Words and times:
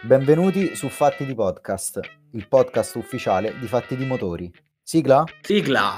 Benvenuti 0.00 0.76
su 0.76 0.88
Fatti 0.88 1.24
di 1.26 1.34
Podcast, 1.34 1.98
il 2.30 2.46
podcast 2.46 2.94
ufficiale 2.94 3.58
di 3.58 3.66
Fatti 3.66 3.96
di 3.96 4.06
Motori. 4.06 4.48
Sigla? 4.80 5.24
Sigla! 5.40 5.96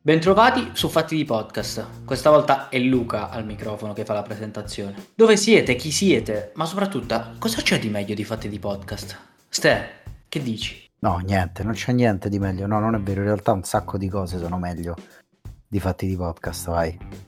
Bentrovati 0.00 0.70
su 0.74 0.88
Fatti 0.88 1.16
di 1.16 1.24
Podcast. 1.24 2.04
Questa 2.04 2.30
volta 2.30 2.68
è 2.68 2.78
Luca 2.78 3.28
al 3.28 3.44
microfono 3.44 3.92
che 3.92 4.04
fa 4.04 4.14
la 4.14 4.22
presentazione. 4.22 5.08
Dove 5.16 5.36
siete? 5.36 5.74
Chi 5.74 5.90
siete? 5.90 6.52
Ma 6.54 6.64
soprattutto, 6.64 7.34
cosa 7.40 7.60
c'è 7.60 7.80
di 7.80 7.88
meglio 7.88 8.14
di 8.14 8.22
Fatti 8.22 8.48
di 8.48 8.60
Podcast? 8.60 9.18
Ste, 9.48 9.88
che 10.28 10.40
dici? 10.40 10.88
No, 11.00 11.18
niente, 11.18 11.64
non 11.64 11.72
c'è 11.72 11.90
niente 11.90 12.28
di 12.28 12.38
meglio. 12.38 12.68
No, 12.68 12.78
non 12.78 12.94
è 12.94 13.00
vero, 13.00 13.22
in 13.22 13.26
realtà 13.26 13.50
un 13.50 13.64
sacco 13.64 13.98
di 13.98 14.08
cose 14.08 14.38
sono 14.38 14.58
meglio 14.58 14.94
di 15.66 15.80
Fatti 15.80 16.06
di 16.06 16.14
Podcast, 16.14 16.68
vai. 16.68 17.25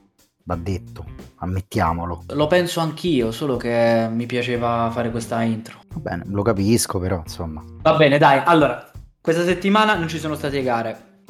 Va 0.49 0.57
detto, 0.57 1.05
ammettiamolo. 1.41 2.25
Lo 2.29 2.47
penso 2.47 2.81
anch'io, 2.81 3.33
solo 3.33 3.59
che 3.59 4.09
mi 4.11 4.25
piaceva 4.25 4.89
fare 4.91 5.11
questa 5.11 5.43
intro. 5.43 5.81
Va 5.93 6.01
bene, 6.01 6.23
lo 6.29 6.41
capisco, 6.41 6.99
però 6.99 7.19
insomma. 7.19 7.63
Va 7.83 7.95
bene, 7.97 8.17
dai, 8.17 8.41
allora, 8.43 8.91
questa 9.21 9.45
settimana 9.45 9.95
non 9.95 10.09
ci 10.09 10.19
sono 10.19 10.37
state 10.37 10.63
gare. 10.63 11.23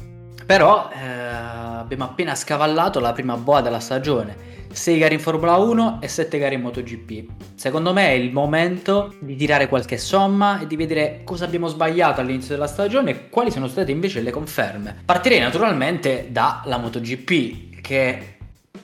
Però 0.46 0.88
eh, 0.92 1.04
abbiamo 1.04 2.04
appena 2.04 2.36
scavallato 2.36 3.00
la 3.00 3.10
prima 3.12 3.36
boa 3.36 3.60
della 3.60 3.80
stagione. 3.80 4.36
6 4.70 4.98
gare 4.98 5.14
in 5.14 5.20
Formula 5.20 5.56
1 5.56 5.98
e 6.00 6.06
7 6.06 6.38
gare 6.38 6.54
in 6.54 6.60
MotoGP. 6.60 7.56
Secondo 7.56 7.92
me 7.92 8.10
è 8.10 8.12
il 8.12 8.30
momento 8.30 9.16
di 9.18 9.34
tirare 9.34 9.66
qualche 9.66 9.98
somma 9.98 10.60
e 10.60 10.68
di 10.68 10.76
vedere 10.76 11.22
cosa 11.24 11.44
abbiamo 11.44 11.66
sbagliato 11.66 12.20
all'inizio 12.20 12.54
della 12.54 12.68
stagione 12.68 13.10
e 13.10 13.28
quali 13.30 13.50
sono 13.50 13.66
state 13.66 13.90
invece 13.90 14.20
le 14.20 14.30
conferme. 14.30 15.02
Partirei 15.04 15.40
naturalmente 15.40 16.28
dalla 16.30 16.78
MotoGP 16.78 17.80
che 17.80 18.36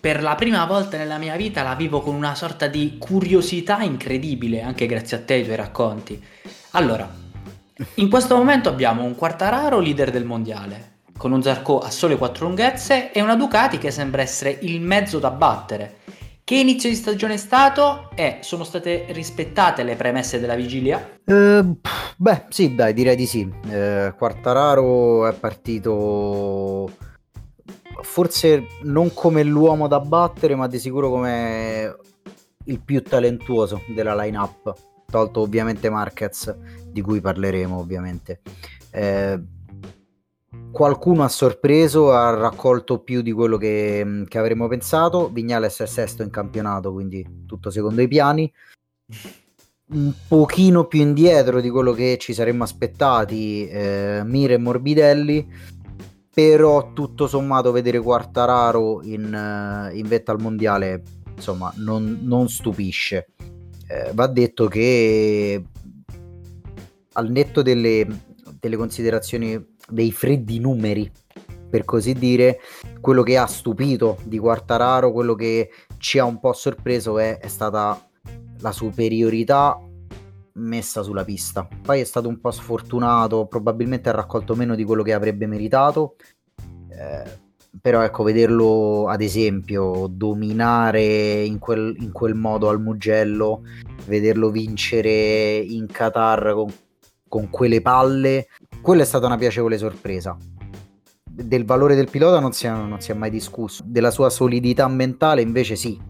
per 0.05 0.23
la 0.23 0.35
prima 0.35 0.67
volta 0.67 0.99
nella 0.99 1.17
mia 1.17 1.35
vita 1.35 1.63
la 1.63 1.75
vivo 1.75 2.03
con 2.03 2.15
una 2.15 2.35
sorta 2.35 2.67
di 2.67 2.97
curiosità 2.99 3.81
incredibile, 3.81 4.61
anche 4.61 4.85
grazie 4.85 5.17
a 5.17 5.21
te 5.21 5.33
e 5.33 5.37
ai 5.39 5.45
tuoi 5.45 5.57
racconti. 5.57 6.23
Allora, 6.73 7.11
in 7.95 8.11
questo 8.11 8.37
momento 8.37 8.69
abbiamo 8.69 9.03
un 9.03 9.15
Quartararo 9.15 9.81
leader 9.81 10.11
del 10.11 10.27
mondiale, 10.27 10.97
con 11.17 11.33
un 11.33 11.43
Zarco 11.43 11.79
a 11.79 11.89
sole 11.89 12.19
4 12.19 12.45
lunghezze 12.45 13.13
e 13.13 13.23
una 13.23 13.35
Ducati 13.35 13.79
che 13.79 13.91
sembra 13.91 14.21
essere 14.21 14.59
il 14.61 14.83
mezzo 14.83 15.19
da 15.19 15.31
battere. 15.31 16.01
Che 16.45 16.55
inizio 16.55 16.91
di 16.91 16.97
stagione 16.97 17.33
è 17.33 17.39
stato 17.39 18.11
e 18.15 18.41
sono 18.43 18.65
state 18.65 19.07
rispettate 19.09 19.85
le 19.85 19.97
premesse 19.97 20.39
della 20.39 20.55
vigilia? 20.55 21.19
Uh, 21.25 21.79
beh, 22.19 22.45
sì, 22.51 22.75
dai, 22.75 22.93
direi 22.93 23.17
di 23.17 23.25
sì. 23.25 23.41
Uh, 23.41 24.15
Quartararo 24.19 25.27
è 25.27 25.33
partito 25.33 26.91
forse 28.03 28.67
non 28.83 29.13
come 29.15 29.43
l'uomo 29.43 29.89
da 29.89 30.01
battere, 30.01 30.55
ma 30.55 30.67
di 30.67 30.79
sicuro 30.79 31.11
come 31.11 31.97
il 32.67 32.81
più 32.81 33.03
talentuoso 33.03 33.83
della 33.95 34.15
lineup, 34.15 34.75
tolto 35.11 35.41
ovviamente 35.41 35.91
Marquez, 35.91 36.55
di 36.91 37.01
cui 37.01 37.21
parleremo 37.21 37.79
ovviamente. 37.79 38.41
Eh, 38.91 39.41
qualcuno 40.71 41.25
ha 41.25 41.29
sorpreso, 41.29 42.13
ha 42.13 42.31
raccolto 42.31 42.99
più 42.99 43.23
di 43.23 43.33
quello 43.33 43.57
che, 43.57 44.25
che 44.29 44.39
avremmo 44.39 44.69
pensato. 44.69 45.29
Vignales 45.29 45.81
è 45.81 45.87
sesto 45.87 46.23
in 46.23 46.31
campionato, 46.31 46.93
quindi 46.93 47.45
tutto 47.47 47.71
secondo 47.71 48.03
i 48.03 48.09
piani. 48.09 48.53
Un 49.87 50.13
pochino 50.27 50.87
più 50.87 51.01
indietro 51.01 51.61
di 51.61 51.69
quello 51.69 51.93
che 51.93 52.17
ci 52.19 52.33
saremmo 52.33 52.65
aspettati, 52.65 53.69
eh, 53.69 54.23
Mire 54.25 54.55
e 54.55 54.59
Morbidelli. 54.59 55.47
Però 56.35 56.93
tutto 56.93 57.29
sommato 57.29 57.71
vedere 57.71 58.01
Quartararo 58.01 59.03
in, 59.05 59.91
in 59.95 60.09
vetta 60.09 60.33
al 60.33 60.41
mondiale 60.41 61.03
insomma 61.35 61.73
non, 61.77 62.19
non 62.23 62.49
stupisce. 62.49 63.29
Eh, 63.87 64.11
va 64.15 64.27
detto 64.27 64.67
che 64.67 65.63
al 67.13 67.31
netto 67.31 67.63
delle, 67.63 68.07
delle 68.59 68.77
considerazioni 68.77 69.63
dei 69.89 70.11
freddi 70.11 70.59
numeri, 70.59 71.11
per 71.69 71.85
così 71.85 72.15
dire, 72.15 72.59
quello 73.01 73.23
che 73.23 73.37
ha 73.37 73.47
stupito 73.47 74.19
di 74.25 74.39
Quartararo, 74.39 75.13
quello 75.13 75.35
che 75.35 75.71
ci 75.99 76.19
ha 76.19 76.25
un 76.25 76.41
po' 76.41 76.53
sorpreso 76.53 77.19
è, 77.19 77.39
è 77.39 77.49
stata 77.49 78.09
la 78.61 78.73
superiorità 78.73 79.79
messa 80.55 81.03
sulla 81.03 81.25
pista. 81.25 81.67
Poi 81.83 82.01
è 82.01 82.05
stato 82.05 82.29
un 82.29 82.41
po' 82.41 82.51
sfortunato, 82.51 83.47
probabilmente 83.47 84.09
ha 84.09 84.13
raccolto 84.13 84.55
meno 84.55 84.75
di 84.75 84.85
quello 84.85 85.03
che 85.03 85.13
avrebbe 85.13 85.47
meritato. 85.47 86.17
Eh, 86.89 87.43
però 87.81 88.03
ecco, 88.03 88.23
vederlo 88.23 89.09
ad 89.09 89.21
esempio 89.21 90.07
dominare 90.09 91.43
in 91.43 91.59
quel, 91.59 91.97
in 91.99 92.13
quel 92.13 92.35
modo 92.35 92.69
al 92.69 92.81
Mugello, 92.81 93.63
vederlo 94.07 94.51
vincere 94.51 95.57
in 95.57 95.87
Qatar 95.87 96.53
con, 96.53 96.73
con 97.29 97.51
quelle 97.51 97.81
palle, 97.81 98.47
quella 98.81 99.03
è 99.03 99.07
stata 99.07 99.27
una 99.27 99.39
piacevole 99.39 99.77
sorpresa. 99.77 100.37
Del 101.29 101.65
valore 101.65 101.97
del 101.97 102.09
pilota 102.09 102.39
non 102.39 102.53
si, 102.53 102.67
è, 102.67 102.71
non 102.71 103.01
si 103.01 103.11
è 103.11 103.15
mai 103.15 103.31
discusso, 103.31 103.83
della 103.85 104.13
sua 104.13 104.31
solidità 104.31 104.87
mentale 104.87 105.43
invece 105.43 105.75
sì, 105.75 106.01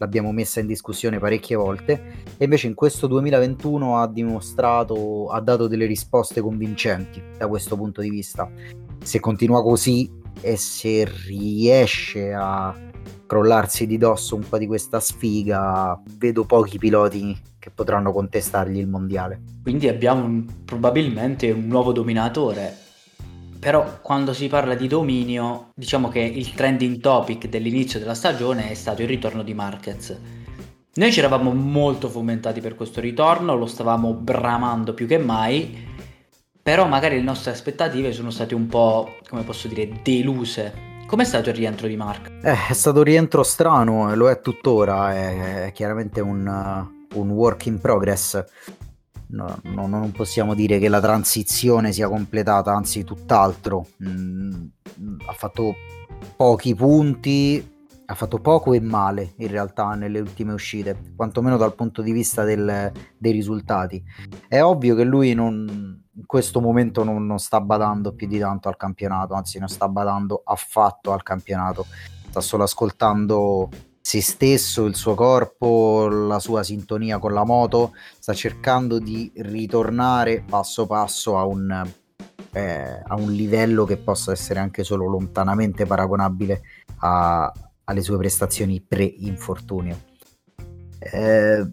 l'abbiamo 0.00 0.32
messa 0.32 0.60
in 0.60 0.66
discussione 0.66 1.18
parecchie 1.18 1.56
volte 1.56 2.24
e 2.38 2.44
invece 2.44 2.66
in 2.66 2.74
questo 2.74 3.06
2021 3.06 3.98
ha 3.98 4.08
dimostrato, 4.08 5.28
ha 5.28 5.40
dato 5.40 5.66
delle 5.68 5.84
risposte 5.84 6.40
convincenti 6.40 7.22
da 7.36 7.46
questo 7.46 7.76
punto 7.76 8.00
di 8.00 8.08
vista. 8.08 8.50
Se 9.02 9.20
continua 9.20 9.62
così 9.62 10.10
e 10.40 10.56
se 10.56 11.06
riesce 11.26 12.32
a 12.32 12.74
crollarsi 13.26 13.86
di 13.86 13.98
dosso 13.98 14.36
un 14.36 14.48
po' 14.48 14.56
di 14.56 14.66
questa 14.66 15.00
sfiga, 15.00 16.00
vedo 16.16 16.44
pochi 16.44 16.78
piloti 16.78 17.38
che 17.58 17.70
potranno 17.70 18.10
contestargli 18.10 18.78
il 18.78 18.88
mondiale. 18.88 19.42
Quindi 19.62 19.86
abbiamo 19.86 20.24
un, 20.24 20.46
probabilmente 20.64 21.50
un 21.50 21.66
nuovo 21.66 21.92
dominatore. 21.92 22.88
Però 23.60 24.00
quando 24.00 24.32
si 24.32 24.48
parla 24.48 24.74
di 24.74 24.88
dominio, 24.88 25.72
diciamo 25.74 26.08
che 26.08 26.20
il 26.20 26.54
trending 26.54 26.98
topic 26.98 27.46
dell'inizio 27.46 27.98
della 27.98 28.14
stagione 28.14 28.70
è 28.70 28.74
stato 28.74 29.02
il 29.02 29.08
ritorno 29.08 29.42
di 29.42 29.52
Marquez. 29.52 30.18
Noi 30.94 31.12
ci 31.12 31.18
eravamo 31.18 31.52
molto 31.52 32.08
fomentati 32.08 32.62
per 32.62 32.74
questo 32.74 33.02
ritorno, 33.02 33.54
lo 33.54 33.66
stavamo 33.66 34.14
bramando 34.14 34.94
più 34.94 35.06
che 35.06 35.18
mai, 35.18 35.86
però 36.62 36.86
magari 36.86 37.16
le 37.16 37.22
nostre 37.22 37.50
aspettative 37.50 38.12
sono 38.12 38.30
state 38.30 38.54
un 38.54 38.66
po', 38.66 39.16
come 39.28 39.42
posso 39.42 39.68
dire, 39.68 40.00
deluse. 40.02 40.88
Com'è 41.06 41.24
stato 41.24 41.50
il 41.50 41.56
rientro 41.56 41.86
di 41.86 41.96
Mark? 41.96 42.30
Eh, 42.42 42.68
è 42.70 42.72
stato 42.72 42.98
un 42.98 43.04
rientro 43.04 43.42
strano, 43.42 44.14
lo 44.14 44.30
è 44.30 44.40
tuttora, 44.40 45.12
è, 45.12 45.64
è 45.66 45.72
chiaramente 45.72 46.22
un, 46.22 46.46
un 47.14 47.30
work 47.30 47.66
in 47.66 47.78
progress. 47.78 48.42
No, 49.32 49.60
no, 49.62 49.86
non 49.86 50.10
possiamo 50.12 50.54
dire 50.54 50.78
che 50.78 50.88
la 50.88 51.00
transizione 51.00 51.92
sia 51.92 52.08
completata, 52.08 52.72
anzi 52.72 53.04
tutt'altro. 53.04 53.86
Mm, 54.04 54.66
ha 55.26 55.32
fatto 55.32 55.74
pochi 56.36 56.74
punti, 56.74 57.78
ha 58.06 58.14
fatto 58.14 58.38
poco 58.38 58.72
e 58.72 58.80
male 58.80 59.34
in 59.36 59.48
realtà 59.48 59.94
nelle 59.94 60.18
ultime 60.18 60.52
uscite, 60.52 61.12
quantomeno 61.14 61.56
dal 61.56 61.74
punto 61.74 62.02
di 62.02 62.10
vista 62.10 62.42
del, 62.42 62.90
dei 63.16 63.32
risultati. 63.32 64.02
È 64.48 64.60
ovvio 64.60 64.96
che 64.96 65.04
lui 65.04 65.32
non, 65.32 66.02
in 66.16 66.26
questo 66.26 66.60
momento 66.60 67.04
non, 67.04 67.24
non, 67.24 67.38
sta 67.38 67.60
badando 67.60 68.12
più 68.12 68.26
di 68.26 68.38
tanto 68.38 68.68
al 68.68 68.76
campionato, 68.76 69.34
anzi 69.34 69.60
non 69.60 69.68
sta 69.68 69.88
badando 69.88 70.42
affatto 70.44 71.12
al 71.12 71.22
campionato, 71.22 71.86
sta 72.28 72.40
solo 72.40 72.64
ascoltando 72.64 73.68
se 74.00 74.22
stesso, 74.22 74.86
il 74.86 74.96
suo 74.96 75.14
corpo, 75.14 76.08
la 76.08 76.38
sua 76.38 76.62
sintonia 76.62 77.18
con 77.18 77.32
la 77.32 77.44
moto, 77.44 77.92
sta 78.18 78.32
cercando 78.32 78.98
di 78.98 79.30
ritornare 79.36 80.42
passo 80.48 80.86
passo 80.86 81.38
a 81.38 81.44
un, 81.44 81.88
eh, 82.52 83.02
a 83.06 83.14
un 83.14 83.30
livello 83.30 83.84
che 83.84 83.98
possa 83.98 84.32
essere 84.32 84.58
anche 84.58 84.84
solo 84.84 85.06
lontanamente 85.06 85.84
paragonabile 85.84 86.62
a, 87.00 87.52
alle 87.84 88.02
sue 88.02 88.16
prestazioni 88.16 88.80
pre-infortunio. 88.80 90.00
Eh, 90.98 91.68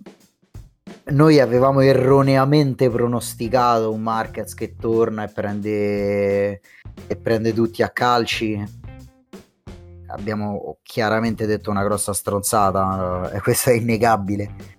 noi 1.09 1.39
avevamo 1.39 1.79
erroneamente 1.79 2.89
pronosticato 2.89 3.91
un 3.91 4.01
Marquez 4.01 4.53
che 4.53 4.75
torna 4.75 5.23
e 5.23 5.29
prende, 5.29 6.61
e 7.07 7.15
prende 7.21 7.53
tutti 7.53 7.81
a 7.81 7.89
calci 7.89 8.85
abbiamo 10.07 10.77
chiaramente 10.83 11.45
detto 11.45 11.69
una 11.69 11.83
grossa 11.83 12.13
stronzata, 12.13 13.31
e 13.31 13.41
questo 13.41 13.69
è 13.69 13.73
innegabile. 13.73 14.75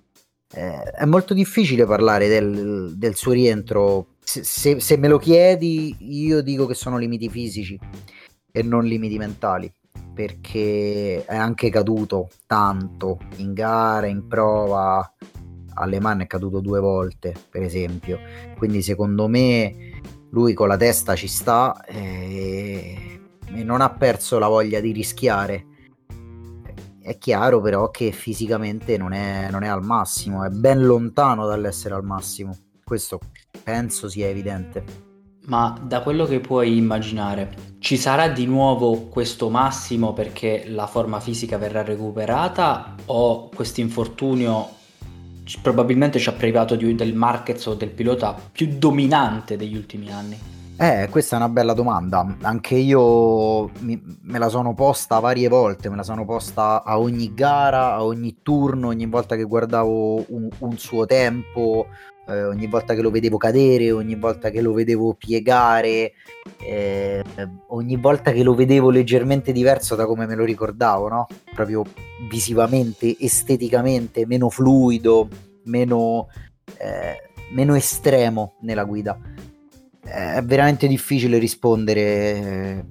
Eh, 0.51 0.83
è 0.83 1.05
molto 1.05 1.35
difficile 1.35 1.85
parlare 1.85 2.29
del, 2.29 2.95
del 2.97 3.15
suo 3.15 3.33
rientro. 3.33 4.15
Se, 4.21 4.43
se, 4.45 4.81
se, 4.81 4.97
me 4.97 5.09
lo 5.09 5.19
chiedi, 5.19 5.95
io 6.01 6.43
dico 6.43 6.67
che 6.67 6.75
sono 6.75 6.97
limiti 6.97 7.29
fisici 7.29 7.79
e 8.51 8.63
non 8.63 8.85
limiti 8.85 9.19
mentali, 9.19 9.71
perché 10.15 11.25
è 11.25 11.37
anche 11.37 11.71
caduto 11.71 12.31
tanto 12.47 13.19
in 13.37 13.53
gara, 13.53 14.07
in 14.07 14.27
prova. 14.27 15.13
Alle 15.75 16.01
mani 16.01 16.25
è 16.25 16.27
caduto 16.27 16.61
due 16.61 16.81
volte, 16.81 17.35
per 17.51 17.63
esempio. 17.63 18.19
Quindi, 18.57 18.83
secondo 18.83 19.29
me, 19.29 20.01
lui 20.31 20.53
con 20.53 20.67
la 20.69 20.77
testa 20.77 21.15
ci 21.15 21.29
sta. 21.29 21.85
E 21.85 23.18
e 23.55 23.65
non 23.65 23.81
ha 23.81 23.91
perso 23.91 24.39
la 24.39 24.49
voglia 24.49 24.81
di 24.81 24.93
rischiare. 24.93 25.67
è 27.01 27.17
chiaro 27.17 27.63
però 27.63 27.91
che 27.91 28.13
fisicamente 28.13 28.99
non 28.99 29.13
è, 29.13 29.49
non 29.51 29.63
è 29.63 29.69
al 29.69 29.83
massimo, 29.83 30.45
è 30.45 30.51
ben 30.51 30.85
lontano 30.85 31.47
dall'essere 31.47 31.95
al 31.95 32.05
massimo. 32.05 32.55
Questo 32.85 33.19
penso 33.63 34.09
sia 34.09 34.29
evidente. 34.29 35.07
Ma 35.47 35.79
da 35.83 36.03
quello 36.03 36.27
che 36.27 36.41
puoi 36.41 36.77
immaginare, 36.77 37.77
ci 37.79 37.97
sarà 37.97 38.29
di 38.29 38.45
nuovo 38.45 39.09
questo 39.09 39.49
massimo 39.49 40.13
perché 40.13 40.65
la 40.69 40.87
forma 40.87 41.21
fisica 41.21 41.57
verrà 41.57 41.83
recuperata 41.83 42.95
o 43.07 43.49
questo 43.49 43.81
infortunio 43.81 44.77
probabilmente 45.63 46.19
ci 46.19 46.29
ha 46.29 46.33
privato 46.33 46.77
di, 46.77 46.95
del 46.95 47.15
Marquez 47.15 47.65
o 47.65 47.75
del 47.75 47.89
pilota 47.89 48.39
più 48.53 48.77
dominante 48.77 49.57
degli 49.57 49.77
ultimi 49.77 50.13
anni? 50.13 50.58
Eh, 50.81 51.09
questa 51.11 51.35
è 51.35 51.39
una 51.39 51.49
bella 51.49 51.73
domanda. 51.73 52.37
Anche 52.43 52.77
io 52.77 53.69
mi, 53.81 54.01
me 54.23 54.39
la 54.39 54.49
sono 54.49 54.75
posta 54.75 55.19
varie 55.19 55.49
volte, 55.49 55.91
me 55.91 55.97
la 55.97 56.05
sono 56.05 56.25
posta 56.25 56.85
a 56.85 57.01
ogni 57.01 57.35
gara, 57.35 57.95
a 57.95 58.05
ogni 58.05 58.37
turno, 58.43 58.87
ogni 58.87 59.07
volta 59.07 59.35
che 59.35 59.43
guardavo 59.43 60.25
un, 60.29 60.49
un 60.59 60.79
suo 60.79 61.05
tempo, 61.05 61.89
eh, 62.29 62.45
ogni 62.45 62.69
volta 62.69 62.95
che 62.95 63.03
lo 63.03 63.11
vedevo 63.11 63.39
cadere, 63.39 63.91
ogni 63.91 64.15
volta 64.15 64.51
che 64.51 64.61
lo 64.61 64.73
vedevo 64.73 65.15
piegare, 65.15 66.13
eh, 66.65 67.25
ogni 67.71 67.97
volta 67.97 68.31
che 68.31 68.45
lo 68.45 68.55
vedevo 68.55 68.91
leggermente 68.91 69.51
diverso 69.51 69.97
da 69.97 70.07
come 70.07 70.27
me 70.27 70.37
lo 70.37 70.45
ricordavo, 70.45 71.09
no? 71.09 71.27
Proprio 71.57 71.83
visivamente, 72.31 73.17
esteticamente, 73.19 74.27
meno 74.27 74.49
fluido, 74.49 75.29
meno, 75.65 76.29
eh, 76.77 77.17
meno 77.53 77.75
estremo 77.75 78.55
nella 78.61 78.85
guida. 78.85 79.19
È 80.03 80.43
veramente 80.43 80.87
difficile 80.87 81.39
rispondere. 81.39 82.87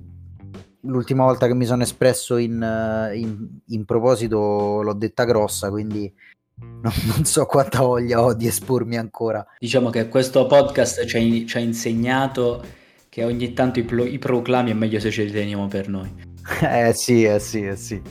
L'ultima 0.81 1.23
volta 1.23 1.47
che 1.47 1.53
mi 1.53 1.65
sono 1.65 1.83
espresso 1.83 2.37
in, 2.37 3.11
in, 3.13 3.47
in 3.67 3.85
proposito 3.85 4.81
l'ho 4.81 4.93
detta 4.93 5.25
grossa, 5.25 5.69
quindi 5.69 6.11
non, 6.59 6.91
non, 7.05 7.25
so 7.25 7.45
quanta 7.45 7.81
voglia 7.81 8.23
ho 8.23 8.33
di 8.33 8.47
espormi 8.47 8.97
ancora. 8.97 9.45
Diciamo 9.59 9.89
che 9.89 10.07
questo 10.07 10.45
podcast 10.45 11.05
ci 11.05 11.17
ha, 11.17 11.45
ci 11.45 11.57
ha 11.57 11.59
insegnato 11.59 12.63
che 13.09 13.23
ogni 13.23 13.53
tanto 13.53 13.79
i, 13.79 13.83
pro, 13.83 14.03
i, 14.03 14.17
proclami 14.17 14.71
è 14.71 14.73
meglio 14.73 14.99
se 14.99 15.11
ce 15.11 15.23
li 15.23 15.31
teniamo 15.31 15.67
per 15.67 15.89
noi. 15.89 16.35
Eh 16.61 16.93
sì, 16.93 17.25
eh 17.25 17.39
sì, 17.39 17.65
eh 17.65 17.75
sì. 17.75 18.01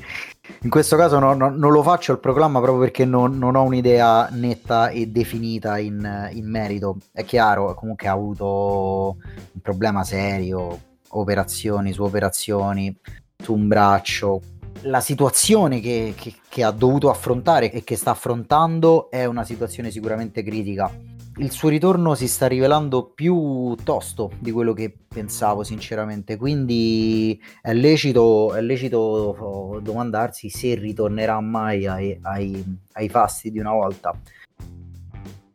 In 0.63 0.71
questo 0.71 0.97
caso 0.97 1.19
no, 1.19 1.35
no, 1.35 1.51
non 1.51 1.73
lo 1.73 1.83
faccio 1.83 2.13
il 2.13 2.19
proclama 2.19 2.61
proprio 2.61 2.83
perché 2.83 3.05
non, 3.05 3.39
non 3.39 3.57
ho 3.57 3.63
un'idea 3.63 4.29
netta 4.31 4.89
e 4.89 5.07
definita 5.09 5.79
in, 5.79 6.31
in, 6.33 6.49
merito. 6.49 6.99
È 7.13 7.25
chiaro, 7.25 7.75
comunque 7.75 8.09
ha 8.09 8.13
avuto 8.13 9.17
un 9.53 9.61
problema 9.61 10.05
serio, 10.05 10.81
operazioni 11.09 11.93
su 11.93 12.03
operazioni, 12.03 12.97
su 13.37 13.55
un 13.55 13.69
braccio, 13.69 14.41
la 14.83 15.01
situazione 15.01 15.81
che, 15.81 16.15
che, 16.17 16.35
che, 16.49 16.63
ha 16.63 16.71
dovuto 16.71 17.11
affrontare 17.11 17.73
e 17.73 17.85
che 17.85 17.97
sta 17.97 18.11
affrontando 18.11 19.11
è 19.11 19.25
una 19.25 19.45
situazione 19.45 19.91
sicuramente 19.91 20.43
critica. 20.43 20.91
Il 21.39 21.51
suo 21.51 21.69
ritorno 21.69 22.15
si 22.15 22.29
sta 22.29 22.47
rivelando 22.47 23.11
più 23.15 23.77
tosto 23.85 24.33
di 24.39 24.51
quello 24.51 24.73
che 24.73 24.97
pensavo 25.07 25.65
sinceramente, 25.65 26.39
quindi 26.39 27.39
è 27.61 27.75
lecito, 27.75 28.55
è 28.55 28.63
lecito 28.63 29.79
domandarsi 29.83 30.49
se 30.49 30.75
ritornerà 30.77 31.39
mai 31.41 31.87
ai, 31.87 32.19
ai, 32.23 32.65
ai 32.93 33.09
fasti 33.11 33.51
di 33.51 33.59
una 33.59 33.73
volta. 33.73 34.19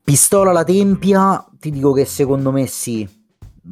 Pistola 0.04 0.52
alla 0.52 0.64
tempia, 0.64 1.44
ti 1.60 1.72
dico 1.72 1.94
che 1.94 2.06
secondo 2.06 2.52
me 2.52 2.68
sì, 2.68 3.08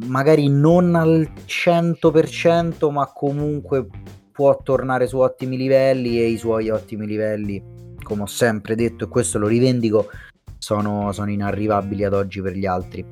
magari 0.07 0.47
non 0.49 0.95
al 0.95 1.31
100%, 1.45 2.91
ma 2.91 3.05
comunque 3.13 3.87
può 4.31 4.57
tornare 4.63 5.05
su 5.05 5.19
ottimi 5.19 5.57
livelli 5.57 6.19
e 6.19 6.27
i 6.27 6.37
suoi 6.37 6.71
ottimi 6.71 7.05
livelli, 7.05 7.63
come 8.01 8.23
ho 8.23 8.27
sempre 8.27 8.73
detto 8.73 9.03
e 9.03 9.07
questo 9.09 9.37
lo 9.37 9.45
rivendico, 9.45 10.07
sono, 10.69 11.11
sono 11.13 11.31
inarrivabili 11.31 12.03
ad 12.03 12.13
oggi 12.13 12.41
per 12.41 12.53
gli 12.53 12.67
altri. 12.67 13.03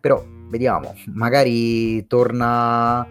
Però 0.00 0.24
vediamo, 0.48 0.94
magari 1.14 2.06
torna 2.06 3.04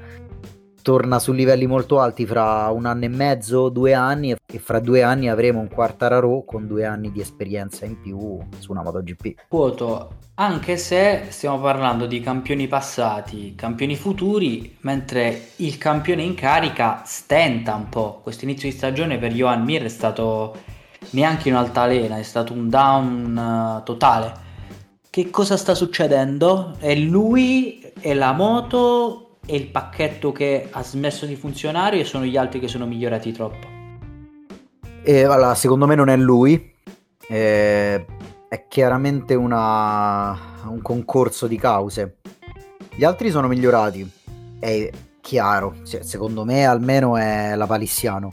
torna 0.81 1.19
su 1.19 1.33
livelli 1.33 1.67
molto 1.67 1.99
alti 1.99 2.25
fra 2.25 2.69
un 2.69 2.85
anno 2.85 3.03
e 3.03 3.09
mezzo, 3.09 3.67
due 3.67 3.93
anni 3.93 4.31
e 4.31 4.59
fra 4.59 4.79
due 4.79 5.03
anni 5.03 5.29
avremo 5.29 5.59
un 5.59 5.67
Quartararo 5.67 6.43
con 6.45 6.67
due 6.67 6.85
anni 6.85 7.11
di 7.11 7.19
esperienza 7.19 7.85
in 7.85 7.99
più 7.99 8.39
su 8.57 8.71
una 8.71 8.81
MotoGP. 8.81 9.47
Quoto, 9.49 10.13
anche 10.35 10.77
se 10.77 11.25
stiamo 11.27 11.59
parlando 11.59 12.05
di 12.05 12.21
campioni 12.21 12.67
passati, 12.67 13.55
campioni 13.55 13.97
futuri, 13.97 14.77
mentre 14.81 15.49
il 15.57 15.77
campione 15.77 16.23
in 16.23 16.33
carica 16.33 17.03
stenta 17.05 17.75
un 17.75 17.89
po'. 17.89 18.21
Questo 18.23 18.45
inizio 18.45 18.69
di 18.69 18.75
stagione 18.75 19.17
per 19.17 19.33
Johan 19.33 19.63
Mir 19.63 19.83
è 19.83 19.89
stato 19.89 20.77
neanche 21.11 21.49
un'altalena, 21.49 22.17
è 22.17 22.23
stato 22.23 22.53
un 22.53 22.69
down 22.69 23.79
uh, 23.79 23.83
totale. 23.83 24.47
Che 25.09 25.29
cosa 25.29 25.57
sta 25.57 25.73
succedendo? 25.73 26.75
È 26.79 26.93
lui, 26.95 27.81
è 27.99 28.13
la 28.13 28.31
moto 28.31 29.29
è 29.49 29.55
il 29.55 29.67
pacchetto 29.67 30.31
che 30.31 30.67
ha 30.69 30.83
smesso 30.83 31.25
di 31.25 31.35
funzionare 31.35 31.99
o 31.99 32.03
sono 32.03 32.23
gli 32.23 32.37
altri 32.37 32.59
che 32.59 32.67
sono 32.67 32.85
migliorati 32.85 33.31
troppo? 33.31 33.67
E, 35.01 35.23
allora, 35.23 35.55
secondo 35.55 35.87
me 35.87 35.95
non 35.95 36.09
è 36.09 36.15
lui, 36.15 36.71
eh, 37.27 38.05
è 38.47 38.67
chiaramente 38.67 39.33
una, 39.33 40.37
un 40.67 40.79
concorso 40.83 41.47
di 41.47 41.57
cause. 41.57 42.17
Gli 42.95 43.03
altri 43.03 43.31
sono 43.31 43.47
migliorati, 43.47 44.07
è 44.59 44.91
chiaro, 45.19 45.77
secondo 45.83 46.45
me 46.45 46.65
almeno 46.65 47.17
è 47.17 47.55
la 47.55 47.65
palissiano 47.65 48.31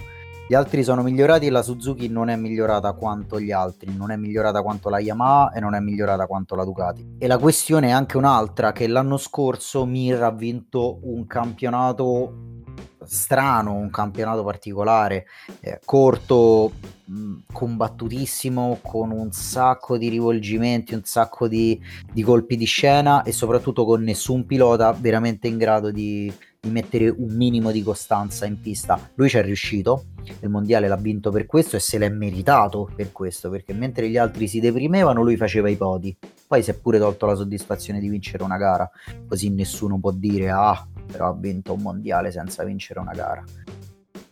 gli 0.48 0.54
altri 0.54 0.84
sono 0.84 1.02
migliorati, 1.02 1.48
la 1.48 1.62
Suzuki 1.62 2.08
non 2.08 2.28
è 2.28 2.37
migliorata 2.37 2.93
quanto 2.93 3.40
gli 3.40 3.50
altri, 3.50 3.93
non 3.96 4.12
è 4.12 4.16
migliorata 4.16 4.62
quanto 4.62 4.88
la 4.88 5.00
Yamaha 5.00 5.52
e 5.52 5.58
non 5.58 5.75
è 5.75 5.81
migliorata 5.81 6.26
quanto 6.26 6.54
la 6.54 6.64
Ducati. 6.64 7.16
E 7.19 7.26
la 7.26 7.38
questione 7.38 7.88
è 7.88 7.90
anche 7.90 8.16
un'altra, 8.16 8.70
che 8.70 8.87
l'anno 8.87 9.16
scorso 9.16 9.84
Mir 9.84 10.22
ha 10.22 10.31
vinto 10.31 11.00
un 11.02 11.26
campionato 11.26 12.62
strano, 13.02 13.75
un 13.75 13.90
campionato 13.90 14.44
particolare, 14.44 15.26
eh, 15.58 15.81
corto, 15.84 16.72
mh, 17.06 17.34
combattutissimo, 17.52 18.78
con 18.82 19.10
un 19.10 19.32
sacco 19.32 19.99
di 19.99 20.08
rivolgimenti, 20.08 20.94
un 20.94 21.02
sacco 21.04 21.49
di, 21.49 21.81
di 22.12 22.22
colpi 22.22 22.56
di 22.56 22.66
scena 22.66 23.22
e 23.22 23.32
soprattutto 23.32 23.84
con 23.84 24.00
nessun 24.02 24.46
pilota 24.46 24.92
veramente 24.92 25.49
in 25.49 25.56
grado 25.56 25.90
di 25.90 26.32
mettere 26.70 27.08
un 27.08 27.34
minimo 27.34 27.70
di 27.70 27.82
costanza 27.82 28.46
in 28.46 28.60
pista. 28.60 29.10
Lui 29.14 29.28
ci 29.28 29.38
è 29.38 29.42
riuscito, 29.42 30.06
il 30.40 30.48
mondiale 30.48 30.88
l'ha 30.88 30.96
vinto 30.96 31.30
per 31.30 31.46
questo 31.46 31.76
e 31.76 31.80
se 31.80 31.98
l'è 31.98 32.08
meritato 32.08 32.90
per 32.94 33.12
questo, 33.12 33.50
perché 33.50 33.72
mentre 33.72 34.08
gli 34.08 34.16
altri 34.16 34.49
si 34.49 34.61
deprimevano 34.61 35.23
lui 35.23 35.37
faceva 35.37 35.68
i 35.68 35.76
podi. 35.76 36.16
Poi 36.46 36.62
si 36.62 36.70
è 36.70 36.75
pure 36.75 36.99
tolto 36.99 37.26
la 37.26 37.35
soddisfazione 37.35 38.00
di 38.00 38.08
vincere 38.08 38.42
una 38.42 38.56
gara, 38.56 38.88
così 39.26 39.50
nessuno 39.50 39.99
può 39.99 40.12
dire 40.12 40.50
ah, 40.50 40.87
però 41.11 41.28
ha 41.28 41.35
vinto 41.35 41.73
un 41.73 41.82
mondiale 41.82 42.30
senza 42.30 42.64
vincere 42.64 43.00
una 43.00 43.12
gara. 43.12 43.44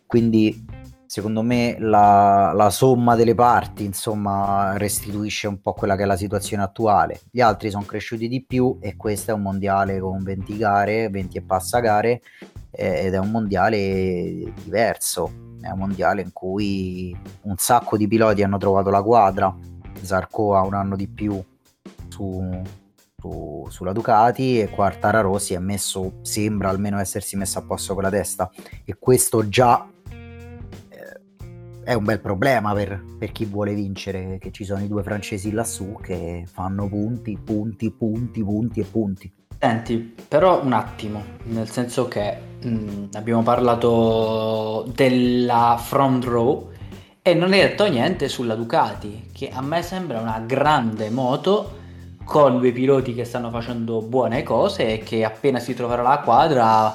Quindi 0.06 0.64
secondo 1.14 1.42
me 1.42 1.76
la, 1.78 2.50
la, 2.52 2.70
somma 2.70 3.14
delle 3.14 3.36
parti 3.36 3.84
insomma 3.84 4.76
restituisce 4.76 5.46
un 5.46 5.60
po' 5.60 5.72
quella 5.72 5.94
che 5.94 6.02
è 6.02 6.06
la 6.06 6.16
situazione 6.16 6.64
attuale. 6.64 7.20
Gli 7.30 7.40
altri 7.40 7.70
sono 7.70 7.84
cresciuti 7.84 8.26
di 8.26 8.42
più 8.42 8.78
e 8.80 8.96
questo 8.96 9.30
è 9.30 9.34
un 9.34 9.42
mondiale 9.42 10.00
con 10.00 10.24
20 10.24 10.56
gare 10.56 11.08
20 11.10 11.38
e 11.38 11.42
passa 11.42 11.78
gare 11.78 12.20
eh, 12.72 13.04
ed 13.06 13.14
è 13.14 13.18
un 13.18 13.30
mondiale 13.30 14.52
diverso. 14.64 15.52
È 15.60 15.70
un 15.70 15.78
mondiale 15.78 16.20
in 16.22 16.32
cui 16.32 17.16
un 17.42 17.54
sacco 17.58 17.96
di 17.96 18.08
piloti 18.08 18.42
hanno 18.42 18.58
trovato 18.58 18.90
la 18.90 19.02
quadra. 19.04 19.56
Zarco 20.02 20.56
ha 20.56 20.62
un 20.62 20.74
anno 20.74 20.96
di 20.96 21.06
più 21.06 21.40
su, 22.08 22.60
su, 23.16 23.66
sulla 23.70 23.92
Ducati 23.92 24.58
e 24.58 24.68
Quartararo 24.68 25.38
si 25.38 25.54
è 25.54 25.60
messo 25.60 26.14
sembra 26.22 26.70
almeno 26.70 26.98
essersi 26.98 27.36
messo 27.36 27.60
a 27.60 27.62
posto 27.62 27.94
con 27.94 28.02
la 28.02 28.10
testa. 28.10 28.50
E 28.84 28.96
questo 28.98 29.48
già 29.48 29.88
è 31.84 31.92
un 31.92 32.04
bel 32.04 32.20
problema 32.20 32.72
per, 32.72 33.02
per, 33.18 33.30
chi 33.30 33.44
vuole 33.44 33.74
vincere, 33.74 34.38
che 34.40 34.50
ci 34.50 34.64
sono 34.64 34.82
i 34.82 34.88
due 34.88 35.02
francesi 35.02 35.52
lassù 35.52 35.98
che 36.02 36.44
fanno 36.50 36.88
punti, 36.88 37.38
punti, 37.42 37.90
punti, 37.90 38.42
punti 38.42 38.80
e 38.80 38.84
punti. 38.84 39.32
Senti, 39.58 40.14
però 40.26 40.62
un 40.62 40.72
attimo, 40.72 41.22
nel 41.44 41.68
senso 41.68 42.08
che 42.08 42.36
mh, 42.62 42.68
mm, 42.68 43.04
abbiamo 43.12 43.42
parlato 43.42 44.90
della 44.94 45.78
front 45.80 46.24
row 46.24 46.70
e 47.22 47.34
non 47.34 47.52
hai 47.52 47.60
detto 47.60 47.88
niente 47.88 48.28
sulla 48.28 48.54
Ducati, 48.54 49.30
che 49.32 49.50
a 49.50 49.62
me 49.62 49.82
sembra 49.82 50.20
una 50.20 50.42
grande 50.44 51.08
moto 51.10 51.82
con 52.24 52.58
due 52.58 52.72
piloti 52.72 53.14
che 53.14 53.24
stanno 53.24 53.50
facendo 53.50 54.00
buone 54.00 54.42
cose 54.42 54.94
e 54.94 54.98
che 54.98 55.24
appena 55.24 55.58
si 55.58 55.74
troverà 55.74 56.02
la 56.02 56.18
quadra, 56.18 56.94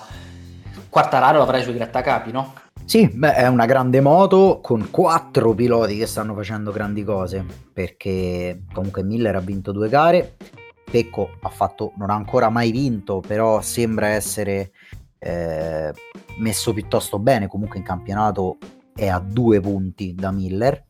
Quartararo 0.89 1.41
avrà 1.41 1.59
i 1.59 1.63
suoi 1.63 1.75
grattacapi, 1.75 2.31
no? 2.31 2.53
Sì, 2.89 3.07
beh, 3.07 3.35
è 3.35 3.45
una 3.45 3.67
grande 3.67 4.01
moto 4.01 4.61
con 4.63 4.89
quattro 4.89 5.53
piloti 5.53 5.95
che 5.95 6.07
stanno 6.07 6.33
facendo 6.33 6.71
grandi 6.71 7.03
cose, 7.03 7.45
perché 7.71 8.63
comunque 8.73 9.03
Miller 9.03 9.35
ha 9.35 9.41
vinto 9.41 9.71
due 9.71 9.89
gare, 9.89 10.37
Pecco 10.89 11.29
ha 11.41 11.49
fatto, 11.49 11.93
non 11.97 12.09
ha 12.09 12.15
ancora 12.15 12.49
mai 12.49 12.71
vinto, 12.71 13.19
però 13.19 13.61
sembra 13.61 14.07
essere 14.07 14.71
eh, 15.19 15.93
messo 16.39 16.73
piuttosto 16.73 17.19
bene, 17.19 17.45
comunque 17.45 17.77
in 17.77 17.83
campionato 17.83 18.57
è 18.95 19.07
a 19.07 19.19
due 19.19 19.59
punti 19.59 20.15
da 20.15 20.31
Miller, 20.31 20.83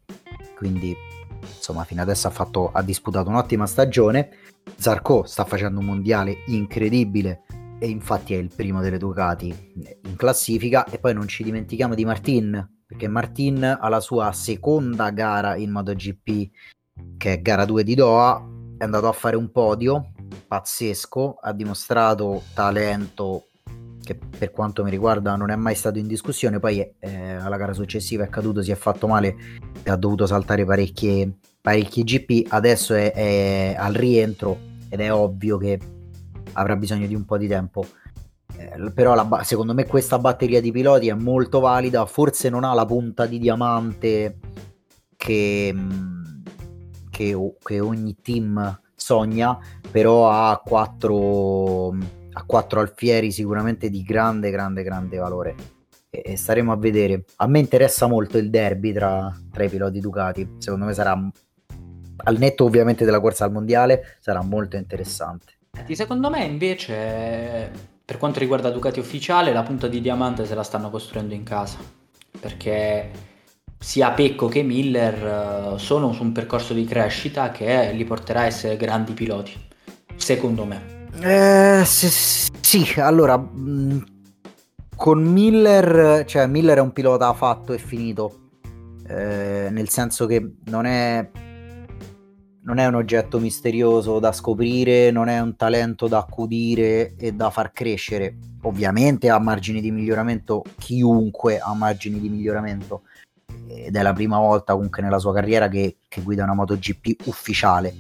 quindi 0.56 0.96
insomma 1.54 1.84
fino 1.84 2.02
adesso 2.02 2.28
ha, 2.28 2.32
fatto, 2.32 2.72
ha 2.72 2.82
disputato 2.82 3.28
un'ottima 3.28 3.68
stagione. 3.68 4.30
Zarco 4.78 5.26
sta 5.26 5.44
facendo 5.44 5.82
un 5.82 5.88
mondiale 5.88 6.44
incredibile 6.48 7.42
e 7.80 7.88
infatti 7.88 8.34
è 8.34 8.38
il 8.38 8.52
primo 8.54 8.82
delle 8.82 8.98
Ducati 8.98 9.48
in 10.04 10.16
classifica. 10.16 10.84
E 10.86 11.00
poi 11.00 11.14
non 11.14 11.28
ci 11.28 11.44
dimentichiamo 11.44 11.96
di 11.96 12.06
Martin 12.06 12.78
perché 12.86 13.08
Martin 13.08 13.78
alla 13.80 14.00
sua 14.00 14.32
seconda 14.32 15.10
gara 15.12 15.56
in 15.56 15.72
MotoGP 15.72 16.50
che 17.18 17.34
è 17.34 17.42
gara 17.42 17.66
2 17.66 17.84
di 17.84 17.96
Doha. 17.96 18.46
È 18.78 18.84
andato 18.84 19.08
a 19.08 19.14
fare 19.14 19.36
un 19.36 19.52
podio 19.52 20.12
pazzesco. 20.48 21.38
Ha 21.42 21.54
dimostrato 21.54 22.44
talento 22.54 23.46
che 24.04 24.16
per 24.16 24.52
quanto 24.52 24.84
mi 24.84 24.90
riguarda 24.90 25.36
non 25.36 25.50
è 25.50 25.56
mai 25.56 25.76
stato 25.76 25.98
in 25.98 26.08
discussione. 26.08 26.60
Poi 26.60 26.96
eh, 27.00 27.34
alla 27.34 27.58
gara 27.58 27.74
successiva 27.74 28.26
è 28.26 28.30
caduto 28.30 28.62
si 28.62 28.72
è 28.72 28.76
fatto 28.76 29.08
male 29.08 29.36
e 29.84 29.90
ha 29.90 29.96
dovuto 29.96 30.26
saltare 30.26 30.66
parecchi 30.66 32.04
GP 32.04 32.48
adesso 32.50 32.94
è, 32.94 33.12
è 33.14 33.76
al 33.78 33.94
rientro 33.94 34.58
ed 34.90 35.02
è 35.02 35.14
ovvio 35.14 35.58
che 35.58 35.80
avrà 36.54 36.76
bisogno 36.76 37.08
di 37.08 37.16
un 37.16 37.26
po' 37.26 37.38
di 37.38 37.48
tempo. 37.48 37.86
Eh, 38.56 38.92
però 38.92 39.14
la, 39.16 39.42
secondo 39.44 39.74
me 39.74 39.86
questa 39.86 40.20
batteria 40.20 40.62
di 40.62 40.72
piloti 40.72 41.08
è 41.08 41.14
molto 41.14 41.60
valida, 41.60 42.06
forse 42.06 42.50
non 42.50 42.64
ha 42.64 42.74
la 42.74 42.86
punta 42.86 43.26
di 43.26 43.40
diamante 43.40 44.38
che, 45.16 45.72
mm, 45.74 46.44
che, 47.10 47.54
che 47.62 47.80
ogni 47.80 48.16
team 48.22 48.80
sogna, 48.96 49.58
però 49.92 50.30
ha 50.30 50.62
quattro, 50.64 51.90
ha 51.90 52.44
quattro 52.46 52.80
alfieri 52.80 53.32
sicuramente 53.32 53.90
di 53.90 54.04
grande, 54.04 54.52
grande, 54.52 54.84
grande 54.84 55.18
valore. 55.18 55.56
E 56.10 56.36
staremo 56.38 56.72
a 56.72 56.76
vedere. 56.78 57.26
A 57.38 57.48
me 57.48 57.60
interessa 57.60 58.08
molto 58.08 58.38
il 58.38 58.50
derby 58.50 58.92
tra, 58.92 59.32
tra 59.52 59.64
i 59.64 59.70
piloti 59.70 60.00
Ducati, 60.00 60.56
secondo 60.58 60.86
me 60.86 60.94
sarà 60.94 61.16
al 62.22 62.38
netto 62.38 62.66
ovviamente 62.66 63.06
della 63.06 63.20
corsa 63.20 63.46
al 63.46 63.52
mondiale, 63.52 64.18
sarà 64.20 64.42
molto 64.42 64.76
interessante. 64.76 65.59
Secondo 65.92 66.30
me 66.30 66.44
invece, 66.44 67.72
per 68.06 68.18
quanto 68.18 68.40
riguarda 68.40 68.70
Ducati 68.70 69.00
ufficiale, 69.00 69.54
la 69.54 69.64
punta 69.64 69.88
di 69.88 70.02
diamante 70.02 70.46
se 70.46 70.56
la 70.56 70.64
stanno 70.64 70.90
costruendo 70.90 71.34
in 71.34 71.44
casa. 71.44 71.78
Perché 72.40 73.12
sia 73.80 74.12
Pecco 74.12 74.48
che 74.48 74.62
Miller 74.62 75.74
uh, 75.74 75.78
sono 75.78 76.12
su 76.12 76.24
un 76.24 76.32
percorso 76.34 76.74
di 76.74 76.84
crescita 76.84 77.50
che 77.50 77.92
li 77.94 78.04
porterà 78.04 78.42
a 78.42 78.46
essere 78.46 78.76
grandi 78.76 79.14
piloti, 79.14 79.54
secondo 80.16 80.66
me. 80.66 81.08
Eh, 81.22 81.84
sì, 81.86 82.10
sì, 82.60 83.00
allora, 83.00 83.38
mm, 83.38 84.00
con 84.96 85.24
Miller, 85.24 86.26
cioè 86.26 86.46
Miller 86.46 86.78
è 86.78 86.82
un 86.82 86.92
pilota 86.92 87.34
fatto 87.34 87.74
e 87.74 87.78
finito, 87.78 88.50
eh, 89.08 89.70
nel 89.72 89.90
senso 89.90 90.26
che 90.26 90.56
non 90.66 90.86
è 90.86 91.30
non 92.70 92.78
è 92.78 92.86
un 92.86 92.94
oggetto 92.94 93.40
misterioso 93.40 94.20
da 94.20 94.32
scoprire, 94.32 95.10
non 95.10 95.28
è 95.28 95.40
un 95.40 95.56
talento 95.56 96.08
da 96.08 96.20
accudire 96.20 97.16
e 97.18 97.32
da 97.32 97.50
far 97.50 97.72
crescere. 97.72 98.36
Ovviamente 98.62 99.32
ha 99.32 99.40
margini 99.40 99.82
di 99.82 99.90
miglioramento, 99.90 100.64
chiunque 100.78 101.58
ha 101.58 101.74
margini 101.74 102.20
di 102.20 102.30
miglioramento 102.30 103.02
ed 103.68 103.96
è 103.96 104.02
la 104.04 104.14
prima 104.14 104.38
volta 104.38 104.74
comunque 104.74 105.02
nella 105.02 105.18
sua 105.18 105.34
carriera 105.34 105.68
che, 105.68 105.96
che 106.08 106.22
guida 106.22 106.44
una 106.44 106.54
MotoGP 106.54 107.26
ufficiale. 107.26 107.92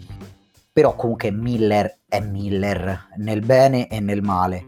Però 0.71 0.93
comunque 0.93 1.31
Miller 1.31 2.01
è 2.07 2.19
Miller 2.19 3.07
nel 3.17 3.43
bene 3.43 3.87
e 3.87 3.99
nel 3.99 4.21
male. 4.21 4.65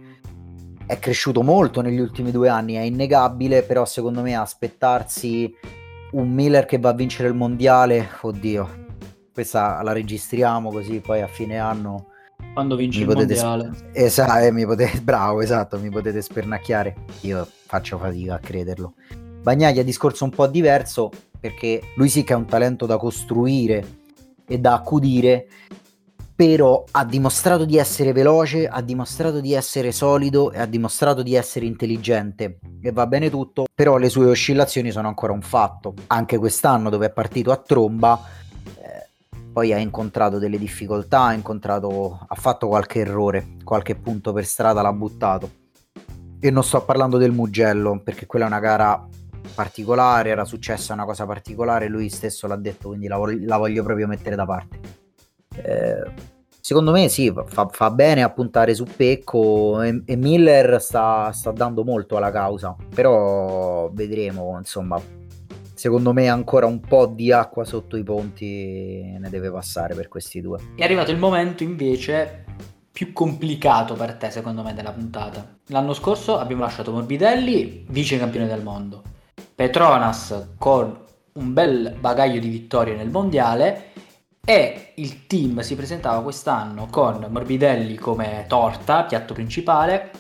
È 0.84 0.98
cresciuto 0.98 1.43
molto 1.43 1.81
negli 1.81 2.00
ultimi 2.00 2.31
due 2.31 2.50
anni, 2.50 2.74
è 2.74 2.81
innegabile, 2.81 3.62
però 3.62 3.86
secondo 3.86 4.24
me 4.24 4.34
aspettarsi 4.36 5.53
un 6.13 6.31
Miller 6.31 6.65
che 6.65 6.79
va 6.79 6.89
a 6.89 6.93
vincere 6.93 7.27
il 7.27 7.36
mondiale, 7.36 8.10
oddio, 8.20 8.89
questa 9.33 9.81
la 9.81 9.91
registriamo 9.93 10.69
così 10.69 11.00
poi 11.00 11.21
a 11.21 11.27
fine 11.27 11.57
anno 11.57 12.07
quando 12.53 12.75
vince 12.75 13.01
il 13.01 13.07
mondiale 13.07 13.71
sp- 13.73 13.85
esatto, 13.93 14.43
eh, 14.43 14.51
mi 14.51 14.65
potete, 14.65 15.00
bravo 15.01 15.41
esatto 15.41 15.79
mi 15.79 15.89
potete 15.89 16.21
spernacchiare. 16.21 16.95
Io 17.21 17.47
faccio 17.65 17.97
fatica 17.97 18.35
a 18.35 18.39
crederlo. 18.39 18.93
Bagnaglia 19.41 19.83
discorso 19.83 20.25
un 20.25 20.31
po' 20.31 20.47
diverso 20.47 21.09
perché 21.39 21.81
lui 21.95 22.09
sì 22.09 22.23
che 22.23 22.33
ha 22.33 22.38
un 22.38 22.45
talento 22.45 22.85
da 22.85 22.97
costruire 22.97 24.00
e 24.45 24.59
da 24.59 24.73
accudire 24.73 25.47
però 26.35 26.83
ha 26.89 27.05
dimostrato 27.05 27.65
di 27.65 27.77
essere 27.77 28.13
veloce, 28.13 28.67
ha 28.67 28.81
dimostrato 28.81 29.39
di 29.39 29.53
essere 29.53 29.91
solido 29.91 30.51
e 30.51 30.59
ha 30.59 30.65
dimostrato 30.65 31.21
di 31.21 31.35
essere 31.35 31.67
intelligente. 31.67 32.57
E 32.81 32.91
va 32.91 33.05
bene 33.05 33.29
tutto, 33.29 33.65
però 33.73 33.97
le 33.97 34.09
sue 34.09 34.25
oscillazioni 34.25 34.89
sono 34.89 35.07
ancora 35.07 35.33
un 35.33 35.43
fatto. 35.43 35.93
Anche 36.07 36.39
quest'anno 36.39 36.89
dove 36.89 37.05
è 37.05 37.11
partito 37.11 37.51
a 37.51 37.57
tromba 37.57 38.19
poi 39.51 39.74
ha 39.74 39.77
incontrato 39.77 40.38
delle 40.38 40.58
difficoltà, 40.58 41.24
ha, 41.24 41.34
incontrato, 41.34 42.25
ha 42.27 42.36
fatto 42.36 42.67
qualche 42.67 43.00
errore, 43.00 43.55
qualche 43.63 43.96
punto 43.96 44.31
per 44.31 44.46
strada 44.46 44.81
l'ha 44.81 44.93
buttato. 44.93 45.60
E 46.39 46.50
non 46.50 46.63
sto 46.63 46.84
parlando 46.84 47.17
del 47.17 47.31
Mugello, 47.31 48.00
perché 48.03 48.25
quella 48.25 48.46
è 48.46 48.48
una 48.48 48.60
gara 48.60 49.08
particolare, 49.53 50.29
era 50.29 50.46
successa 50.46 50.93
una 50.93 51.05
cosa 51.05 51.25
particolare, 51.25 51.88
lui 51.88 52.10
stesso 52.10 52.48
l'ha 52.48 52.55
detto, 52.55 52.89
quindi 52.89 53.08
la, 53.08 53.17
voglio, 53.17 53.46
la 53.46 53.58
voglio 53.58 53.84
proprio 53.84 54.08
mettere 54.08 54.36
da 54.36 54.46
parte. 54.46 54.79
Eh, 55.55 56.12
secondo 56.60 56.91
me 56.91 57.10
sì, 57.10 57.31
fa, 57.46 57.67
fa, 57.67 57.91
bene 57.91 58.24
a 58.24 58.31
puntare 58.31 58.74
su 58.74 58.86
Pecco 58.86 59.81
e, 59.81 60.01
e 60.05 60.15
Miller 60.15 60.81
sta, 60.81 61.31
sta 61.34 61.51
dando 61.51 61.84
molto 61.84 62.15
alla 62.15 62.31
causa, 62.31 62.75
però 62.96 63.89
vedremo, 63.91 64.55
insomma, 64.58 65.00
secondo 65.81 66.13
me 66.13 66.29
ancora 66.29 66.67
un 66.67 66.79
po' 66.79 67.07
di 67.07 67.31
acqua 67.31 67.65
sotto 67.65 67.97
i 67.97 68.03
ponti 68.03 69.17
ne 69.17 69.29
deve 69.31 69.50
passare 69.50 69.95
per 69.95 70.09
questi 70.09 70.39
due. 70.39 70.59
È 70.75 70.83
arrivato 70.83 71.09
il 71.09 71.17
momento 71.17 71.63
invece 71.63 72.45
più 72.91 73.11
complicato 73.13 73.95
per 73.95 74.13
te 74.13 74.29
secondo 74.29 74.61
me 74.61 74.75
della 74.75 74.91
puntata. 74.91 75.57
L'anno 75.69 75.93
scorso 75.93 76.38
abbiamo 76.38 76.61
lasciato 76.61 76.91
Morbidelli 76.91 77.88
vice 77.89 78.19
campione 78.19 78.45
del 78.45 78.61
mondo, 78.61 79.01
Petronas 79.55 80.50
con 80.59 81.00
un 81.33 81.53
bel 81.53 81.95
bagaglio 82.00 82.39
di 82.39 82.50
vittorie 82.50 82.95
nel 82.95 83.09
mondiale 83.09 83.85
e 84.45 84.93
il 84.97 85.25
team 85.25 85.61
si 85.61 85.75
presentava 85.75 86.21
quest'anno 86.21 86.89
con 86.91 87.25
Morbidelli 87.27 87.95
come 87.95 88.45
torta, 88.47 89.05
piatto 89.05 89.33
principale, 89.33 90.11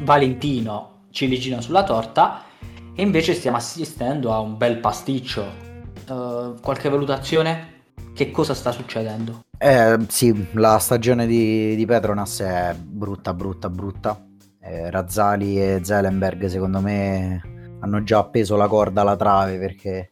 Valentino 0.00 1.04
ciliegina 1.12 1.60
sulla 1.60 1.84
torta 1.84 2.48
e 2.94 3.02
invece 3.02 3.34
stiamo 3.34 3.56
assistendo 3.56 4.32
a 4.32 4.40
un 4.40 4.56
bel 4.56 4.78
pasticcio. 4.78 5.68
Uh, 6.08 6.58
qualche 6.60 6.88
valutazione? 6.88 7.82
Che 8.14 8.30
cosa 8.30 8.54
sta 8.54 8.72
succedendo? 8.72 9.42
Eh, 9.58 9.96
sì, 10.08 10.48
la 10.52 10.78
stagione 10.78 11.26
di, 11.26 11.76
di 11.76 11.86
Petronas 11.86 12.40
è 12.40 12.74
brutta, 12.74 13.34
brutta, 13.34 13.68
brutta. 13.70 14.26
Eh, 14.60 14.90
Razzali 14.90 15.60
e 15.60 15.80
Zelenberg 15.82 16.46
secondo 16.46 16.80
me 16.80 17.40
hanno 17.80 18.02
già 18.02 18.18
appeso 18.18 18.56
la 18.56 18.68
corda 18.68 19.00
alla 19.00 19.16
trave 19.16 19.58
perché 19.58 20.08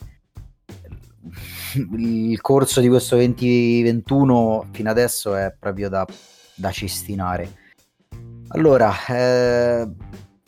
il 1.97 2.41
corso 2.41 2.81
di 2.81 2.89
questo 2.89 3.17
2021 3.17 4.69
fino 4.73 4.91
adesso 4.91 5.35
è 5.35 5.55
proprio 5.59 5.89
da, 5.89 6.07
da 6.55 6.71
cestinare. 6.71 7.67
Allora, 8.49 8.93
eh, 9.09 9.89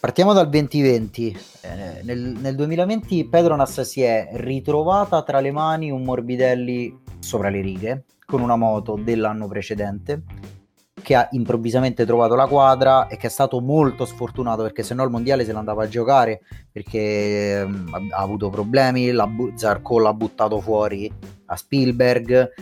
Partiamo 0.00 0.33
dal 0.33 0.49
2020. 0.49 1.38
Eh, 1.61 2.02
nel, 2.04 2.19
nel, 2.40 2.54
2020 2.54 3.28
Petronas 3.28 3.83
si 3.83 4.00
è 4.00 4.30
ritrovata 4.33 5.23
tra 5.23 5.40
le 5.40 5.50
mani 5.50 5.90
un 5.90 6.04
Morbidelli 6.04 7.02
sopra 7.19 7.50
le 7.50 7.61
righe 7.61 8.04
con 8.25 8.40
una 8.40 8.57
moto 8.57 8.99
dell'anno 8.99 9.47
precedente 9.47 10.23
che 11.02 11.14
ha 11.14 11.28
improvvisamente 11.33 12.07
trovato 12.07 12.35
la 12.35 12.47
quadra 12.47 13.09
e 13.09 13.19
che 13.19 13.26
è 13.26 13.30
stato 13.30 13.61
molto 13.61 14.07
sfortunato 14.07 14.62
perché 14.62 14.83
se 14.83 14.95
no 14.95 15.04
il 15.04 15.11
mondiale 15.11 15.45
se 15.45 15.52
l'andava 15.52 15.85
a 15.85 15.88
giocare 15.88 16.40
perché 16.73 16.99
eh, 16.99 17.69
ha 18.11 18.23
avuto 18.23 18.49
problemi, 18.49 19.11
la 19.11 19.26
bu- 19.26 19.52
Zarco 19.54 19.99
l'ha 19.99 20.14
buttato 20.14 20.61
fuori 20.61 21.12
a 21.45 21.57
Spielberg 21.57 22.52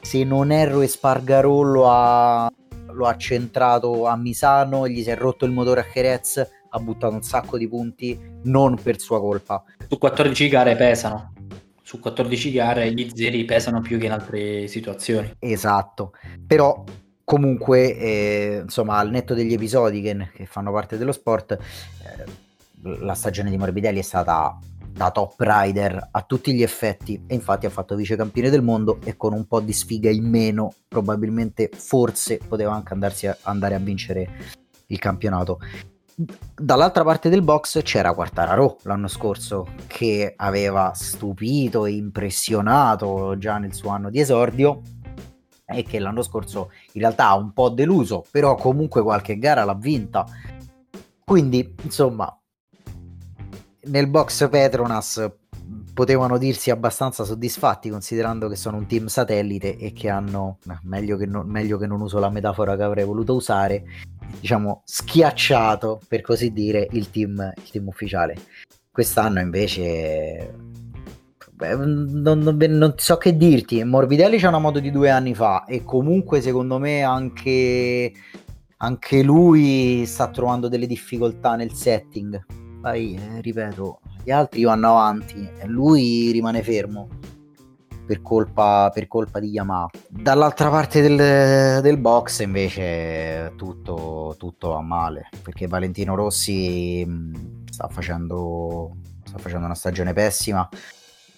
se 0.00 0.22
non 0.22 0.52
erro 0.52 0.82
Espargarollo 0.82 1.90
ha, 1.90 2.48
lo 2.92 3.06
ha 3.06 3.16
centrato 3.16 4.06
a 4.06 4.16
Misano, 4.16 4.86
gli 4.86 5.02
si 5.02 5.10
è 5.10 5.16
rotto 5.16 5.44
il 5.44 5.50
motore 5.50 5.80
a 5.80 5.86
Jerez 5.92 6.56
ha 6.68 6.78
buttato 6.78 7.14
un 7.14 7.22
sacco 7.22 7.58
di 7.58 7.68
punti 7.68 8.18
non 8.44 8.76
per 8.80 9.00
sua 9.00 9.20
colpa. 9.20 9.62
Su 9.88 9.98
14 9.98 10.48
gare 10.48 10.76
pesano. 10.76 11.32
Su 11.82 12.00
14 12.00 12.52
gare 12.52 12.92
gli 12.92 13.10
zeri 13.14 13.44
pesano 13.44 13.80
più 13.80 13.98
che 13.98 14.06
in 14.06 14.12
altre 14.12 14.66
situazioni. 14.66 15.32
Esatto. 15.38 16.12
Però 16.46 16.84
comunque, 17.24 17.96
eh, 17.96 18.60
insomma, 18.62 18.98
al 18.98 19.10
netto 19.10 19.34
degli 19.34 19.52
episodi 19.52 20.00
che, 20.00 20.30
che 20.34 20.46
fanno 20.46 20.72
parte 20.72 20.98
dello 20.98 21.12
sport, 21.12 21.52
eh, 21.52 22.46
la 23.00 23.14
stagione 23.14 23.50
di 23.50 23.56
Morbidelli 23.56 23.98
è 23.98 24.02
stata 24.02 24.58
da 24.98 25.12
top 25.12 25.34
rider 25.38 26.08
a 26.10 26.22
tutti 26.22 26.52
gli 26.52 26.62
effetti 26.62 27.22
e 27.28 27.34
infatti 27.34 27.66
ha 27.66 27.70
fatto 27.70 27.94
vice 27.94 28.16
campione 28.16 28.50
del 28.50 28.62
mondo 28.62 28.98
e 29.04 29.16
con 29.16 29.32
un 29.32 29.46
po' 29.46 29.60
di 29.60 29.72
sfiga 29.72 30.10
in 30.10 30.28
meno 30.28 30.74
probabilmente 30.88 31.70
forse 31.72 32.40
poteva 32.46 32.72
anche 32.72 32.94
andarsi 32.94 33.28
a, 33.28 33.36
andare 33.42 33.76
a 33.76 33.78
vincere 33.78 34.28
il 34.86 34.98
campionato 34.98 35.60
dall'altra 36.20 37.04
parte 37.04 37.28
del 37.28 37.42
box 37.42 37.80
c'era 37.82 38.12
Quartararo 38.12 38.78
l'anno 38.82 39.06
scorso 39.06 39.68
che 39.86 40.32
aveva 40.34 40.90
stupito 40.92 41.86
e 41.86 41.92
impressionato 41.92 43.38
già 43.38 43.58
nel 43.58 43.72
suo 43.72 43.90
anno 43.90 44.10
di 44.10 44.18
esordio 44.18 44.82
e 45.64 45.84
che 45.84 46.00
l'anno 46.00 46.22
scorso 46.22 46.72
in 46.92 47.02
realtà 47.02 47.28
ha 47.28 47.36
un 47.36 47.52
po' 47.52 47.68
deluso, 47.68 48.24
però 48.32 48.56
comunque 48.56 49.02
qualche 49.02 49.38
gara 49.38 49.64
l'ha 49.64 49.74
vinta. 49.74 50.26
Quindi, 51.24 51.74
insomma, 51.82 52.36
nel 53.82 54.08
box 54.08 54.48
Petronas 54.48 55.30
potevano 55.98 56.38
dirsi 56.38 56.70
abbastanza 56.70 57.24
soddisfatti 57.24 57.90
considerando 57.90 58.46
che 58.46 58.54
sono 58.54 58.76
un 58.76 58.86
team 58.86 59.06
satellite 59.06 59.76
e 59.78 59.92
che 59.92 60.08
hanno, 60.08 60.58
meglio 60.82 61.16
che, 61.16 61.26
non, 61.26 61.48
meglio 61.48 61.76
che 61.76 61.88
non 61.88 62.00
uso 62.00 62.20
la 62.20 62.30
metafora 62.30 62.76
che 62.76 62.84
avrei 62.84 63.04
voluto 63.04 63.34
usare, 63.34 63.82
diciamo 64.38 64.82
schiacciato 64.84 66.00
per 66.06 66.20
così 66.20 66.52
dire 66.52 66.86
il 66.92 67.10
team, 67.10 67.52
il 67.52 67.68
team 67.68 67.88
ufficiale. 67.88 68.36
Quest'anno 68.92 69.40
invece 69.40 70.54
beh, 71.50 71.74
non, 71.74 72.38
non, 72.38 72.56
non, 72.56 72.94
so 72.96 73.16
che 73.16 73.36
dirti, 73.36 73.82
Morbidelli 73.82 74.38
c'è 74.38 74.46
una 74.46 74.60
moto 74.60 74.78
di 74.78 74.92
due 74.92 75.10
anni 75.10 75.34
fa 75.34 75.64
e 75.64 75.82
comunque 75.82 76.40
secondo 76.40 76.78
me 76.78 77.02
anche, 77.02 78.12
anche 78.76 79.22
lui 79.24 80.06
sta 80.06 80.28
trovando 80.28 80.68
delle 80.68 80.86
difficoltà 80.86 81.56
nel 81.56 81.72
setting. 81.72 82.40
Poi, 82.80 83.16
eh, 83.16 83.40
ripeto, 83.40 83.98
gli 84.22 84.30
altri 84.30 84.64
vanno 84.64 84.90
avanti 84.90 85.48
e 85.58 85.66
lui 85.66 86.30
rimane 86.30 86.62
fermo 86.62 87.08
per 88.08 88.22
colpa, 88.22 88.90
per 88.92 89.06
colpa 89.06 89.38
di 89.38 89.48
Yamaha. 89.50 89.90
Dall'altra 90.08 90.70
parte 90.70 91.02
del, 91.02 91.82
del 91.82 91.98
box 91.98 92.40
invece 92.40 93.52
tutto, 93.56 94.34
tutto 94.38 94.68
va 94.70 94.80
male 94.80 95.28
perché 95.42 95.66
Valentino 95.66 96.14
Rossi 96.14 97.04
mm, 97.06 97.34
sta 97.70 97.86
facendo, 97.88 98.96
sta 99.24 99.36
facendo 99.36 99.66
una 99.66 99.74
stagione 99.74 100.14
pessima. 100.14 100.66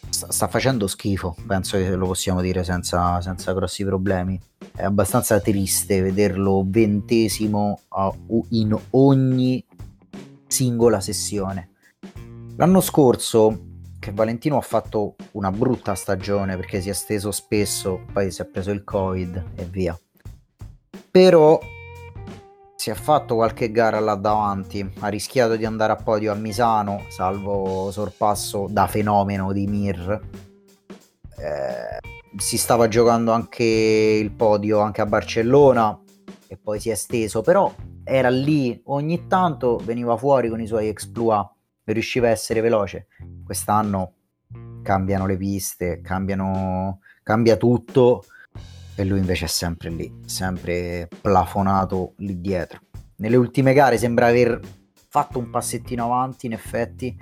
Sta, 0.08 0.48
facendo 0.48 0.86
schifo, 0.86 1.36
penso 1.46 1.76
che 1.76 1.94
lo 1.94 2.06
possiamo 2.06 2.40
dire 2.40 2.64
senza, 2.64 3.20
senza 3.20 3.52
grossi 3.52 3.84
problemi. 3.84 4.40
È 4.74 4.82
abbastanza 4.82 5.38
triste 5.40 6.00
vederlo 6.00 6.64
ventesimo 6.66 7.80
in 8.50 8.76
ogni 8.90 9.64
singola 10.46 11.00
sessione 11.00 11.69
L'anno 12.60 12.82
scorso, 12.82 13.58
che 13.98 14.12
Valentino 14.12 14.58
ha 14.58 14.60
fatto 14.60 15.16
una 15.30 15.50
brutta 15.50 15.94
stagione 15.94 16.56
perché 16.56 16.82
si 16.82 16.90
è 16.90 16.92
steso 16.92 17.30
spesso, 17.30 18.04
poi 18.12 18.30
si 18.30 18.42
è 18.42 18.44
preso 18.44 18.70
il 18.70 18.84
Covid 18.84 19.52
e 19.54 19.64
via. 19.64 19.98
Però 21.10 21.58
si 22.76 22.90
è 22.90 22.92
fatto 22.92 23.36
qualche 23.36 23.70
gara 23.70 23.98
là 23.98 24.14
davanti, 24.14 24.86
ha 24.98 25.08
rischiato 25.08 25.56
di 25.56 25.64
andare 25.64 25.92
a 25.92 25.96
podio 25.96 26.32
a 26.32 26.34
Misano, 26.34 27.04
salvo 27.08 27.90
sorpasso 27.90 28.66
da 28.68 28.86
fenomeno 28.86 29.54
di 29.54 29.66
Mir. 29.66 30.20
Eh, 31.38 31.98
si 32.36 32.58
stava 32.58 32.88
giocando 32.88 33.32
anche 33.32 33.64
il 33.64 34.32
podio 34.32 34.80
anche 34.80 35.00
a 35.00 35.06
Barcellona 35.06 35.98
e 36.46 36.58
poi 36.58 36.78
si 36.78 36.90
è 36.90 36.94
steso, 36.94 37.40
però 37.40 37.74
era 38.04 38.28
lì, 38.28 38.78
ogni 38.88 39.26
tanto 39.28 39.80
veniva 39.82 40.14
fuori 40.18 40.50
con 40.50 40.60
i 40.60 40.66
suoi 40.66 40.88
exploit 40.88 41.52
riusciva 41.92 42.28
a 42.28 42.30
essere 42.30 42.60
veloce. 42.60 43.06
Quest'anno 43.44 44.14
cambiano 44.82 45.26
le 45.26 45.36
piste, 45.36 46.00
cambiano, 46.00 47.00
cambia 47.22 47.56
tutto 47.56 48.24
e 48.94 49.04
lui 49.04 49.18
invece 49.18 49.44
è 49.46 49.48
sempre 49.48 49.90
lì, 49.90 50.12
sempre 50.26 51.08
plafonato 51.20 52.14
lì 52.18 52.40
dietro. 52.40 52.80
Nelle 53.16 53.36
ultime 53.36 53.72
gare 53.72 53.98
sembra 53.98 54.26
aver 54.26 54.60
fatto 55.08 55.38
un 55.38 55.50
passettino 55.50 56.04
avanti 56.04 56.46
in 56.46 56.52
effetti, 56.52 57.16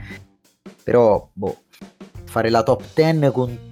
però 0.82 1.28
boh, 1.32 1.62
fare 2.24 2.50
la 2.50 2.62
top 2.62 2.82
10 2.94 3.32
con 3.32 3.66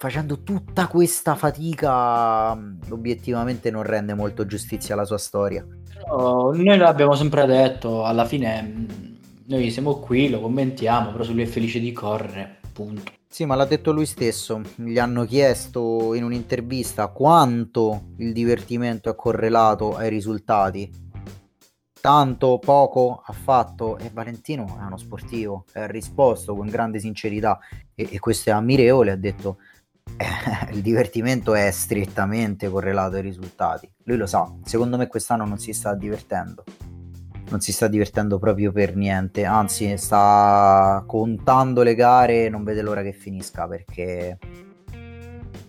facendo 0.00 0.42
tutta 0.42 0.86
questa 0.86 1.34
fatica 1.34 2.52
obiettivamente 2.88 3.70
non 3.70 3.82
rende 3.82 4.14
molto 4.14 4.46
giustizia 4.46 4.94
alla 4.94 5.04
sua 5.04 5.18
storia. 5.18 5.62
Oh, 6.08 6.54
noi 6.54 6.78
l'abbiamo 6.78 7.14
sempre 7.14 7.44
detto, 7.44 8.04
alla 8.04 8.24
fine 8.24 9.09
noi 9.50 9.70
siamo 9.72 9.98
qui, 9.98 10.30
lo 10.30 10.40
commentiamo, 10.40 11.10
però 11.10 11.24
se 11.24 11.32
lui 11.32 11.42
è 11.42 11.46
felice 11.46 11.80
di 11.80 11.90
correre, 11.90 12.60
punto. 12.72 13.10
Sì, 13.28 13.44
ma 13.44 13.56
l'ha 13.56 13.64
detto 13.64 13.90
lui 13.90 14.06
stesso. 14.06 14.60
Gli 14.76 14.98
hanno 14.98 15.24
chiesto 15.24 16.14
in 16.14 16.22
un'intervista 16.22 17.08
quanto 17.08 18.12
il 18.18 18.32
divertimento 18.32 19.10
è 19.10 19.14
correlato 19.16 19.96
ai 19.96 20.08
risultati. 20.08 21.08
Tanto, 22.00 22.58
poco 22.58 23.22
ha 23.24 23.32
fatto 23.32 23.98
e 23.98 24.10
Valentino 24.12 24.78
è 24.80 24.84
uno 24.84 24.96
sportivo, 24.96 25.64
ha 25.74 25.86
risposto 25.86 26.54
con 26.54 26.68
grande 26.68 26.98
sincerità 26.98 27.58
e, 27.94 28.08
e 28.10 28.18
questo 28.20 28.50
è 28.50 28.52
ammirevole, 28.52 29.10
ha 29.10 29.16
detto 29.16 29.58
eh, 30.16 30.72
il 30.72 30.80
divertimento 30.80 31.54
è 31.54 31.70
strettamente 31.72 32.68
correlato 32.68 33.16
ai 33.16 33.22
risultati. 33.22 33.90
Lui 34.04 34.16
lo 34.16 34.26
sa, 34.26 34.50
secondo 34.64 34.96
me 34.96 35.08
quest'anno 35.08 35.44
non 35.44 35.58
si 35.58 35.72
sta 35.72 35.94
divertendo 35.94 36.64
non 37.50 37.60
si 37.60 37.72
sta 37.72 37.88
divertendo 37.88 38.38
proprio 38.38 38.72
per 38.72 38.96
niente, 38.96 39.44
anzi 39.44 39.96
sta 39.98 41.02
contando 41.06 41.82
le 41.82 41.94
gare 41.94 42.46
e 42.46 42.48
non 42.48 42.64
vede 42.64 42.80
l'ora 42.80 43.02
che 43.02 43.12
finisca 43.12 43.66
perché 43.66 44.38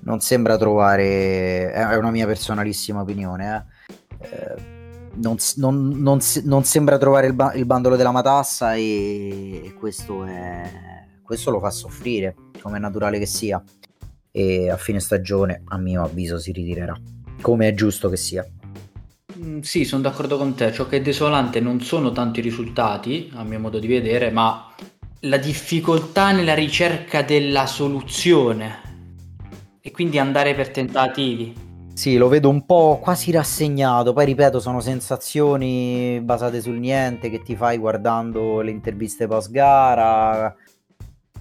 non 0.03 0.19
sembra 0.19 0.57
trovare, 0.57 1.71
è 1.71 1.95
una 1.97 2.11
mia 2.11 2.25
personalissima 2.25 3.01
opinione, 3.01 3.55
eh. 3.55 3.79
Eh, 4.23 4.79
non, 5.13 5.35
non, 5.55 5.89
non, 5.89 6.19
non, 6.43 6.63
sembra 6.63 6.97
trovare 6.97 7.27
il, 7.27 7.33
ba- 7.33 7.53
il, 7.53 7.65
bandolo 7.65 7.95
della 7.95 8.11
matassa 8.11 8.75
e, 8.75 9.73
questo, 9.77 10.23
è, 10.23 10.63
questo 11.21 11.51
lo 11.51 11.59
fa 11.59 11.69
soffrire, 11.69 12.35
come 12.61 12.77
è 12.77 12.79
naturale 12.79 13.19
che 13.19 13.25
sia, 13.25 13.61
e 14.31 14.69
a 14.69 14.77
fine 14.77 14.99
stagione 14.99 15.63
a 15.65 15.77
mio 15.77 16.03
avviso 16.03 16.39
si 16.39 16.51
ritirerà, 16.51 16.95
come 17.41 17.67
è 17.67 17.73
giusto 17.73 18.09
che 18.09 18.17
sia. 18.17 18.45
Mm, 19.43 19.61
sì, 19.61 19.85
sono 19.85 20.03
d'accordo 20.03 20.37
con 20.37 20.53
te. 20.53 20.71
Ciò 20.71 20.85
che 20.85 20.97
è 20.97 21.01
desolante 21.01 21.59
non 21.59 21.81
sono 21.81 22.11
tanto 22.11 22.39
i 22.39 22.43
risultati, 22.43 23.31
a 23.35 23.43
mio 23.43 23.59
modo 23.59 23.79
di 23.79 23.87
vedere, 23.87 24.29
ma 24.29 24.71
la 25.21 25.37
difficoltà 25.37 26.31
nella 26.31 26.53
ricerca 26.53 27.23
della 27.23 27.65
soluzione 27.65 28.89
e 29.81 29.91
quindi 29.91 30.19
andare 30.19 30.53
per 30.53 30.69
tentativi. 30.69 31.69
Sì, 31.93 32.17
lo 32.17 32.27
vedo 32.27 32.49
un 32.49 32.65
po' 32.65 32.99
quasi 33.01 33.31
rassegnato. 33.31 34.13
Poi 34.13 34.25
ripeto, 34.25 34.59
sono 34.59 34.79
sensazioni 34.79 36.19
basate 36.21 36.61
sul 36.61 36.77
niente 36.77 37.29
che 37.29 37.41
ti 37.41 37.55
fai 37.55 37.77
guardando 37.77 38.61
le 38.61 38.71
interviste 38.71 39.27
post 39.27 39.49
gara. 39.49 40.55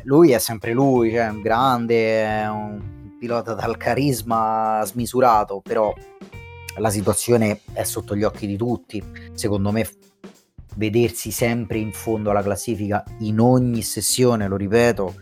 Lui 0.05 0.31
è 0.31 0.39
sempre 0.39 0.73
lui, 0.73 1.11
cioè 1.11 1.29
un 1.29 1.43
grande, 1.43 2.25
è 2.25 2.49
un 2.49 2.81
pilota 3.19 3.53
dal 3.53 3.77
carisma 3.77 4.83
smisurato, 4.85 5.61
però 5.63 5.93
la 6.77 6.91
situazione 6.91 7.61
è 7.73 7.83
sotto 7.85 8.15
gli 8.15 8.23
occhi 8.23 8.47
di 8.47 8.57
tutti. 8.57 9.03
Secondo 9.33 9.71
me 9.73 9.89
vedersi 10.77 11.31
sempre 11.31 11.79
in 11.79 11.93
fondo 11.93 12.31
alla 12.31 12.43
classifica 12.43 13.05
in 13.21 13.41
ogni 13.41 13.83
sessione, 13.83 14.49
lo 14.49 14.57
ripeto, 14.57 15.15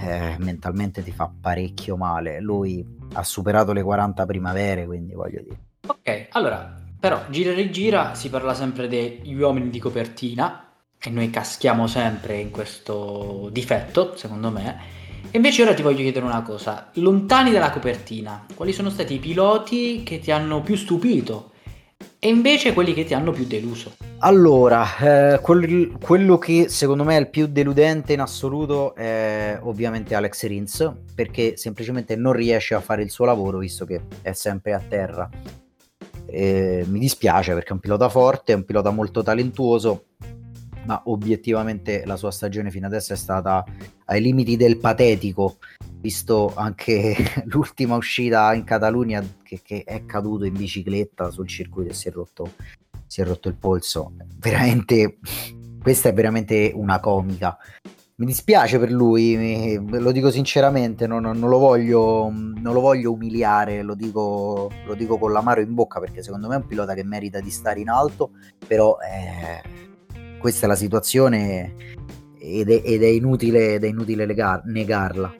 eh, 0.00 0.36
mentalmente 0.38 1.02
ti 1.02 1.10
fa 1.10 1.30
parecchio 1.40 1.96
male. 1.96 2.40
Lui 2.40 2.86
ha 3.14 3.24
superato 3.24 3.72
le 3.72 3.82
40 3.82 4.26
primavere, 4.26 4.86
quindi 4.86 5.14
voglio 5.14 5.42
dire. 5.42 5.58
Ok, 5.86 6.28
allora, 6.30 6.80
però 6.98 7.24
gira 7.30 7.50
e 7.50 7.54
rigira 7.54 8.14
si 8.14 8.28
parla 8.28 8.54
sempre 8.54 8.88
degli 8.88 9.34
uomini 9.34 9.70
di 9.70 9.78
copertina 9.78 10.64
e 11.00 11.10
noi 11.10 11.30
caschiamo 11.30 11.86
sempre 11.86 12.38
in 12.38 12.50
questo 12.50 13.48
difetto, 13.52 14.16
secondo 14.16 14.50
me 14.50 14.96
invece 15.32 15.62
ora 15.62 15.74
ti 15.74 15.82
voglio 15.82 16.02
chiedere 16.02 16.24
una 16.24 16.42
cosa, 16.42 16.90
lontani 16.94 17.50
dalla 17.50 17.70
copertina, 17.70 18.46
quali 18.54 18.72
sono 18.72 18.90
stati 18.90 19.14
i 19.14 19.18
piloti 19.18 20.02
che 20.02 20.18
ti 20.18 20.30
hanno 20.30 20.62
più 20.62 20.76
stupito 20.76 21.52
e 22.20 22.28
invece 22.28 22.72
quelli 22.72 22.94
che 22.94 23.04
ti 23.04 23.14
hanno 23.14 23.30
più 23.30 23.46
deluso? 23.46 23.92
Allora, 24.18 24.96
eh, 24.98 25.40
quel, 25.40 25.96
quello 26.00 26.36
che 26.36 26.68
secondo 26.68 27.04
me 27.04 27.16
è 27.16 27.20
il 27.20 27.30
più 27.30 27.46
deludente 27.46 28.12
in 28.12 28.20
assoluto 28.20 28.94
è 28.96 29.56
ovviamente 29.62 30.16
Alex 30.16 30.44
Rins, 30.46 30.92
perché 31.14 31.56
semplicemente 31.56 32.16
non 32.16 32.32
riesce 32.32 32.74
a 32.74 32.80
fare 32.80 33.02
il 33.02 33.10
suo 33.10 33.24
lavoro 33.24 33.58
visto 33.58 33.84
che 33.84 34.00
è 34.22 34.32
sempre 34.32 34.72
a 34.72 34.80
terra. 34.80 35.30
E 36.26 36.84
mi 36.88 36.98
dispiace 36.98 37.54
perché 37.54 37.68
è 37.68 37.72
un 37.72 37.78
pilota 37.78 38.08
forte, 38.08 38.52
è 38.52 38.56
un 38.56 38.64
pilota 38.64 38.90
molto 38.90 39.22
talentuoso, 39.22 40.06
ma 40.88 41.02
obiettivamente 41.04 42.04
la 42.06 42.16
sua 42.16 42.30
stagione 42.30 42.70
fino 42.70 42.86
adesso 42.86 43.12
è 43.12 43.16
stata 43.16 43.62
ai 44.06 44.22
limiti 44.22 44.56
del 44.56 44.78
patetico, 44.78 45.58
visto 46.00 46.54
anche 46.56 47.14
l'ultima 47.44 47.94
uscita 47.94 48.54
in 48.54 48.64
Catalunya 48.64 49.22
che, 49.42 49.60
che, 49.62 49.84
è 49.84 50.06
caduto 50.06 50.46
in 50.46 50.54
bicicletta 50.54 51.30
sul 51.30 51.46
circuito 51.46 51.90
e 51.90 51.94
si 51.94 52.08
è 52.08 52.10
rotto, 52.10 52.52
si 53.06 53.20
è 53.20 53.24
rotto 53.24 53.50
il 53.50 53.56
polso. 53.56 54.12
Veramente, 54.38 55.18
questa 55.78 56.08
è 56.08 56.14
veramente 56.14 56.72
una 56.74 57.00
comica. 57.00 57.58
mi 58.14 58.24
dispiace 58.24 58.78
per 58.78 58.90
lui, 58.90 59.78
lo 59.90 60.10
dico 60.10 60.30
sinceramente, 60.30 61.06
non, 61.06 61.20
non, 61.20 61.50
lo 61.50 61.58
voglio, 61.58 62.30
non, 62.30 62.72
lo 62.72 62.80
voglio, 62.80 63.12
umiliare, 63.12 63.82
lo 63.82 63.94
dico, 63.94 64.70
lo 64.86 64.94
dico, 64.94 65.18
con 65.18 65.32
l'amaro 65.32 65.60
in 65.60 65.74
bocca 65.74 66.00
perché 66.00 66.22
secondo 66.22 66.48
me 66.48 66.54
è 66.54 66.58
un 66.58 66.66
pilota 66.66 66.94
che 66.94 67.04
merita 67.04 67.40
di 67.40 67.50
stare 67.50 67.80
in 67.80 67.90
alto, 67.90 68.30
però 68.66 68.96
eh, 69.00 69.87
questa 70.38 70.66
è 70.66 70.68
la 70.68 70.76
situazione 70.76 71.74
ed 72.38 72.70
è, 72.70 72.82
ed 72.84 73.02
è 73.02 73.06
inutile, 73.06 73.74
ed 73.74 73.84
è 73.84 73.88
inutile 73.88 74.26
legar, 74.26 74.62
negarla. 74.64 75.34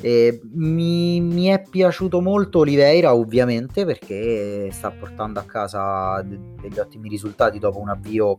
Mi, 0.00 1.20
mi, 1.20 1.46
è 1.46 1.60
piaciuto 1.68 2.20
molto 2.20 2.60
Oliveira 2.60 3.14
ovviamente 3.14 3.84
perché 3.84 4.68
sta 4.70 4.92
portando 4.92 5.40
a 5.40 5.42
casa 5.42 6.22
degli 6.22 6.78
ottimi 6.78 7.08
risultati 7.08 7.58
dopo 7.58 7.80
un 7.80 7.88
avvio 7.88 8.36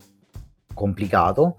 complicato 0.72 1.56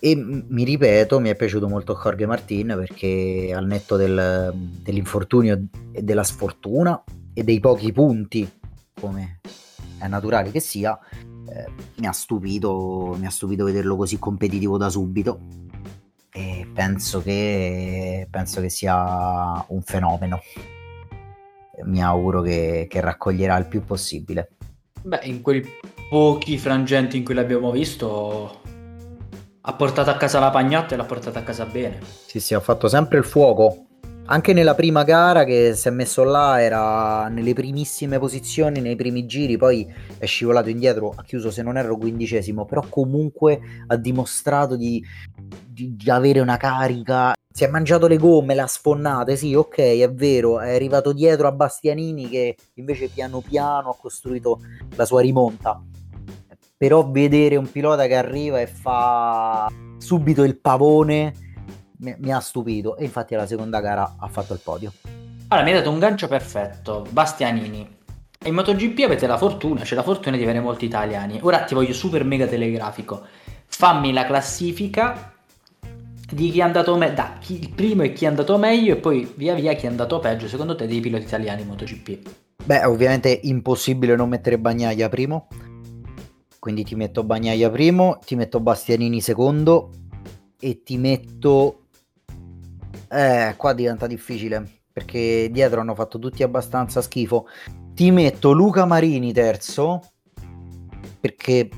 e 0.00 0.14
mi 0.14 0.62
ripeto, 0.62 1.18
mi 1.18 1.28
è 1.28 1.34
piaciuto 1.34 1.68
molto 1.68 1.98
Jorge 2.00 2.24
Martin 2.24 2.74
perché 2.78 3.52
al 3.54 3.66
netto 3.66 3.96
del, 3.96 4.52
dell'infortunio 4.54 5.66
e 5.90 6.02
della 6.02 6.22
sfortuna 6.22 7.02
e 7.34 7.42
dei 7.42 7.58
pochi 7.58 7.90
punti, 7.90 8.48
come 8.98 9.40
è 9.98 10.06
naturale 10.06 10.52
che 10.52 10.60
sia, 10.60 10.96
eh, 11.52 11.70
mi, 11.96 12.06
ha 12.06 12.12
stupito, 12.12 13.16
mi 13.18 13.26
ha 13.26 13.30
stupito 13.30 13.64
vederlo 13.64 13.96
così 13.96 14.18
competitivo 14.18 14.76
da 14.76 14.88
subito 14.88 15.40
e 16.30 16.66
penso 16.72 17.22
che, 17.22 18.26
penso 18.30 18.60
che 18.60 18.68
sia 18.68 19.64
un 19.68 19.82
fenomeno. 19.82 20.40
Mi 21.84 22.02
auguro 22.02 22.42
che, 22.42 22.86
che 22.88 23.00
raccoglierà 23.00 23.56
il 23.56 23.66
più 23.66 23.84
possibile. 23.84 24.50
Beh, 25.02 25.20
in 25.24 25.42
quei 25.42 25.64
pochi 26.10 26.58
frangenti 26.58 27.16
in 27.16 27.24
cui 27.24 27.34
l'abbiamo 27.34 27.70
visto 27.70 28.60
ha 29.60 29.72
portato 29.74 30.10
a 30.10 30.16
casa 30.16 30.38
la 30.38 30.50
pagnotta 30.50 30.94
e 30.94 30.96
l'ha 30.96 31.04
portata 31.04 31.40
a 31.40 31.42
casa 31.42 31.66
bene. 31.66 32.00
Sì, 32.26 32.40
sì, 32.40 32.54
ha 32.54 32.60
fatto 32.60 32.88
sempre 32.88 33.18
il 33.18 33.24
fuoco. 33.24 33.87
Anche 34.30 34.52
nella 34.52 34.74
prima 34.74 35.04
gara 35.04 35.44
che 35.44 35.74
si 35.74 35.88
è 35.88 35.90
messo 35.90 36.22
là 36.22 36.60
era 36.60 37.28
nelle 37.28 37.54
primissime 37.54 38.18
posizioni, 38.18 38.82
nei 38.82 38.94
primi 38.94 39.24
giri, 39.24 39.56
poi 39.56 39.90
è 40.18 40.26
scivolato 40.26 40.68
indietro, 40.68 41.14
ha 41.16 41.22
chiuso 41.22 41.50
se 41.50 41.62
non 41.62 41.78
erro 41.78 41.96
quindicesimo, 41.96 42.66
però 42.66 42.84
comunque 42.90 43.58
ha 43.86 43.96
dimostrato 43.96 44.76
di, 44.76 45.02
di, 45.66 45.96
di 45.96 46.10
avere 46.10 46.40
una 46.40 46.58
carica. 46.58 47.32
Si 47.50 47.64
è 47.64 47.68
mangiato 47.68 48.06
le 48.06 48.18
gomme, 48.18 48.54
le 48.54 48.60
ha 48.60 48.66
sfonnate, 48.66 49.34
sì, 49.34 49.54
ok, 49.54 49.78
è 49.78 50.12
vero, 50.12 50.60
è 50.60 50.74
arrivato 50.74 51.14
dietro 51.14 51.48
a 51.48 51.52
Bastianini 51.52 52.28
che 52.28 52.54
invece 52.74 53.08
piano 53.08 53.40
piano 53.40 53.88
ha 53.88 53.96
costruito 53.98 54.60
la 54.96 55.06
sua 55.06 55.22
rimonta. 55.22 55.82
Però 56.76 57.10
vedere 57.10 57.56
un 57.56 57.70
pilota 57.70 58.06
che 58.06 58.14
arriva 58.14 58.60
e 58.60 58.66
fa 58.66 59.68
subito 59.96 60.44
il 60.44 60.60
pavone 60.60 61.32
mi, 61.98 62.14
mi 62.18 62.32
ha 62.32 62.40
stupito 62.40 62.96
e 62.96 63.04
infatti 63.04 63.34
alla 63.34 63.46
seconda 63.46 63.80
gara 63.80 64.16
ha 64.18 64.28
fatto 64.28 64.52
il 64.52 64.60
podio. 64.62 64.92
Allora, 65.48 65.66
mi 65.66 65.72
hai 65.72 65.78
dato 65.78 65.90
un 65.90 65.98
gancio 65.98 66.28
perfetto, 66.28 67.06
Bastianini. 67.10 67.96
In 68.44 68.54
MotoGP 68.54 69.04
avete 69.04 69.26
la 69.26 69.36
fortuna, 69.36 69.82
c'è 69.82 69.94
la 69.94 70.02
fortuna 70.02 70.36
di 70.36 70.42
avere 70.42 70.60
molti 70.60 70.84
italiani. 70.84 71.38
Ora 71.42 71.64
ti 71.64 71.74
voglio 71.74 71.92
super 71.92 72.24
mega 72.24 72.46
telegrafico. 72.46 73.26
Fammi 73.66 74.12
la 74.12 74.24
classifica 74.26 75.32
di 76.30 76.50
chi 76.50 76.58
è 76.58 76.62
andato 76.62 76.96
meglio, 76.96 77.14
da 77.14 77.36
chi, 77.40 77.58
il 77.58 77.70
primo 77.70 78.02
e 78.02 78.12
chi 78.12 78.24
è 78.24 78.28
andato 78.28 78.58
meglio 78.58 78.94
e 78.94 78.96
poi 78.96 79.32
via 79.36 79.54
via 79.54 79.72
chi 79.74 79.86
è 79.86 79.88
andato 79.88 80.18
peggio 80.18 80.46
secondo 80.46 80.74
te 80.74 80.86
dei 80.86 81.00
piloti 81.00 81.24
italiani 81.24 81.62
in 81.62 81.68
MotoGP. 81.68 82.30
Beh, 82.64 82.84
ovviamente 82.84 83.40
impossibile 83.44 84.14
non 84.14 84.28
mettere 84.28 84.58
Bagnaia 84.58 85.08
primo 85.08 85.48
quindi 86.58 86.84
ti 86.84 86.96
metto 86.96 87.22
Bagnaia 87.22 87.70
primo, 87.70 88.18
ti 88.24 88.34
metto 88.34 88.60
Bastianini 88.60 89.20
secondo 89.20 89.90
e 90.60 90.82
ti 90.82 90.98
metto... 90.98 91.84
Eh, 93.08 93.54
qua 93.56 93.72
diventa 93.72 94.06
difficile 94.06 94.80
perché 94.92 95.48
dietro 95.50 95.80
hanno 95.80 95.94
fatto 95.94 96.18
tutti 96.18 96.42
abbastanza 96.42 97.00
schifo. 97.00 97.46
Ti 97.94 98.10
metto 98.10 98.52
Luca 98.52 98.84
Marini 98.84 99.32
terzo 99.32 100.00
perché 101.20 101.68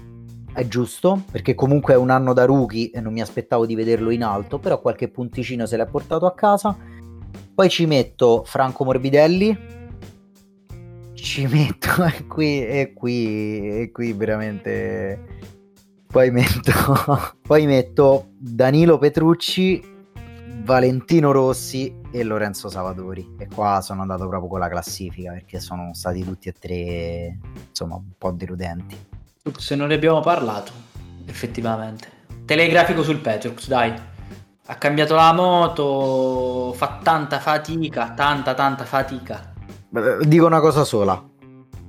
è 0.52 0.66
giusto, 0.66 1.24
perché 1.30 1.54
comunque 1.54 1.94
è 1.94 1.96
un 1.96 2.10
anno 2.10 2.32
da 2.32 2.44
rookie 2.44 2.90
e 2.90 3.00
non 3.00 3.12
mi 3.12 3.20
aspettavo 3.20 3.66
di 3.66 3.74
vederlo 3.74 4.10
in 4.10 4.24
alto, 4.24 4.58
però 4.58 4.80
qualche 4.80 5.08
punticino 5.08 5.66
se 5.66 5.76
l'è 5.76 5.86
portato 5.86 6.26
a 6.26 6.34
casa. 6.34 6.76
Poi 7.54 7.68
ci 7.68 7.86
metto 7.86 8.42
Franco 8.44 8.84
Morbidelli 8.84 9.78
ci 11.20 11.46
metto 11.46 12.02
e 12.04 12.26
qui 12.26 12.66
e 12.66 12.92
qui 12.94 13.82
e 13.82 13.90
qui 13.92 14.12
veramente 14.12 15.38
poi 16.06 16.30
metto 16.30 16.72
poi 17.42 17.66
metto 17.66 18.30
Danilo 18.36 18.98
Petrucci 18.98 19.89
Valentino 20.62 21.32
Rossi 21.32 21.94
e 22.10 22.22
Lorenzo 22.22 22.68
Savadori 22.68 23.34
e 23.38 23.48
qua 23.48 23.80
sono 23.82 24.02
andato 24.02 24.26
proprio 24.28 24.48
con 24.48 24.60
la 24.60 24.68
classifica 24.68 25.32
perché 25.32 25.60
sono 25.60 25.94
stati 25.94 26.24
tutti 26.24 26.48
e 26.48 26.52
tre 26.52 27.38
insomma 27.68 27.96
un 27.96 28.12
po' 28.16 28.30
deludenti 28.30 28.96
se 29.56 29.74
non 29.74 29.88
ne 29.88 29.94
abbiamo 29.94 30.20
parlato 30.20 30.72
effettivamente 31.26 32.08
telegrafico 32.44 33.02
sul 33.02 33.18
Petrux 33.18 33.68
dai 33.68 33.92
ha 34.66 34.74
cambiato 34.76 35.14
la 35.14 35.32
moto 35.32 36.72
fa 36.74 37.00
tanta 37.02 37.38
fatica 37.40 38.12
tanta 38.12 38.54
tanta 38.54 38.84
fatica 38.84 39.50
Dico 40.22 40.46
una 40.46 40.60
cosa 40.60 40.84
sola. 40.84 41.20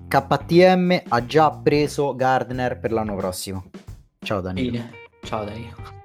KTM 0.07 1.03
ha 1.09 1.25
già 1.25 1.51
preso 1.51 2.15
Gardner 2.15 2.79
per 2.79 2.91
l'anno 2.91 3.15
prossimo. 3.15 3.65
Ciao 4.17 4.41
Danilo. 4.41 4.83
Ciao 5.21 5.45
Danilo. 5.45 6.00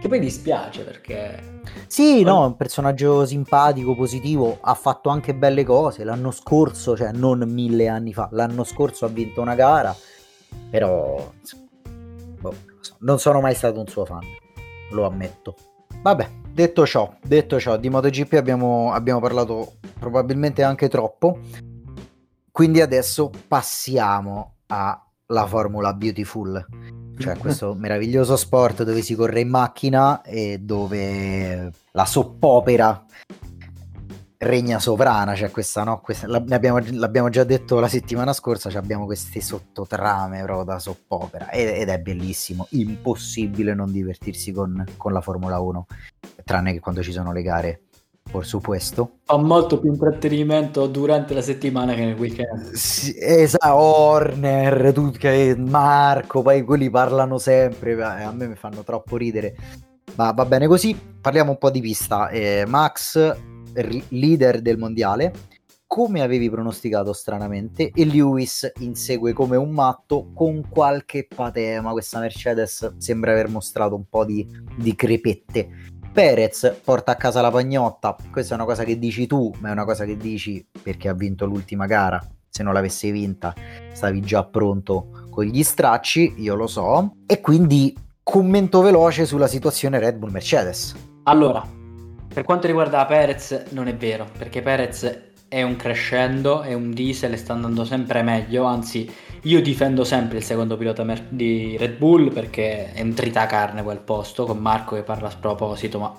Che 0.00 0.08
poi 0.08 0.18
dispiace 0.18 0.84
perché... 0.84 1.54
Sì, 1.86 2.22
no, 2.22 2.44
è 2.44 2.46
un 2.46 2.56
personaggio 2.56 3.26
simpatico, 3.26 3.94
positivo, 3.94 4.58
ha 4.60 4.74
fatto 4.74 5.08
anche 5.08 5.34
belle 5.34 5.64
cose. 5.64 6.04
L'anno 6.04 6.30
scorso, 6.30 6.96
cioè 6.96 7.12
non 7.12 7.42
mille 7.46 7.88
anni 7.88 8.12
fa, 8.12 8.28
l'anno 8.32 8.62
scorso 8.64 9.04
ha 9.04 9.08
vinto 9.08 9.40
una 9.40 9.54
gara, 9.54 9.94
però 10.70 11.32
boh, 12.40 12.54
non 13.00 13.18
sono 13.18 13.40
mai 13.40 13.54
stato 13.54 13.80
un 13.80 13.86
suo 13.86 14.04
fan, 14.04 14.24
lo 14.90 15.06
ammetto. 15.06 15.54
Vabbè, 16.02 16.30
detto 16.52 16.86
ciò, 16.86 17.16
detto 17.22 17.58
ciò, 17.58 17.76
di 17.76 17.88
MotoGP 17.88 18.34
abbiamo, 18.34 18.92
abbiamo 18.92 19.20
parlato 19.20 19.74
probabilmente 19.98 20.62
anche 20.62 20.88
troppo. 20.88 21.38
Quindi 22.52 22.80
adesso 22.80 23.30
passiamo 23.48 24.54
alla 24.68 25.46
Formula 25.46 25.92
Beautiful, 25.92 26.64
cioè 27.18 27.36
questo 27.36 27.74
meraviglioso 27.74 28.36
sport 28.36 28.82
dove 28.82 29.02
si 29.02 29.14
corre 29.14 29.40
in 29.40 29.48
macchina 29.48 30.22
e 30.22 30.58
dove 30.58 31.72
la 31.92 32.04
soppopera 32.04 33.04
regna 34.38 34.78
sovrana, 34.78 35.34
cioè 35.34 35.50
questa, 35.50 35.82
no? 35.82 36.00
Questa, 36.00 36.26
l'abbiamo, 36.26 36.80
l'abbiamo, 36.92 37.28
già 37.28 37.44
detto 37.44 37.80
la 37.80 37.88
settimana 37.88 38.32
scorsa, 38.32 38.68
cioè 38.68 38.80
abbiamo 38.80 39.06
queste 39.06 39.40
sottotrame 39.40 40.42
proprio 40.42 40.64
da 40.64 40.78
soppopera 40.78 41.50
ed, 41.50 41.68
ed, 41.68 41.88
è 41.88 41.98
bellissimo, 41.98 42.66
impossibile 42.70 43.74
non 43.74 43.90
divertirsi 43.90 44.52
con, 44.52 44.84
con 44.96 45.12
la 45.12 45.20
Formula 45.20 45.58
1, 45.58 45.86
tranne 46.44 46.72
che 46.72 46.80
quando 46.80 47.02
ci 47.02 47.12
sono 47.12 47.32
le 47.32 47.42
gare 47.42 47.80
por 48.30 48.44
supuesto. 48.44 49.18
Ho 49.26 49.38
molto 49.38 49.78
più 49.78 49.90
intrattenimento 49.90 50.86
durante 50.86 51.34
la 51.34 51.42
settimana 51.42 51.94
che 51.94 52.04
nel 52.04 52.14
weekend. 52.14 52.72
Sì, 52.72 53.14
esatto, 53.18 53.74
Horner, 53.74 54.92
tu, 54.92 55.12
Marco, 55.58 56.42
poi 56.42 56.62
quelli 56.62 56.90
parlano 56.90 57.38
sempre, 57.38 58.02
a 58.02 58.30
me 58.32 58.48
mi 58.48 58.56
fanno 58.56 58.82
troppo 58.82 59.16
ridere. 59.16 59.56
Ma 60.16 60.32
va 60.32 60.44
bene 60.44 60.66
così, 60.66 60.98
parliamo 61.20 61.50
un 61.50 61.58
po' 61.58 61.70
di 61.70 61.80
pista. 61.80 62.28
Eh, 62.28 62.64
Max, 62.66 63.16
r- 63.18 64.02
leader 64.08 64.60
del 64.62 64.78
mondiale, 64.78 65.32
come 65.86 66.20
avevi 66.20 66.50
pronosticato 66.50 67.12
stranamente, 67.12 67.90
e 67.94 68.04
Lewis 68.04 68.70
insegue 68.80 69.32
come 69.32 69.56
un 69.56 69.70
matto 69.70 70.30
con 70.34 70.68
qualche 70.68 71.26
patema. 71.32 71.92
Questa 71.92 72.18
Mercedes 72.18 72.96
sembra 72.98 73.32
aver 73.32 73.48
mostrato 73.48 73.94
un 73.94 74.04
po' 74.08 74.24
di, 74.24 74.46
di 74.76 74.94
crepette 74.94 75.94
Perez 76.16 76.80
porta 76.82 77.12
a 77.12 77.16
casa 77.16 77.42
la 77.42 77.50
pagnotta, 77.50 78.16
questa 78.30 78.54
è 78.54 78.56
una 78.56 78.64
cosa 78.64 78.84
che 78.84 78.98
dici 78.98 79.26
tu, 79.26 79.52
ma 79.58 79.68
è 79.68 79.72
una 79.72 79.84
cosa 79.84 80.06
che 80.06 80.16
dici 80.16 80.66
perché 80.82 81.10
ha 81.10 81.12
vinto 81.12 81.44
l'ultima 81.44 81.84
gara. 81.84 82.18
Se 82.48 82.62
non 82.62 82.72
l'avessi 82.72 83.10
vinta, 83.10 83.52
stavi 83.92 84.22
già 84.22 84.42
pronto 84.44 85.26
con 85.28 85.44
gli 85.44 85.62
stracci, 85.62 86.36
io 86.38 86.54
lo 86.54 86.68
so. 86.68 87.16
E 87.26 87.42
quindi 87.42 87.94
commento 88.22 88.80
veloce 88.80 89.26
sulla 89.26 89.46
situazione 89.46 89.98
Red 89.98 90.16
Bull 90.16 90.30
Mercedes. 90.30 90.96
Allora, 91.24 91.62
per 92.32 92.44
quanto 92.44 92.66
riguarda 92.66 93.04
Perez, 93.04 93.64
non 93.72 93.86
è 93.86 93.94
vero, 93.94 94.26
perché 94.38 94.62
Perez 94.62 95.34
è 95.48 95.62
un 95.62 95.76
crescendo, 95.76 96.62
è 96.62 96.72
un 96.72 96.92
diesel 96.92 97.34
e 97.34 97.36
sta 97.36 97.52
andando 97.52 97.84
sempre 97.84 98.22
meglio, 98.22 98.64
anzi 98.64 99.06
io 99.46 99.62
difendo 99.62 100.04
sempre 100.04 100.38
il 100.38 100.44
secondo 100.44 100.76
pilota 100.76 101.04
mer- 101.04 101.28
di 101.28 101.76
Red 101.78 101.96
Bull 101.96 102.32
perché 102.32 102.92
è 102.92 103.00
un 103.00 103.14
tritacarne 103.14 103.82
quel 103.82 104.00
posto, 104.00 104.44
con 104.44 104.58
Marco 104.58 104.96
che 104.96 105.02
parla 105.02 105.28
a 105.28 105.30
sproposito, 105.30 105.98
ma 105.98 106.14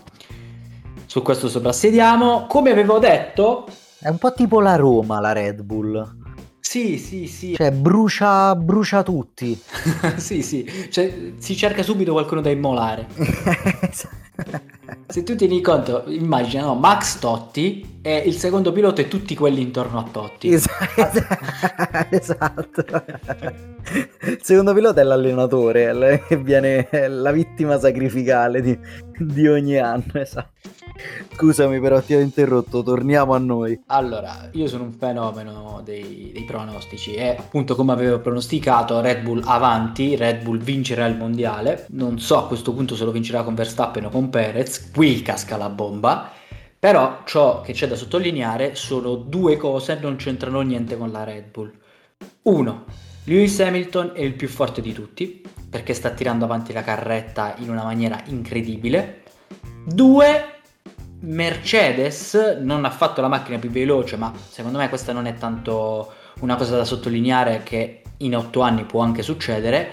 su 1.06 1.22
questo 1.22 1.50
soprassediamo. 1.50 2.46
Come 2.48 2.72
avevo 2.72 3.00
detto... 3.00 3.68
È 4.00 4.08
un 4.10 4.18
po' 4.18 4.34
tipo 4.34 4.62
la 4.62 4.76
Roma 4.76 5.20
la 5.20 5.34
Red 5.34 5.62
Bull. 5.62 6.16
Sì, 6.60 6.98
sì, 6.98 7.28
sì. 7.28 7.56
Cioè, 7.56 7.72
brucia, 7.72 8.56
brucia 8.56 9.04
tutti. 9.04 9.60
sì, 10.18 10.42
sì. 10.42 10.90
Cioè, 10.90 11.34
si 11.38 11.56
cerca 11.56 11.84
subito 11.84 12.12
qualcuno 12.14 12.42
da 12.42 12.50
immolare. 12.50 13.08
Se 15.10 15.24
tu 15.24 15.36
tieni 15.36 15.62
conto, 15.62 16.04
immagina, 16.08 16.66
no, 16.66 16.76
Max 16.76 17.18
Totti 17.20 18.00
e 18.02 18.18
il 18.26 18.34
secondo 18.34 18.74
pilota 18.74 19.02
e 19.02 19.08
tutti 19.08 19.36
quelli 19.36 19.62
intorno 19.62 20.00
a 20.00 20.04
Totti. 20.04 20.50
esatto. 22.10 22.86
Il 24.20 24.40
secondo 24.42 24.74
pilota 24.74 25.00
è 25.00 25.06
l'allenatore, 25.06 26.24
che 26.28 26.36
viene 26.36 26.90
la 27.08 27.32
vittima 27.32 27.80
sacrificale 27.80 28.62
di, 28.62 28.78
di 29.18 29.48
ogni 29.48 29.78
anno, 29.78 30.12
esatto. 30.14 30.77
Scusami 31.34 31.80
però 31.80 32.02
ti 32.02 32.14
ho 32.14 32.20
interrotto, 32.20 32.84
torniamo 32.84 33.34
a 33.34 33.38
noi. 33.38 33.80
Allora, 33.88 34.50
io 34.54 34.68
sono 34.68 34.84
un 34.84 34.94
fenomeno 34.94 35.82
dei, 35.84 36.32
dei, 36.34 36.44
pronostici 36.44 37.14
e 37.14 37.36
appunto 37.38 37.76
come 37.76 37.92
avevo 37.92 38.20
pronosticato 38.20 39.00
Red 39.00 39.22
Bull 39.22 39.42
avanti, 39.46 40.16
Red 40.16 40.44
Bull 40.44 40.60
vincerà 40.60 41.06
il 41.06 41.16
mondiale. 41.16 41.86
Non 41.90 42.20
so 42.20 42.38
a 42.38 42.48
questo 42.48 42.74
punto 42.74 42.96
se 42.96 43.04
lo 43.04 43.12
vincerà 43.12 43.44
con 43.44 43.56
Verstappen 43.56 44.06
o 44.06 44.10
con 44.10 44.30
Perez, 44.30 44.92
qui 44.92 45.22
casca 45.22 45.58
la 45.58 45.70
bomba. 45.70 46.32
Però 46.80 47.22
ciò 47.26 47.62
che 47.62 47.74
c'è 47.74 47.88
da 47.88 47.96
sottolineare 47.96 48.76
sono 48.76 49.16
due 49.16 49.58
cose, 49.58 49.98
non 50.00 50.16
c'entrano 50.16 50.62
niente 50.62 50.96
con 50.96 51.12
la 51.12 51.24
Red 51.24 51.46
Bull. 51.52 51.72
Uno, 52.44 52.86
Lewis 53.24 53.60
Hamilton 53.60 54.12
è 54.14 54.22
il 54.22 54.34
più 54.34 54.48
forte 54.48 54.82
di 54.82 54.94
tutti 54.94 55.44
perché 55.70 55.94
sta 55.94 56.12
tirando 56.12 56.46
avanti 56.46 56.72
la 56.72 56.84
carretta 56.84 57.56
in 57.58 57.70
una 57.70 57.84
maniera 57.84 58.22
incredibile. 58.28 59.24
Due, 59.86 60.57
Mercedes 61.20 62.58
non 62.62 62.86
ha 62.86 62.92
fatto 62.92 63.22
la 63.22 63.28
macchina 63.28 63.58
più 63.58 63.70
veloce, 63.70 64.18
ma 64.18 64.32
secondo 64.50 64.78
me 64.78 64.90
questa 64.90 65.14
non 65.14 65.26
è 65.26 65.36
tanto 65.36 66.14
una 66.42 66.56
cosa 66.56 66.76
da 66.78 66.86
sottolineare 66.86 67.64
che 67.64 68.04
in 68.18 68.36
otto 68.36 68.62
anni 68.62 68.84
può 68.84 69.02
anche 69.02 69.24
succedere, 69.24 69.92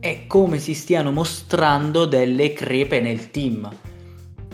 è 0.00 0.26
come 0.26 0.58
si 0.58 0.74
stiano 0.74 1.12
mostrando 1.12 2.06
delle 2.06 2.52
crepe 2.52 3.00
nel 3.00 3.30
team. 3.30 3.68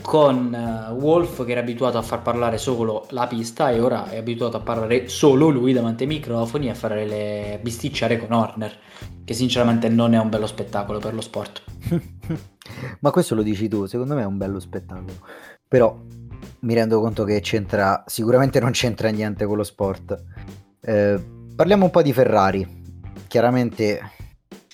Con 0.01 0.53
uh, 0.53 0.91
Wolf 0.95 1.45
che 1.45 1.51
era 1.51 1.61
abituato 1.61 1.97
a 1.97 2.01
far 2.01 2.21
parlare 2.21 2.57
solo 2.57 3.05
la 3.11 3.25
pista 3.25 3.71
e 3.71 3.79
ora 3.79 4.09
è 4.09 4.17
abituato 4.17 4.57
a 4.57 4.59
parlare 4.59 5.07
solo 5.07 5.47
lui 5.47 5.71
davanti 5.71 6.03
ai 6.03 6.09
microfoni 6.09 6.67
e 6.67 6.71
a 6.71 6.75
fare 6.75 7.05
le 7.05 7.59
bisticciare 7.61 8.17
con 8.17 8.33
Horner, 8.33 8.77
che 9.23 9.33
sinceramente 9.33 9.87
non 9.87 10.13
è 10.13 10.19
un 10.19 10.27
bello 10.27 10.47
spettacolo 10.47 10.99
per 10.99 11.13
lo 11.13 11.21
sport. 11.21 11.63
Ma 12.99 13.11
questo 13.11 13.33
lo 13.33 13.43
dici 13.43 13.69
tu, 13.69 13.85
secondo 13.85 14.15
me 14.15 14.23
è 14.23 14.25
un 14.25 14.37
bello 14.37 14.59
spettacolo 14.59 15.13
però 15.73 15.99
mi 16.59 16.75
rendo 16.75 17.01
conto 17.01 17.23
che 17.23 17.39
c'entra, 17.39 18.03
sicuramente 18.05 18.59
non 18.59 18.69
c'entra 18.69 19.09
niente 19.09 19.47
con 19.47 19.57
lo 19.57 19.63
sport. 19.63 20.23
Eh, 20.79 21.19
parliamo 21.55 21.85
un 21.85 21.89
po' 21.89 22.03
di 22.03 22.13
Ferrari. 22.13 22.83
Chiaramente 23.27 23.99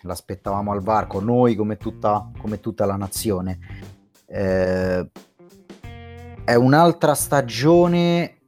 l'aspettavamo 0.01 0.73
al 0.73 0.81
varco, 0.81 1.21
noi 1.21 1.55
come 1.55 1.77
tutta, 1.77 2.29
come 2.37 2.59
tutta 2.59 2.85
la 2.85 2.97
nazione. 2.97 3.59
Eh, 4.25 5.09
è 6.43 6.55
un'altra 6.55 7.13
stagione 7.13 8.41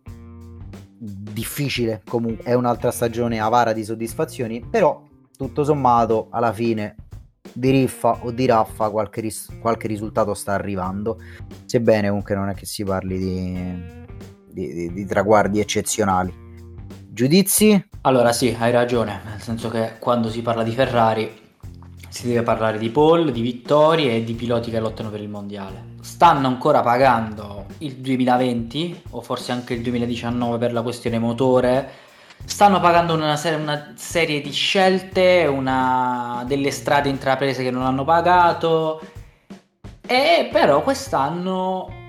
difficile 0.99 2.01
comunque, 2.03 2.43
è 2.43 2.53
un'altra 2.53 2.91
stagione 2.91 3.39
avara 3.39 3.71
di 3.71 3.85
soddisfazioni, 3.85 4.59
però 4.59 5.01
tutto 5.37 5.63
sommato 5.63 6.27
alla 6.31 6.51
fine 6.51 6.97
di 7.53 7.69
riffa 7.69 8.19
o 8.21 8.31
di 8.31 8.45
raffa 8.45 8.89
qualche, 8.89 9.21
ris- 9.21 9.49
qualche 9.59 9.87
risultato 9.87 10.33
sta 10.33 10.53
arrivando, 10.53 11.19
sebbene 11.65 12.07
comunque 12.07 12.35
non 12.35 12.49
è 12.49 12.53
che 12.53 12.65
si 12.65 12.83
parli 12.83 13.17
di, 13.17 13.83
di, 14.51 14.73
di, 14.73 14.93
di 14.93 15.05
traguardi 15.05 15.59
eccezionali. 15.59 16.33
Giudizi? 17.09 17.87
Allora 18.01 18.31
sì, 18.31 18.55
hai 18.57 18.71
ragione, 18.71 19.21
nel 19.25 19.41
senso 19.41 19.69
che 19.69 19.93
quando 19.99 20.29
si 20.29 20.41
parla 20.41 20.63
di 20.63 20.71
Ferrari 20.71 21.39
si 22.11 22.27
deve 22.27 22.41
parlare 22.41 22.77
di 22.77 22.89
pole, 22.89 23.31
di 23.31 23.41
vittorie 23.41 24.15
e 24.15 24.23
di 24.23 24.33
piloti 24.33 24.69
che 24.69 24.79
lottano 24.79 25.09
per 25.09 25.21
il 25.21 25.29
mondiale. 25.29 25.95
Stanno 26.01 26.47
ancora 26.47 26.81
pagando 26.81 27.65
il 27.79 27.95
2020 27.95 29.03
o 29.11 29.21
forse 29.21 29.51
anche 29.51 29.73
il 29.73 29.81
2019 29.81 30.57
per 30.57 30.73
la 30.73 30.81
questione 30.81 31.19
motore 31.19 31.89
stanno 32.45 32.79
pagando 32.79 33.13
una, 33.13 33.35
ser- 33.35 33.59
una 33.59 33.93
serie 33.95 34.41
di 34.41 34.51
scelte, 34.51 35.45
una... 35.45 36.43
delle 36.45 36.71
strade 36.71 37.09
intraprese 37.09 37.63
che 37.63 37.71
non 37.71 37.83
hanno 37.83 38.03
pagato. 38.03 39.01
E 40.05 40.49
però 40.51 40.81
quest'anno 40.81 41.99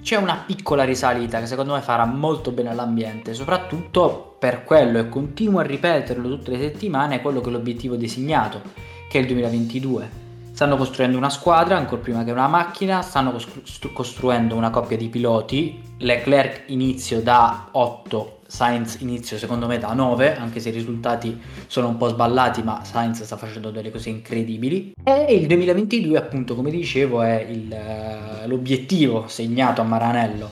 c'è 0.00 0.16
una 0.16 0.42
piccola 0.46 0.84
risalita 0.84 1.40
che 1.40 1.46
secondo 1.46 1.74
me 1.74 1.80
farà 1.80 2.04
molto 2.04 2.52
bene 2.52 2.70
all'ambiente, 2.70 3.34
soprattutto 3.34 4.36
per 4.38 4.64
quello, 4.64 4.98
e 4.98 5.08
continuo 5.08 5.60
a 5.60 5.64
ripeterlo 5.64 6.28
tutte 6.28 6.52
le 6.52 6.58
settimane, 6.58 7.20
quello 7.20 7.40
che 7.40 7.48
è 7.48 7.52
l'obiettivo 7.52 7.96
designato, 7.96 8.62
che 9.08 9.18
è 9.18 9.20
il 9.20 9.26
2022 9.26 10.26
stanno 10.58 10.76
costruendo 10.76 11.16
una 11.16 11.30
squadra 11.30 11.76
ancora 11.76 12.02
prima 12.02 12.24
che 12.24 12.32
una 12.32 12.48
macchina, 12.48 13.00
stanno 13.00 13.30
costru- 13.30 13.92
costruendo 13.92 14.56
una 14.56 14.70
coppia 14.70 14.96
di 14.96 15.08
piloti, 15.08 15.80
Leclerc 15.98 16.64
inizio 16.70 17.22
da 17.22 17.68
8, 17.70 18.40
Sainz 18.44 18.96
inizio 18.98 19.38
secondo 19.38 19.68
me 19.68 19.78
da 19.78 19.92
9, 19.92 20.36
anche 20.36 20.58
se 20.58 20.70
i 20.70 20.72
risultati 20.72 21.40
sono 21.68 21.86
un 21.86 21.96
po' 21.96 22.08
sballati, 22.08 22.64
ma 22.64 22.82
Sainz 22.82 23.22
sta 23.22 23.36
facendo 23.36 23.70
delle 23.70 23.92
cose 23.92 24.08
incredibili. 24.08 24.94
E 25.04 25.26
il 25.32 25.46
2022 25.46 26.18
appunto 26.18 26.56
come 26.56 26.72
dicevo 26.72 27.22
è 27.22 27.36
il, 27.48 27.72
eh, 27.72 28.48
l'obiettivo 28.48 29.28
segnato 29.28 29.80
a 29.80 29.84
Maranello. 29.84 30.50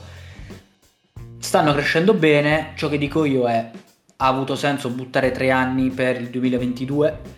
Stanno 1.37 1.73
crescendo 1.73 2.13
bene, 2.13 2.71
ciò 2.77 2.87
che 2.87 2.97
dico 2.97 3.25
io 3.25 3.45
è 3.45 3.71
ha 4.19 4.25
avuto 4.25 4.55
senso 4.55 4.87
buttare 4.87 5.31
tre 5.31 5.51
anni 5.51 5.89
per 5.89 6.21
il 6.21 6.29
2022 6.29 7.37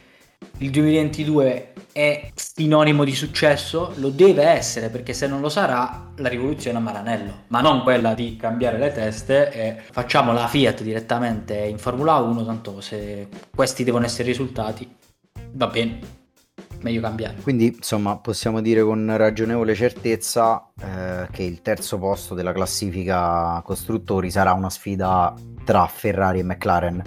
il 0.61 0.71
2022 0.71 1.73
è 1.93 2.31
sinonimo 2.33 3.03
di 3.03 3.15
successo, 3.15 3.93
lo 3.95 4.09
deve 4.09 4.43
essere 4.43 4.89
perché 4.89 5.13
se 5.13 5.25
non 5.27 5.39
lo 5.39 5.49
sarà 5.49 6.11
la 6.17 6.27
rivoluzione 6.27 6.77
a 6.77 6.81
Maranello, 6.81 7.43
ma 7.47 7.61
non 7.61 7.81
quella 7.81 8.13
di 8.13 8.35
cambiare 8.35 8.77
le 8.77 8.91
teste 8.91 9.51
e 9.51 9.81
facciamo 9.91 10.33
la 10.33 10.47
Fiat 10.47 10.81
direttamente 10.83 11.55
in 11.55 11.77
Formula 11.77 12.15
1, 12.17 12.45
tanto 12.45 12.81
se 12.81 13.27
questi 13.55 13.83
devono 13.83 14.05
essere 14.05 14.27
risultati 14.27 14.95
va 15.53 15.67
bene, 15.67 15.99
meglio 16.81 16.99
cambiare. 16.99 17.37
Quindi 17.41 17.75
insomma 17.77 18.17
possiamo 18.17 18.59
dire 18.59 18.83
con 18.83 19.15
ragionevole 19.15 19.73
certezza 19.75 20.71
eh, 20.81 21.27
che 21.31 21.43
il 21.43 21.61
terzo 21.61 21.97
posto 21.97 22.35
della 22.35 22.51
classifica 22.51 23.61
costruttori 23.63 24.29
sarà 24.29 24.51
una 24.51 24.69
sfida 24.69 25.33
tra 25.63 25.87
Ferrari 25.87 26.39
e 26.39 26.43
McLaren 26.43 27.03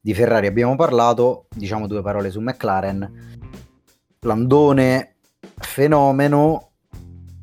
di 0.00 0.14
Ferrari 0.14 0.46
abbiamo 0.46 0.76
parlato, 0.76 1.46
diciamo 1.54 1.86
due 1.86 2.02
parole 2.02 2.30
su 2.30 2.40
McLaren. 2.40 3.38
Landone 4.20 5.16
fenomeno, 5.56 6.70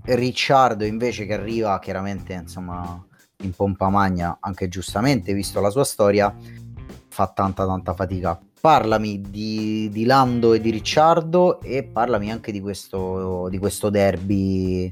Ricciardo 0.03 0.85
invece 0.85 1.25
che 1.25 1.33
arriva 1.33 1.77
chiaramente 1.79 2.33
insomma 2.33 3.05
in 3.43 3.51
pompa 3.51 3.89
magna, 3.89 4.37
anche 4.39 4.67
giustamente 4.69 5.33
visto 5.33 5.59
la 5.59 5.69
sua 5.69 5.83
storia, 5.83 6.33
fa 7.09 7.27
tanta 7.27 7.65
tanta 7.65 7.93
fatica. 7.93 8.39
Parlami 8.59 9.21
di, 9.21 9.89
di 9.91 10.05
Lando 10.05 10.53
e 10.53 10.59
di 10.59 10.71
Ricciardo 10.71 11.61
e 11.61 11.83
parlami 11.83 12.31
anche 12.31 12.51
di 12.51 12.59
questo, 12.59 13.47
di 13.49 13.59
questo 13.59 13.89
derby 13.89 14.91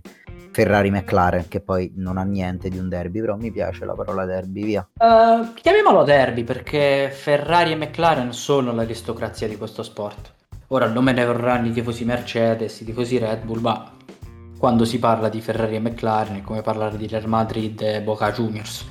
Ferrari-McLaren, 0.55 1.49
che 1.49 1.59
poi 1.59 1.91
non 1.97 2.17
ha 2.17 2.23
niente 2.23 2.69
di 2.69 2.77
un 2.77 2.87
derby, 2.87 3.19
però 3.19 3.35
mi 3.35 3.51
piace 3.51 3.83
la 3.83 3.93
parola 3.93 4.23
derby, 4.23 4.63
via. 4.63 4.87
Uh, 4.97 5.53
chiamiamolo 5.53 6.05
derby 6.05 6.45
perché 6.45 7.09
Ferrari 7.11 7.73
e 7.73 7.75
McLaren 7.75 8.31
sono 8.31 8.71
l'aristocrazia 8.71 9.49
di 9.49 9.57
questo 9.57 9.83
sport. 9.83 10.31
Ora 10.67 10.87
non 10.87 11.03
me 11.03 11.11
ne 11.11 11.25
vorranno 11.25 11.67
i 11.67 11.73
tifosi 11.73 12.05
Mercedes, 12.05 12.79
i 12.79 12.85
tifosi 12.85 13.17
Red 13.17 13.43
Bull, 13.43 13.59
ma 13.59 13.91
quando 14.57 14.85
si 14.85 14.97
parla 14.97 15.27
di 15.27 15.41
Ferrari 15.41 15.75
e 15.75 15.79
McLaren 15.79 16.37
è 16.37 16.41
come 16.41 16.61
parlare 16.61 16.95
di 16.95 17.07
Real 17.07 17.27
Madrid 17.27 17.81
e 17.81 18.01
Boca 18.01 18.31
Juniors. 18.31 18.85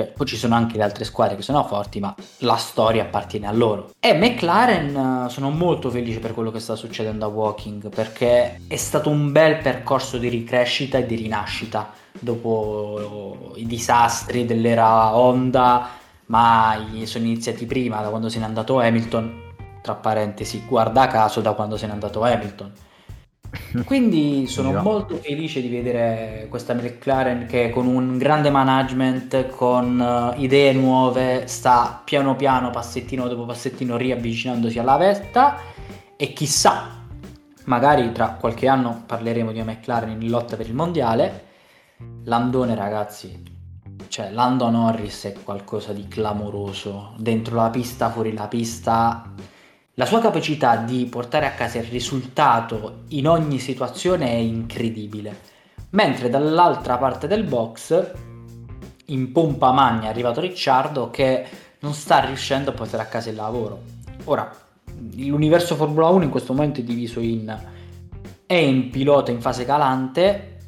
Cioè, 0.00 0.06
poi 0.06 0.26
ci 0.26 0.36
sono 0.36 0.54
anche 0.54 0.78
le 0.78 0.82
altre 0.82 1.04
squadre 1.04 1.36
che 1.36 1.42
sono 1.42 1.62
forti, 1.64 2.00
ma 2.00 2.14
la 2.38 2.56
storia 2.56 3.02
appartiene 3.02 3.46
a 3.46 3.52
loro. 3.52 3.90
E 4.00 4.14
McLaren 4.14 5.26
eh, 5.26 5.28
sono 5.28 5.50
molto 5.50 5.90
felice 5.90 6.20
per 6.20 6.32
quello 6.32 6.50
che 6.50 6.58
sta 6.58 6.74
succedendo 6.74 7.26
a 7.26 7.28
Walking, 7.28 7.90
perché 7.90 8.62
è 8.66 8.76
stato 8.76 9.10
un 9.10 9.30
bel 9.30 9.58
percorso 9.58 10.16
di 10.16 10.28
ricrescita 10.28 10.96
e 10.96 11.04
di 11.04 11.16
rinascita 11.16 11.92
dopo 12.18 13.52
i 13.56 13.66
disastri 13.66 14.46
dell'era 14.46 15.14
Honda, 15.16 15.90
ma 16.26 16.86
sono 17.04 17.24
iniziati 17.26 17.66
prima, 17.66 18.00
da 18.00 18.08
quando 18.08 18.30
se 18.30 18.38
n'è 18.38 18.44
andato 18.44 18.78
Hamilton, 18.80 19.48
tra 19.82 19.94
parentesi, 19.94 20.64
guarda 20.66 21.08
caso 21.08 21.40
da 21.40 21.52
quando 21.52 21.76
se 21.76 21.86
n'è 21.86 21.92
andato 21.92 22.22
Hamilton 22.22 22.72
quindi 23.84 24.46
sono 24.46 24.70
yeah. 24.70 24.82
molto 24.82 25.16
felice 25.16 25.60
di 25.60 25.68
vedere 25.68 26.46
questa 26.48 26.74
McLaren 26.74 27.46
che 27.46 27.70
con 27.70 27.86
un 27.86 28.16
grande 28.16 28.50
management, 28.50 29.48
con 29.48 29.98
uh, 29.98 30.40
idee 30.40 30.72
nuove, 30.72 31.46
sta 31.46 32.00
piano 32.04 32.36
piano, 32.36 32.70
passettino 32.70 33.28
dopo 33.28 33.46
passettino, 33.46 33.96
riavvicinandosi 33.96 34.78
alla 34.78 34.96
vetta 34.96 35.58
e 36.16 36.32
chissà, 36.32 37.04
magari 37.64 38.12
tra 38.12 38.36
qualche 38.38 38.68
anno 38.68 39.02
parleremo 39.06 39.52
di 39.52 39.60
una 39.60 39.72
McLaren 39.72 40.20
in 40.20 40.30
lotta 40.30 40.56
per 40.56 40.66
il 40.66 40.74
mondiale. 40.74 41.48
Landone 42.24 42.74
ragazzi, 42.74 43.42
cioè 44.08 44.30
Lando 44.30 44.70
Norris 44.70 45.24
è 45.24 45.32
qualcosa 45.42 45.92
di 45.92 46.06
clamoroso, 46.08 47.14
dentro 47.18 47.56
la 47.56 47.70
pista, 47.70 48.10
fuori 48.10 48.32
la 48.32 48.48
pista, 48.48 49.32
la 50.00 50.06
sua 50.06 50.20
capacità 50.20 50.76
di 50.76 51.04
portare 51.04 51.44
a 51.44 51.50
casa 51.50 51.76
il 51.76 51.84
risultato 51.84 53.02
in 53.08 53.28
ogni 53.28 53.58
situazione 53.58 54.30
è 54.30 54.36
incredibile. 54.36 55.40
Mentre 55.90 56.30
dall'altra 56.30 56.96
parte 56.96 57.26
del 57.26 57.44
box, 57.44 58.10
in 59.08 59.30
pompa 59.30 59.72
magna, 59.72 60.06
è 60.06 60.08
arrivato 60.08 60.40
Ricciardo 60.40 61.10
che 61.10 61.46
non 61.80 61.92
sta 61.92 62.20
riuscendo 62.20 62.70
a 62.70 62.72
portare 62.72 63.02
a 63.02 63.06
casa 63.08 63.28
il 63.28 63.36
lavoro. 63.36 63.82
Ora, 64.24 64.50
l'universo 65.16 65.76
Formula 65.76 66.08
1 66.08 66.24
in 66.24 66.30
questo 66.30 66.54
momento 66.54 66.80
è 66.80 66.82
diviso 66.82 67.20
in 67.20 67.54
è 68.46 68.54
in 68.54 68.88
pilota 68.88 69.30
in 69.30 69.42
fase 69.42 69.66
calante 69.66 70.60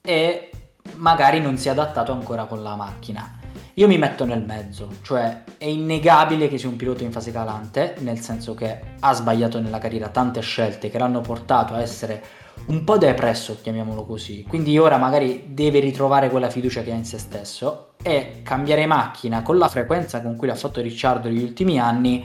e 0.00 0.50
magari 0.96 1.40
non 1.40 1.56
si 1.56 1.68
è 1.68 1.70
adattato 1.70 2.10
ancora 2.10 2.46
con 2.46 2.64
la 2.64 2.74
macchina. 2.74 3.37
Io 3.78 3.86
mi 3.86 3.96
metto 3.96 4.24
nel 4.24 4.42
mezzo, 4.44 4.88
cioè 5.02 5.44
è 5.56 5.64
innegabile 5.64 6.48
che 6.48 6.58
sia 6.58 6.68
un 6.68 6.74
pilota 6.74 7.04
in 7.04 7.12
fase 7.12 7.30
calante, 7.30 7.94
nel 8.00 8.18
senso 8.18 8.52
che 8.52 8.80
ha 8.98 9.12
sbagliato 9.14 9.60
nella 9.60 9.78
carriera 9.78 10.08
tante 10.08 10.40
scelte 10.40 10.90
che 10.90 10.98
l'hanno 10.98 11.20
portato 11.20 11.74
a 11.74 11.80
essere 11.80 12.20
un 12.66 12.82
po' 12.82 12.98
depresso, 12.98 13.56
chiamiamolo 13.62 14.04
così. 14.04 14.42
Quindi 14.42 14.76
ora 14.78 14.96
magari 14.96 15.44
deve 15.50 15.78
ritrovare 15.78 16.28
quella 16.28 16.50
fiducia 16.50 16.82
che 16.82 16.90
ha 16.90 16.96
in 16.96 17.04
se 17.04 17.18
stesso 17.18 17.90
e 18.02 18.40
cambiare 18.42 18.84
macchina 18.86 19.42
con 19.42 19.58
la 19.58 19.68
frequenza 19.68 20.22
con 20.22 20.34
cui 20.34 20.48
l'ha 20.48 20.56
fatto 20.56 20.80
Ricciardo 20.80 21.28
negli 21.28 21.44
ultimi 21.44 21.78
anni 21.78 22.24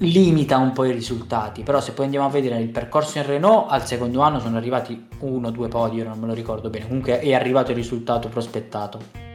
limita 0.00 0.58
un 0.58 0.72
po' 0.72 0.84
i 0.84 0.92
risultati, 0.92 1.62
però 1.62 1.80
se 1.80 1.92
poi 1.92 2.04
andiamo 2.04 2.26
a 2.26 2.30
vedere 2.30 2.60
il 2.60 2.68
percorso 2.68 3.16
in 3.16 3.24
Renault, 3.24 3.72
al 3.72 3.86
secondo 3.86 4.20
anno 4.20 4.40
sono 4.40 4.58
arrivati 4.58 5.08
uno 5.20 5.48
o 5.48 5.50
due 5.50 5.68
podi, 5.68 6.02
non 6.02 6.18
me 6.18 6.26
lo 6.26 6.34
ricordo 6.34 6.68
bene, 6.68 6.86
comunque 6.86 7.18
è 7.18 7.32
arrivato 7.32 7.70
il 7.70 7.78
risultato 7.78 8.28
prospettato. 8.28 9.30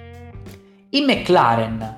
In 0.91 1.03
McLaren, 1.03 1.97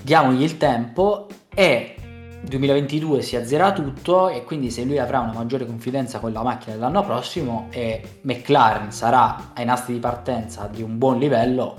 diamogli 0.00 0.42
il 0.42 0.56
tempo 0.56 1.26
e 1.52 1.96
2022 2.44 3.22
si 3.22 3.34
azzera 3.34 3.72
tutto 3.72 4.28
e 4.28 4.44
quindi 4.44 4.70
se 4.70 4.84
lui 4.84 4.98
avrà 4.98 5.18
una 5.18 5.32
maggiore 5.32 5.66
confidenza 5.66 6.20
con 6.20 6.30
la 6.30 6.44
macchina 6.44 6.76
dell'anno 6.76 7.02
prossimo 7.02 7.66
e 7.70 8.20
McLaren 8.20 8.92
sarà 8.92 9.50
ai 9.52 9.64
nastri 9.64 9.94
di 9.94 9.98
partenza 9.98 10.68
di 10.72 10.80
un 10.80 10.96
buon 10.96 11.18
livello, 11.18 11.78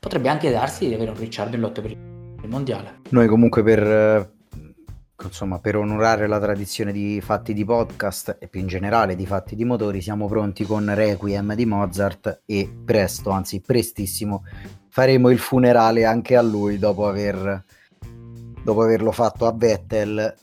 potrebbe 0.00 0.28
anche 0.28 0.50
darsi 0.50 0.88
di 0.88 0.94
avere 0.94 1.12
un 1.12 1.18
Ricciardo 1.18 1.54
in 1.54 1.62
lotta 1.62 1.82
per 1.82 1.92
il 1.92 2.48
mondiale. 2.48 3.02
Noi 3.10 3.28
comunque 3.28 3.62
per 3.62 4.36
insomma, 5.22 5.58
per 5.58 5.76
onorare 5.76 6.26
la 6.26 6.38
tradizione 6.38 6.92
di 6.92 7.20
fatti 7.20 7.52
di 7.52 7.64
podcast 7.64 8.38
e 8.40 8.48
più 8.48 8.60
in 8.60 8.66
generale 8.66 9.16
di 9.16 9.26
fatti 9.26 9.56
di 9.56 9.64
motori, 9.64 10.00
siamo 10.00 10.26
pronti 10.26 10.64
con 10.64 10.92
Requiem 10.92 11.54
di 11.54 11.66
Mozart 11.66 12.42
e 12.44 12.72
presto, 12.84 13.30
anzi 13.30 13.60
prestissimo, 13.60 14.44
faremo 14.88 15.30
il 15.30 15.38
funerale 15.38 16.04
anche 16.04 16.36
a 16.36 16.42
lui 16.42 16.78
dopo, 16.78 17.06
aver, 17.06 17.64
dopo 18.62 18.82
averlo 18.82 19.12
fatto 19.12 19.46
a 19.46 19.52
Vettel 19.52 20.34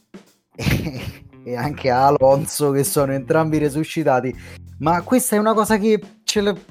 e, 0.55 1.01
e 1.43 1.55
anche 1.55 1.89
a 1.89 2.07
Alonso 2.07 2.71
che 2.71 2.83
sono 2.83 3.13
entrambi 3.13 3.57
resuscitati. 3.57 4.35
Ma 4.79 5.01
questa 5.01 5.35
è 5.35 5.39
una 5.39 5.53
cosa 5.53 5.77
che 5.77 6.01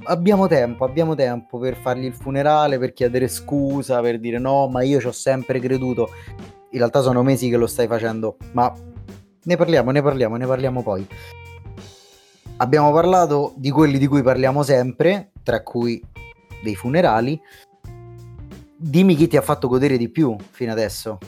abbiamo 0.04 0.46
tempo, 0.46 0.84
abbiamo 0.84 1.14
tempo 1.14 1.58
per 1.58 1.74
fargli 1.76 2.04
il 2.04 2.14
funerale, 2.14 2.78
per 2.78 2.92
chiedere 2.92 3.28
scusa, 3.28 4.00
per 4.00 4.20
dire 4.20 4.38
no, 4.38 4.68
ma 4.68 4.82
io 4.82 5.00
ci 5.00 5.06
ho 5.06 5.12
sempre 5.12 5.58
creduto 5.58 6.10
in 6.74 6.80
realtà 6.80 7.02
sono 7.02 7.22
mesi 7.22 7.48
che 7.48 7.56
lo 7.56 7.68
stai 7.68 7.86
facendo, 7.86 8.36
ma 8.52 8.72
ne 9.44 9.56
parliamo, 9.56 9.92
ne 9.92 10.02
parliamo, 10.02 10.36
ne 10.36 10.46
parliamo 10.46 10.82
poi. 10.82 11.06
Abbiamo 12.56 12.92
parlato 12.92 13.52
di 13.56 13.70
quelli 13.70 13.96
di 13.96 14.08
cui 14.08 14.22
parliamo 14.22 14.64
sempre, 14.64 15.30
tra 15.44 15.62
cui 15.62 16.02
dei 16.64 16.74
funerali. 16.74 17.40
Dimmi 18.76 19.14
chi 19.14 19.28
ti 19.28 19.36
ha 19.36 19.42
fatto 19.42 19.68
godere 19.68 19.96
di 19.96 20.08
più 20.08 20.36
fino 20.50 20.72
adesso. 20.72 21.18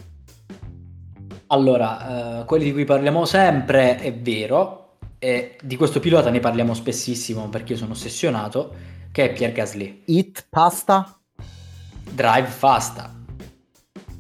Allora, 1.49 2.41
eh, 2.41 2.45
quelli 2.45 2.65
di 2.65 2.73
cui 2.73 2.85
parliamo 2.85 3.25
sempre 3.25 3.99
è 3.99 4.13
vero, 4.13 4.87
e 5.19 5.57
di 5.63 5.77
questo 5.77 6.01
pilota 6.01 6.31
ne 6.31 6.41
parliamo 6.41 6.75
spessissimo 6.75 7.49
perché 7.49 7.73
io 7.73 7.79
sono 7.79 7.93
ossessionato, 7.93 8.75
che 9.13 9.25
è 9.25 9.33
Pierre 9.33 9.55
Gasly. 9.55 10.03
It 10.07 10.47
pasta? 10.49 11.19
Drive 12.11 12.49
fasta. 12.49 13.15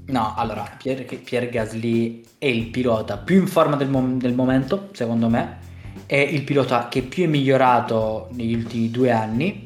No, 0.07 0.35
allora, 0.37 0.70
Pierre, 0.79 1.05
Pierre, 1.05 1.48
Gasly 1.48 2.24
è 2.38 2.46
il 2.46 2.68
pilota 2.68 3.18
più 3.18 3.40
in 3.40 3.48
forma 3.48 3.76
del, 3.76 3.88
mom- 3.88 4.18
del, 4.18 4.35
momento, 4.35 4.90
secondo 4.92 5.29
me, 5.29 5.59
è 6.07 6.16
il 6.16 6.44
pilota 6.44 6.88
che 6.88 7.02
più 7.02 7.24
è 7.24 7.26
migliorato 7.26 8.29
negli 8.33 8.55
ultimi 8.55 8.90
due 8.90 9.11
anni 9.11 9.65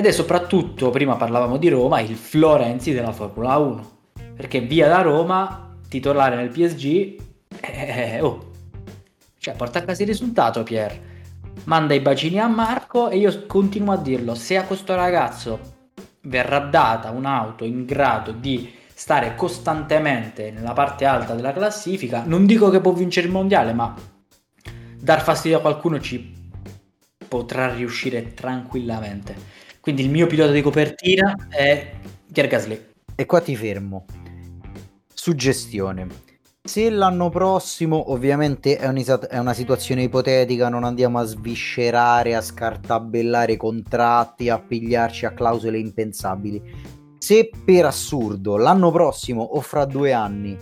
ed 0.00 0.06
è 0.06 0.12
soprattutto, 0.12 0.88
prima 0.88 1.16
parlavamo 1.16 1.58
di 1.58 1.68
Roma, 1.68 2.00
il 2.00 2.16
Florenzi 2.16 2.94
della 2.94 3.12
Formula 3.12 3.58
1, 3.58 3.90
perché 4.34 4.60
via 4.60 4.88
da 4.88 5.02
Roma, 5.02 5.76
titolare 5.90 6.36
nel 6.36 6.48
PSG, 6.48 6.84
eh, 7.60 8.14
eh, 8.14 8.20
oh, 8.22 8.50
cioè 9.36 9.54
porta 9.54 9.80
a 9.80 9.82
casa 9.82 10.00
il 10.00 10.08
risultato 10.08 10.62
Pierre, 10.62 11.08
manda 11.64 11.92
i 11.92 12.00
bacini 12.00 12.40
a 12.40 12.46
Marco 12.46 13.10
e 13.10 13.18
io 13.18 13.44
continuo 13.46 13.92
a 13.92 13.98
dirlo, 13.98 14.34
se 14.34 14.56
a 14.56 14.64
questo 14.64 14.94
ragazzo 14.94 15.60
verrà 16.22 16.60
data 16.60 17.10
un'auto 17.10 17.64
in 17.64 17.84
grado 17.84 18.32
di 18.32 18.72
stare 18.94 19.34
costantemente 19.34 20.50
nella 20.50 20.72
parte 20.72 21.04
alta 21.04 21.34
della 21.34 21.52
classifica. 21.52 22.22
Non 22.24 22.46
dico 22.46 22.70
che 22.70 22.80
può 22.80 22.92
vincere 22.92 23.26
il 23.26 23.32
mondiale, 23.34 23.74
ma 23.74 23.94
dar 24.98 25.20
fastidio 25.20 25.58
a 25.58 25.60
qualcuno 25.60 26.00
ci 26.00 26.38
potrà 27.28 27.74
riuscire 27.74 28.32
tranquillamente. 28.32 29.59
Quindi 29.80 30.02
il 30.02 30.10
mio 30.10 30.26
pilota 30.26 30.52
di 30.52 30.62
copertina 30.62 31.48
è 31.48 31.92
Pierre 32.32 32.50
Gasly. 32.50 32.86
E 33.14 33.26
qua 33.26 33.40
ti 33.40 33.56
fermo. 33.56 34.04
Suggestione. 35.12 36.28
Se 36.62 36.90
l'anno 36.90 37.30
prossimo, 37.30 38.12
ovviamente 38.12 38.76
è, 38.76 38.86
è 38.86 39.38
una 39.38 39.54
situazione 39.54 40.02
ipotetica, 40.02 40.68
non 40.68 40.84
andiamo 40.84 41.18
a 41.18 41.24
sviscerare, 41.24 42.34
a 42.34 42.40
scartabellare 42.40 43.56
contratti, 43.56 44.48
a 44.48 44.60
pigliarci 44.60 45.26
a 45.26 45.32
clausole 45.32 45.78
impensabili 45.78 46.98
se 47.20 47.50
per 47.64 47.84
assurdo 47.84 48.56
l'anno 48.56 48.90
prossimo 48.90 49.42
o 49.42 49.60
fra 49.60 49.84
due 49.84 50.12
anni 50.14 50.56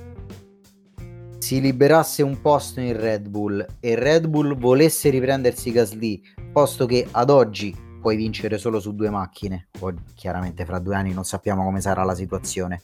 si 1.39 1.61
liberasse 1.61 2.25
un 2.25 2.41
posto 2.41 2.81
in 2.81 2.99
Red 2.99 3.29
Bull 3.29 3.65
e 3.79 3.95
Red 3.95 4.27
Bull 4.27 4.59
volesse 4.59 5.09
riprendersi 5.09 5.71
Gasly, 5.71 6.21
posto 6.53 6.85
che 6.85 7.07
ad 7.13 7.31
oggi 7.31 7.75
puoi 8.01 8.17
vincere 8.17 8.59
solo 8.59 8.81
su 8.81 8.95
due 8.95 9.11
macchine, 9.11 9.69
poi 9.79 9.95
chiaramente 10.15 10.65
fra 10.65 10.79
due 10.79 10.95
anni 10.95 11.13
non 11.13 11.25
sappiamo 11.25 11.65
come 11.65 11.81
sarà 11.81 12.05
la 12.05 12.15
situazione, 12.15 12.83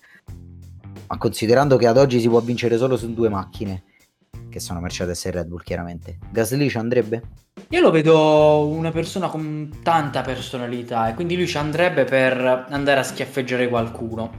ma 1.06 1.18
considerando 1.18 1.76
che 1.76 1.86
ad 1.86 1.96
oggi 1.96 2.20
si 2.20 2.28
può 2.28 2.40
vincere 2.40 2.76
solo 2.76 2.96
su 2.96 3.12
due 3.12 3.28
macchine, 3.28 3.84
che 4.48 4.60
sono 4.60 4.80
Mercedes 4.80 5.24
e 5.26 5.30
Red 5.30 5.46
Bull 5.46 5.62
chiaramente, 5.62 6.18
Gasly 6.30 6.68
ci 6.68 6.78
andrebbe? 6.78 7.22
Io 7.68 7.80
lo 7.80 7.90
vedo 7.90 8.66
una 8.66 8.90
persona 8.90 9.28
con 9.28 9.78
tanta 9.82 10.20
personalità 10.20 11.08
e 11.08 11.14
quindi 11.14 11.36
lui 11.36 11.46
ci 11.46 11.56
andrebbe 11.56 12.04
per 12.04 12.66
andare 12.68 13.00
a 13.00 13.02
schiaffeggiare 13.02 13.68
qualcuno. 13.68 14.30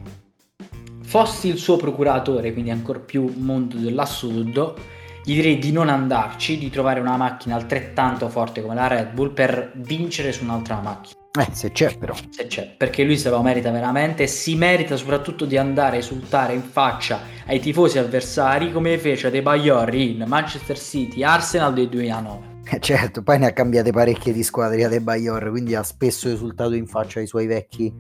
Fossi 1.02 1.48
il 1.48 1.58
suo 1.58 1.78
procuratore, 1.78 2.54
quindi 2.54 2.72
ancora 2.72 3.00
più 3.00 3.34
mondo 3.38 3.78
dell'assurdo, 3.78 4.76
gli 5.26 5.34
direi 5.34 5.58
di 5.58 5.72
non 5.72 5.90
andarci, 5.90 6.58
di 6.60 6.70
trovare 6.70 7.00
una 7.00 7.18
macchina 7.18 7.56
altrettanto 7.56 8.30
forte 8.30 8.62
come 8.62 8.76
la 8.76 8.86
Red 8.86 9.12
Bull 9.12 9.34
per 9.34 9.72
vincere 9.74 10.32
su 10.32 10.44
un'altra 10.44 10.80
macchina. 10.80 11.20
Eh, 11.38 11.48
se 11.52 11.72
c'è 11.72 11.98
però. 11.98 12.14
Se 12.30 12.46
c'è, 12.46 12.76
perché 12.78 13.04
lui 13.04 13.18
se 13.18 13.30
lo 13.30 13.42
merita 13.42 13.72
veramente 13.72 14.24
e 14.24 14.28
si 14.28 14.56
merita 14.56 14.96
soprattutto 14.96 15.46
di 15.46 15.58
andare 15.58 15.98
a 15.98 16.00
esultare 16.00 16.54
in 16.54 16.62
faccia 16.62 17.22
ai 17.48 17.60
tifosi 17.60 17.98
avversari 17.98 18.72
come 18.72 18.98
fece 19.00 19.32
De 19.32 19.42
Bagliori 19.42 20.16
in 20.16 20.24
Manchester 20.28 20.78
City, 20.78 21.24
Arsenal 21.24 21.74
del 21.74 21.90
2009. 21.90 22.54
Eh, 22.68 22.80
certo, 22.80 23.22
poi 23.22 23.40
ne 23.40 23.48
ha 23.48 23.52
cambiate 23.52 23.92
parecchie 23.92 24.32
di 24.32 24.44
squadre 24.44 24.88
De 24.88 25.02
Bayor, 25.02 25.50
quindi 25.50 25.76
ha 25.76 25.84
spesso 25.84 26.30
esultato 26.30 26.74
in 26.74 26.88
faccia 26.88 27.20
ai 27.20 27.28
suoi 27.28 27.48
vecchi, 27.48 27.94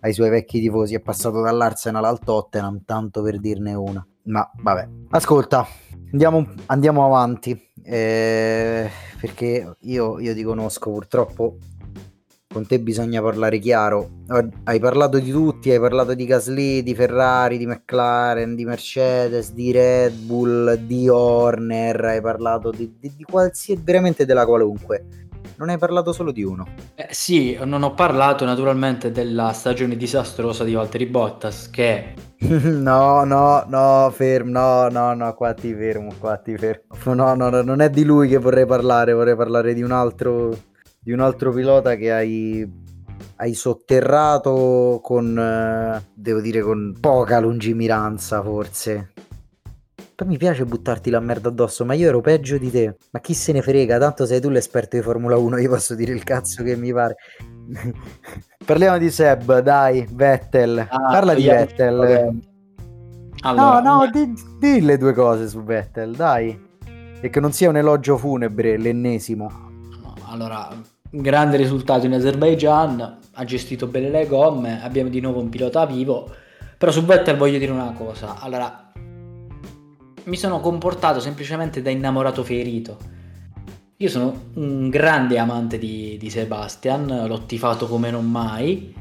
ai 0.00 0.12
suoi 0.12 0.30
vecchi 0.30 0.58
tifosi. 0.58 0.94
È 0.94 1.00
passato 1.00 1.42
dall'Arsenal 1.42 2.04
al 2.04 2.18
Tottenham, 2.18 2.82
tanto 2.84 3.22
per 3.22 3.38
dirne 3.38 3.74
una. 3.74 4.06
Ma 4.24 4.48
vabbè, 4.54 4.88
ascolta, 5.10 5.66
andiamo, 6.10 6.46
andiamo 6.66 7.04
avanti. 7.04 7.70
Eh, 7.84 8.88
perché 9.20 9.76
io, 9.80 10.20
io 10.20 10.34
ti 10.34 10.42
conosco 10.42 10.90
purtroppo 10.92 11.56
con 12.52 12.66
te 12.66 12.78
bisogna 12.78 13.22
parlare 13.22 13.58
chiaro. 13.58 14.20
Hai 14.64 14.78
parlato 14.78 15.18
di 15.18 15.30
tutti, 15.30 15.70
hai 15.70 15.80
parlato 15.80 16.14
di 16.14 16.26
Gasly, 16.26 16.82
di 16.82 16.94
Ferrari, 16.94 17.56
di 17.56 17.66
McLaren, 17.66 18.54
di 18.54 18.64
Mercedes, 18.64 19.52
di 19.52 19.72
Red 19.72 20.12
Bull, 20.12 20.74
di 20.74 21.08
Horner, 21.08 22.04
hai 22.04 22.20
parlato 22.20 22.70
di, 22.70 22.94
di, 23.00 23.12
di 23.16 23.24
qualsiasi, 23.24 23.80
veramente 23.82 24.26
della 24.26 24.44
qualunque. 24.44 25.06
Non 25.56 25.70
hai 25.70 25.78
parlato 25.78 26.12
solo 26.12 26.30
di 26.30 26.42
uno. 26.42 26.66
Eh, 26.94 27.08
sì, 27.10 27.58
non 27.64 27.82
ho 27.82 27.94
parlato 27.94 28.44
naturalmente 28.44 29.10
della 29.10 29.52
stagione 29.52 29.96
disastrosa 29.96 30.62
di 30.62 30.74
Valtteri 30.74 31.06
Bottas 31.06 31.70
che... 31.70 32.14
no, 32.80 33.24
no, 33.24 33.64
no, 33.68 34.10
fermo, 34.10 34.50
no, 34.50 34.88
no, 34.88 35.14
no, 35.14 35.34
qua 35.34 35.54
ti 35.54 35.74
fermo, 35.74 36.12
qua 36.18 36.36
ti 36.36 36.56
fermo. 36.56 37.14
No, 37.14 37.34
no, 37.34 37.48
no, 37.50 37.62
non 37.62 37.80
è 37.80 37.90
di 37.90 38.04
lui 38.04 38.28
che 38.28 38.38
vorrei 38.38 38.66
parlare, 38.66 39.12
vorrei 39.12 39.36
parlare 39.36 39.74
di 39.74 39.82
un 39.82 39.92
altro 39.92 40.70
di 41.04 41.10
un 41.10 41.18
altro 41.18 41.52
pilota 41.52 41.96
che 41.96 42.12
hai, 42.12 42.64
hai 43.36 43.54
sotterrato 43.54 45.00
con, 45.02 45.36
eh, 45.36 46.00
devo 46.14 46.40
dire, 46.40 46.60
con 46.60 46.96
poca 47.00 47.40
lungimiranza 47.40 48.40
forse. 48.40 49.12
Poi 50.22 50.30
mi 50.30 50.38
piace 50.38 50.64
buttarti 50.64 51.10
la 51.10 51.18
merda 51.18 51.48
addosso, 51.48 51.84
ma 51.84 51.94
io 51.94 52.06
ero 52.06 52.20
peggio 52.20 52.56
di 52.56 52.70
te. 52.70 52.96
Ma 53.10 53.18
chi 53.18 53.34
se 53.34 53.50
ne 53.50 53.60
frega, 53.60 53.98
tanto 53.98 54.24
sei 54.24 54.40
tu 54.40 54.50
l'esperto 54.50 54.96
di 54.96 55.02
Formula 55.02 55.36
1, 55.36 55.58
io 55.58 55.68
posso 55.68 55.96
dire 55.96 56.12
il 56.12 56.22
cazzo 56.22 56.62
che 56.62 56.76
mi 56.76 56.92
pare. 56.92 57.16
Parliamo 58.64 58.98
di 58.98 59.10
Seb, 59.10 59.58
dai, 59.58 60.06
Vettel. 60.12 60.78
Ah, 60.78 61.10
Parla 61.10 61.34
di 61.34 61.42
Vettel. 61.42 62.40
Allora, 63.40 63.80
no, 63.80 63.96
no, 63.96 64.10
di, 64.12 64.32
di 64.60 64.80
le 64.82 64.96
due 64.96 65.12
cose 65.12 65.48
su 65.48 65.60
Vettel, 65.64 66.14
dai. 66.14 66.56
E 67.20 67.28
che 67.28 67.40
non 67.40 67.50
sia 67.50 67.70
un 67.70 67.78
elogio 67.78 68.16
funebre, 68.16 68.78
l'ennesimo. 68.78 69.50
Allora, 70.26 70.68
grande 71.10 71.56
risultato 71.56 72.06
in 72.06 72.14
Azerbaijan, 72.14 73.18
ha 73.32 73.44
gestito 73.44 73.88
bene 73.88 74.08
le 74.08 74.28
gomme, 74.28 74.84
abbiamo 74.84 75.10
di 75.10 75.20
nuovo 75.20 75.40
un 75.40 75.48
pilota 75.48 75.84
vivo. 75.84 76.30
Però 76.78 76.92
su 76.92 77.04
Vettel 77.04 77.36
voglio 77.36 77.58
dire 77.58 77.72
una 77.72 77.92
cosa. 77.92 78.38
Allora, 78.38 78.91
mi 80.24 80.36
sono 80.36 80.60
comportato 80.60 81.20
semplicemente 81.20 81.82
da 81.82 81.90
innamorato 81.90 82.44
ferito. 82.44 82.98
Io 83.96 84.08
sono 84.08 84.50
un 84.54 84.88
grande 84.88 85.38
amante 85.38 85.78
di, 85.78 86.16
di 86.18 86.30
Sebastian, 86.30 87.24
l'ho 87.26 87.44
tifato 87.46 87.86
come 87.86 88.10
non 88.10 88.28
mai. 88.28 88.94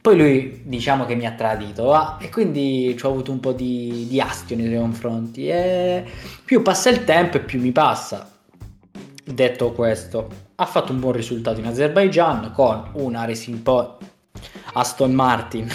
Poi 0.00 0.16
lui 0.16 0.62
diciamo 0.64 1.04
che 1.04 1.16
mi 1.16 1.26
ha 1.26 1.32
tradito 1.32 1.86
va? 1.86 2.18
e 2.20 2.28
quindi 2.28 2.96
ho 3.00 3.08
avuto 3.08 3.32
un 3.32 3.40
po' 3.40 3.52
di, 3.52 4.06
di 4.08 4.20
astio 4.20 4.54
nei 4.54 4.66
suoi 4.66 4.78
confronti 4.78 5.48
e 5.48 6.04
più 6.44 6.62
passa 6.62 6.90
il 6.90 7.02
tempo 7.02 7.38
e 7.38 7.40
più 7.40 7.60
mi 7.60 7.72
passa. 7.72 8.30
Detto 9.24 9.72
questo, 9.72 10.28
ha 10.54 10.66
fatto 10.66 10.92
un 10.92 11.00
buon 11.00 11.14
risultato 11.14 11.58
in 11.58 11.66
Azerbaijan 11.66 12.52
con 12.52 12.90
una 12.92 13.24
Racing 13.24 13.58
Point 13.58 13.94
Aston 14.74 15.12
Martin 15.12 15.68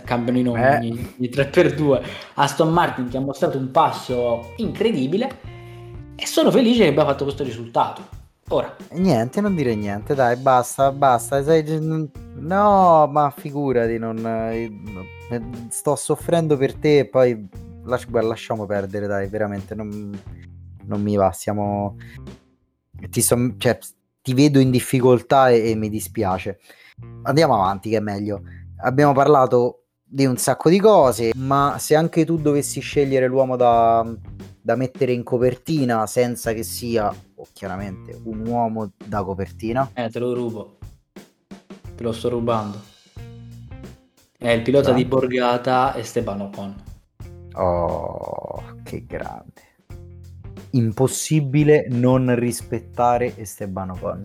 cambiano 0.00 0.38
i 0.38 0.42
nomi 0.42 0.60
eh. 0.60 0.76
ogni 0.76 1.28
3x2 1.28 2.02
Aston 2.34 2.72
Martin 2.72 3.08
che 3.08 3.16
ha 3.16 3.20
mostrato 3.20 3.58
un 3.58 3.70
passo 3.70 4.52
incredibile 4.56 5.50
e 6.16 6.26
sono 6.26 6.50
felice 6.50 6.84
che 6.84 6.88
abbia 6.90 7.04
fatto 7.04 7.24
questo 7.24 7.42
risultato. 7.42 8.20
Ora. 8.48 8.74
Niente 8.92 9.40
non 9.40 9.54
dire 9.54 9.74
niente 9.74 10.14
dai 10.14 10.36
basta 10.36 10.92
basta. 10.92 11.42
No 12.34 13.06
ma 13.10 13.32
figurati 13.36 13.98
non 13.98 14.24
eh, 14.26 14.70
sto 15.68 15.96
soffrendo 15.96 16.56
per 16.56 16.74
te 16.74 16.98
e 16.98 17.06
poi 17.06 17.48
Lasci... 17.84 18.06
lasciamo 18.10 18.64
perdere 18.64 19.06
dai 19.08 19.28
veramente 19.28 19.74
non, 19.74 20.16
non 20.84 21.02
mi 21.02 21.16
va 21.16 21.32
siamo 21.32 21.96
ti, 23.08 23.20
so... 23.20 23.54
cioè, 23.56 23.78
ti 24.20 24.34
vedo 24.34 24.58
in 24.58 24.70
difficoltà 24.70 25.50
e... 25.50 25.70
e 25.70 25.74
mi 25.74 25.88
dispiace. 25.88 26.60
Andiamo 27.22 27.54
avanti 27.54 27.90
che 27.90 27.96
è 27.96 28.00
meglio. 28.00 28.42
Abbiamo 28.78 29.12
parlato 29.12 29.81
di 30.12 30.26
un 30.26 30.36
sacco 30.36 30.68
di 30.68 30.78
cose, 30.78 31.32
ma 31.36 31.76
se 31.78 31.94
anche 31.94 32.26
tu 32.26 32.36
dovessi 32.36 32.80
scegliere 32.80 33.26
l'uomo 33.26 33.56
da, 33.56 34.06
da 34.60 34.76
mettere 34.76 35.12
in 35.12 35.22
copertina 35.22 36.06
senza 36.06 36.52
che 36.52 36.62
sia, 36.62 37.08
oh, 37.08 37.46
chiaramente, 37.54 38.20
un 38.24 38.46
uomo 38.46 38.92
da 39.02 39.24
copertina. 39.24 39.90
Eh, 39.94 40.10
te 40.10 40.18
lo 40.18 40.34
rubo. 40.34 40.76
Te 41.94 42.02
lo 42.02 42.12
sto 42.12 42.28
rubando. 42.28 42.78
È 44.36 44.50
il 44.50 44.60
pilota 44.60 44.88
grande. 44.88 45.02
di 45.02 45.08
Borgata 45.08 45.96
Esteban 45.96 46.40
Ocon. 46.42 46.82
Oh, 47.54 48.62
che 48.82 49.06
grande. 49.06 49.70
Impossibile 50.72 51.86
non 51.88 52.34
rispettare 52.38 53.34
Esteban 53.38 53.90
Ocon 53.90 54.24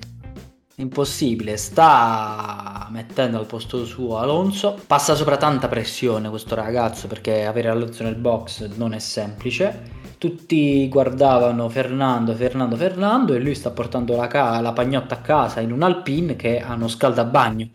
impossibile, 0.80 1.58
sta 1.58 2.88
mettendo 2.92 3.40
al 3.40 3.48
posto 3.48 3.84
suo 3.84 4.20
Alonso, 4.20 4.80
passa 4.86 5.16
sopra 5.16 5.38
tanta 5.38 5.68
pressione 5.68 6.30
questo 6.30 6.54
ragazzo 6.54 7.08
perché 7.08 7.46
avere 7.46 7.70
Alonso 7.70 8.04
nel 8.04 8.16
box 8.16 8.68
non 8.76 8.94
è 8.94 9.00
semplice. 9.00 9.96
Tutti 10.20 10.88
guardavano 10.88 11.70
Fernando, 11.70 12.34
Fernando, 12.34 12.76
Fernando 12.76 13.34
e 13.34 13.40
lui 13.40 13.56
sta 13.56 13.72
portando 13.72 14.16
la, 14.16 14.28
ca- 14.28 14.60
la 14.62 14.74
pagnotta 14.74 15.16
a 15.16 15.22
casa 15.22 15.62
in 15.62 15.72
un 15.72 15.84
Alpine 15.84 16.36
che 16.36 16.60
ha 16.60 16.74
uno 16.74 16.88
scaldabagno. 16.88 17.70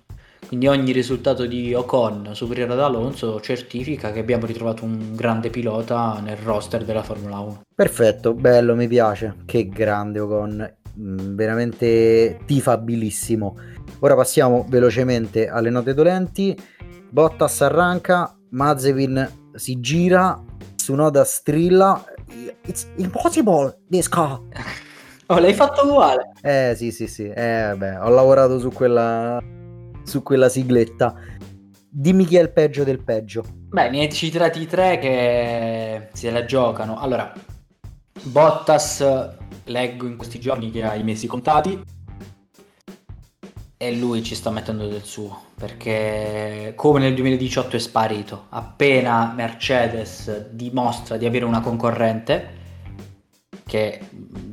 Quindi 0.47 0.67
ogni 0.67 0.93
risultato 0.93 1.47
di 1.47 1.73
Ocon 1.73 2.31
superiore 2.35 2.73
ad 2.73 2.81
Alonso 2.81 3.41
certifica 3.41 4.13
che 4.13 4.21
abbiamo 4.21 4.45
ritrovato 4.45 4.85
un 4.85 5.15
grande 5.15 5.51
pilota 5.51 6.21
nel 6.23 6.37
roster 6.37 6.85
della 6.85 7.03
Formula 7.03 7.39
1. 7.39 7.63
Perfetto, 7.75 8.35
bello, 8.35 8.75
mi 8.75 8.87
piace. 8.87 9.37
Che 9.47 9.69
grande 9.69 10.21
Ocon. 10.21 10.75
Mm, 10.99 11.34
veramente 11.34 12.40
tifabilissimo. 12.45 13.57
Ora 14.01 14.14
passiamo 14.14 14.66
velocemente 14.68 15.49
alle 15.49 15.70
note 15.70 15.95
dolenti. 15.95 16.57
Bottas 17.11 17.62
arranca, 17.62 18.36
Mazepin 18.51 19.30
si 19.55 19.80
gira, 19.80 20.43
Sunoda 20.76 21.24
strilla. 21.24 22.05
It's 22.66 22.88
impossible 22.97 23.78
this 23.88 24.09
car. 24.09 24.40
Oh, 25.26 25.38
l'hai 25.38 25.55
fatto 25.55 25.86
uguale. 25.86 26.32
Eh 26.43 26.74
sì, 26.76 26.90
sì, 26.90 27.07
sì. 27.07 27.28
Eh, 27.28 27.74
beh, 27.76 27.97
ho 27.97 28.09
lavorato 28.11 28.59
su 28.59 28.70
quella, 28.70 29.43
su 30.03 30.22
quella 30.22 30.49
sigletta. 30.49 31.14
Dimmi 31.88 32.24
chi 32.26 32.36
è 32.36 32.43
il 32.43 32.53
peggio 32.53 32.84
del 32.84 33.03
peggio. 33.03 33.45
Beh, 33.68 33.90
ne 33.90 34.01
hai 34.01 34.12
citati 34.12 34.66
tre 34.66 34.99
che 34.99 36.09
se 36.12 36.30
la 36.30 36.45
giocano. 36.45 36.99
Allora, 36.99 37.32
Bottas 38.24 39.05
leggo 39.65 40.07
in 40.07 40.17
questi 40.17 40.41
giorni 40.41 40.71
che 40.71 40.83
ha 40.85 40.95
i 40.95 41.03
mesi 41.03 41.27
contati. 41.27 41.81
E 43.77 43.97
lui 43.97 44.23
ci 44.23 44.37
sta 44.37 44.51
mettendo 44.51 44.87
del 44.87 45.03
suo 45.03 45.51
perché 45.57 46.73
come 46.77 47.01
nel 47.01 47.15
2018 47.15 47.77
è 47.77 47.79
sparito 47.81 48.47
appena 48.51 49.33
Mercedes 49.35 50.51
dimostra 50.51 51.17
di 51.17 51.27
avere 51.27 51.45
una 51.45 51.61
concorrente 51.61 52.61
che 53.65 54.01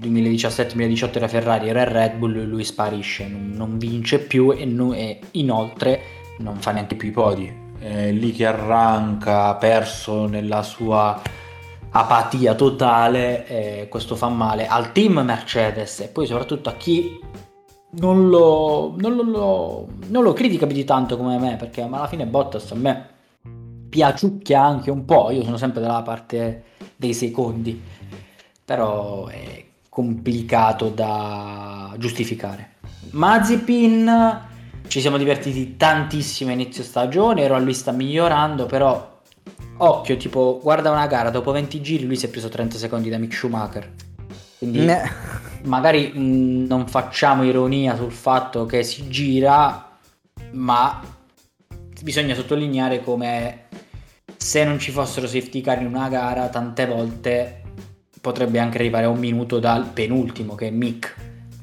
2017-2018 0.01 1.15
era 1.15 1.27
Ferrari 1.27 1.69
era 1.69 1.83
Red 1.83 2.15
Bull 2.15 2.43
lui 2.47 2.63
sparisce 2.63 3.27
non, 3.27 3.51
non 3.51 3.77
vince 3.77 4.17
più 4.17 4.51
e, 4.51 4.63
e, 4.95 5.19
inoltre 5.31 6.19
non 6.39 6.57
fa 6.57 6.71
neanche 6.71 6.95
più 6.95 7.09
i 7.09 7.11
podi. 7.11 7.67
È 7.79 8.11
lì 8.11 8.31
che 8.31 8.45
arranca 8.45 9.55
perso 9.55 10.27
nella 10.27 10.63
sua 10.63 11.21
apatia 11.91 12.53
totale 12.55 13.47
e 13.47 13.87
questo 13.89 14.15
fa 14.15 14.29
male 14.29 14.67
al 14.67 14.91
team 14.91 15.19
Mercedes 15.19 16.01
e 16.01 16.07
poi 16.07 16.27
soprattutto 16.27 16.69
a 16.69 16.73
chi 16.73 17.19
non 17.91 18.29
lo, 18.29 18.93
non 18.97 19.15
lo, 19.15 19.87
non 20.07 20.23
lo 20.23 20.33
critica 20.33 20.67
più 20.67 20.75
di 20.75 20.83
tanto 20.83 21.17
come 21.17 21.39
me 21.39 21.55
perché 21.55 21.81
alla 21.81 22.07
fine 22.07 22.25
Bottas 22.27 22.71
a 22.71 22.75
me 22.75 23.17
piaciucchia 23.89 24.63
anche 24.63 24.91
un 24.91 25.03
po', 25.03 25.31
io 25.31 25.43
sono 25.43 25.57
sempre 25.57 25.81
dalla 25.81 26.03
parte 26.03 26.63
dei 26.95 27.13
secondi, 27.13 27.81
però 28.63 29.25
è 29.25 29.65
complicato 29.89 30.89
da 30.89 31.93
giustificare. 31.97 32.75
Mazepin 33.11 34.47
ci 34.87 35.01
siamo 35.01 35.17
divertiti 35.17 35.75
tantissimo 35.75 36.51
a 36.51 36.53
inizio 36.53 36.83
stagione, 36.83 37.41
ero 37.41 37.55
a 37.55 37.59
lui 37.59 37.73
sta 37.73 37.91
migliorando, 37.91 38.67
però 38.67 39.08
occhio, 39.79 40.17
tipo, 40.17 40.59
guarda 40.61 40.91
una 40.91 41.07
gara, 41.07 41.29
dopo 41.29 41.51
20 41.51 41.81
giri 41.81 42.05
lui 42.05 42.15
si 42.15 42.25
è 42.25 42.29
preso 42.29 42.49
30 42.49 42.77
secondi 42.77 43.09
da 43.09 43.17
Mick 43.17 43.33
Schumacher. 43.33 43.91
Quindi 44.57 44.79
ne. 44.79 45.01
magari 45.63 46.11
mh, 46.13 46.19
mm, 46.19 46.65
non 46.65 46.87
facciamo 46.87 47.43
ironia 47.43 47.95
sul 47.95 48.11
fatto 48.11 48.65
che 48.65 48.83
si 48.83 49.07
gira, 49.07 49.97
ma 50.51 51.01
bisogna 52.01 52.35
sottolineare 52.35 53.01
come 53.03 53.67
se 54.35 54.63
non 54.63 54.79
ci 54.79 54.91
fossero 54.91 55.27
safety 55.27 55.61
car 55.61 55.81
in 55.81 55.87
una 55.87 56.09
gara, 56.09 56.47
tante 56.49 56.85
volte 56.85 57.61
potrebbe 58.21 58.59
anche 58.59 58.77
arrivare 58.77 59.05
a 59.05 59.09
un 59.09 59.19
minuto 59.19 59.59
dal 59.59 59.85
penultimo 59.85 60.55
che 60.55 60.67
è 60.67 60.71
Mick. 60.71 61.15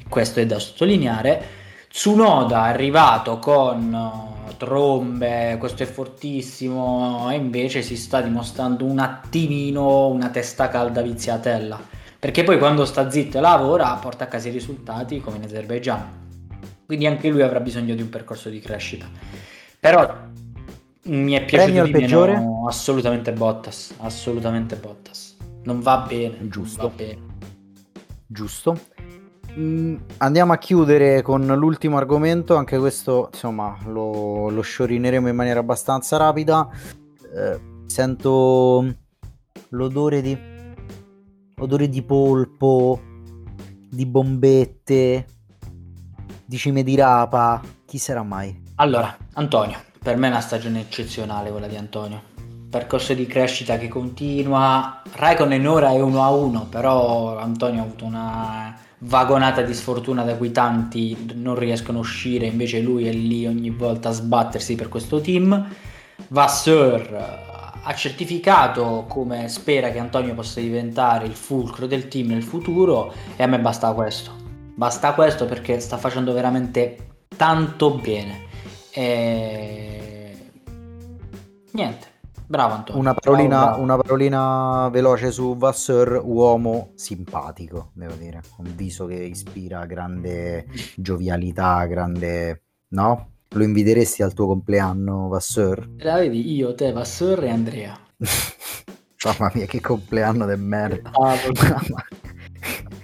Questo 0.09 0.41
è 0.41 0.47
da 0.47 0.59
sottolineare. 0.59 1.45
Tsunoda 1.89 2.67
è 2.67 2.69
arrivato 2.71 3.39
con 3.39 4.35
trombe, 4.57 5.57
questo 5.59 5.83
è 5.83 5.87
fortissimo, 5.87 7.31
e 7.31 7.37
invece 7.37 7.83
si 7.83 7.97
sta 7.97 8.21
dimostrando 8.21 8.85
un 8.85 8.99
attimino 8.99 10.09
una 10.09 10.29
testa 10.29 10.69
calda 10.69 11.03
viziatella. 11.03 11.81
Perché 12.19 12.45
poi 12.45 12.59
quando 12.59 12.85
sta 12.85 13.11
zitto 13.11 13.39
e 13.39 13.41
lavora 13.41 13.93
porta 13.95 14.25
a 14.25 14.27
casa 14.27 14.49
i 14.49 14.53
risultati 14.53 15.21
come 15.21 15.37
in 15.37 15.45
Azerbaijan. 15.45 16.25
Quindi 16.87 17.07
anche 17.07 17.29
lui 17.29 17.43
avrà 17.43 17.61
bisogno 17.61 17.95
di 17.95 18.03
un 18.03 18.09
percorso 18.09 18.49
di 18.49 18.61
crescita. 18.61 19.07
Però 19.79 20.17
mi 21.03 21.33
è 21.33 21.45
piaciuto 21.45 21.83
di 21.85 21.91
peggiore? 21.91 22.37
meno 22.37 22.67
assolutamente 22.67 23.33
Bottas, 23.33 23.95
assolutamente 23.99 24.77
Bottas. 24.77 25.37
Non 25.65 25.81
va 25.81 26.05
bene, 26.09 26.49
giusto. 26.49 26.89
Va 26.89 26.95
bene. 26.95 27.21
Giusto. 28.27 28.79
Mm, 29.59 29.97
andiamo 30.19 30.53
a 30.53 30.59
chiudere 30.59 31.23
con 31.23 31.47
l'ultimo 31.47 31.97
argomento, 31.97 32.57
anche 32.57 32.77
questo 32.77 33.31
insomma 33.33 33.79
lo, 33.87 34.51
lo 34.51 34.61
sciorineremo 34.61 35.29
in 35.29 35.35
maniera 35.35 35.61
abbastanza 35.61 36.19
rapida. 36.19 36.69
Eh, 37.35 37.61
sento 37.87 38.85
l'odore 39.71 40.21
di, 40.21 40.37
odore 41.59 41.89
di 41.89 42.03
polpo, 42.03 43.01
di 43.89 44.05
bombette, 44.05 45.27
di 46.45 46.57
cime 46.59 46.83
di 46.83 46.95
rapa. 46.95 47.63
Chi 47.87 47.97
sarà 47.97 48.23
mai? 48.23 48.63
Allora, 48.75 49.17
Antonio, 49.35 49.79
per 50.03 50.19
me 50.19 50.27
è 50.27 50.31
una 50.31 50.41
stagione 50.41 50.81
eccezionale 50.81 51.51
quella 51.51 51.67
di 51.67 51.77
Antonio. 51.77 52.35
Percorso 52.69 53.15
di 53.15 53.27
crescita 53.27 53.79
che 53.79 53.89
continua. 53.89 55.01
Raikkonen 55.15 55.67
ora 55.67 55.93
è 55.93 56.01
1 56.01 56.23
a 56.23 56.29
1, 56.29 56.67
però 56.69 57.39
Antonio 57.39 57.81
ha 57.81 57.85
avuto 57.85 58.05
una 58.05 58.85
vagonata 58.99 59.63
di 59.63 59.75
sfortuna 59.75 60.23
da 60.23 60.37
cui 60.37 60.53
tanti 60.53 61.35
non 61.35 61.59
riescono 61.59 61.99
a 61.99 62.01
uscire, 62.01 62.47
invece 62.47 62.81
lui 62.81 63.07
è 63.07 63.13
lì 63.13 63.47
ogni 63.47 63.71
volta 63.71 64.09
a 64.09 64.13
sbattersi 64.13 64.75
per 64.75 64.89
questo 64.89 65.21
team. 65.21 65.69
Vasseur 66.29 67.45
ha 67.83 67.95
certificato 67.95 69.05
come 69.09 69.49
spera 69.49 69.91
che 69.91 69.99
Antonio 69.99 70.35
possa 70.35 70.61
diventare 70.61 71.27
il 71.27 71.35
fulcro 71.35 71.87
del 71.87 72.09
team 72.09 72.29
nel 72.29 72.43
futuro 72.43 73.13
e 73.37 73.43
a 73.43 73.47
me 73.47 73.61
basta 73.61 73.93
questo. 73.93 74.33
Basta 74.75 75.13
questo 75.15 75.47
perché 75.47 75.79
sta 75.79 75.97
facendo 75.97 76.33
veramente 76.33 76.97
tanto 77.37 77.91
bene. 77.95 78.45
E... 78.91 80.37
Niente. 81.73 82.16
Bravo 82.47 82.75
Antonio. 82.75 83.01
Una 83.01 83.15
parolina, 83.15 83.49
bravo, 83.49 83.67
bravo. 83.67 83.83
una 83.83 83.97
parolina 83.97 84.89
veloce 84.91 85.31
su 85.31 85.57
Vasseur, 85.57 86.21
uomo 86.23 86.93
simpatico, 86.95 87.91
devo 87.95 88.15
dire, 88.15 88.41
un 88.59 88.75
viso 88.75 89.07
che 89.07 89.15
ispira 89.15 89.85
grande 89.87 90.67
giovialità, 90.97 91.85
grande... 91.87 92.63
no? 92.89 93.31
Lo 93.51 93.63
inviteresti 93.63 94.23
al 94.23 94.33
tuo 94.33 94.47
compleanno, 94.47 95.29
Vasseur? 95.29 95.89
La 95.99 96.17
vedi 96.17 96.53
io, 96.55 96.75
te, 96.75 96.93
Vasseur 96.93 97.45
e 97.45 97.51
Andrea. 97.51 97.99
Mamma 99.25 99.51
mia, 99.55 99.67
che 99.67 99.81
compleanno 99.81 100.47
de 100.47 100.57
merda. 100.57 101.11
Ah, 101.13 101.35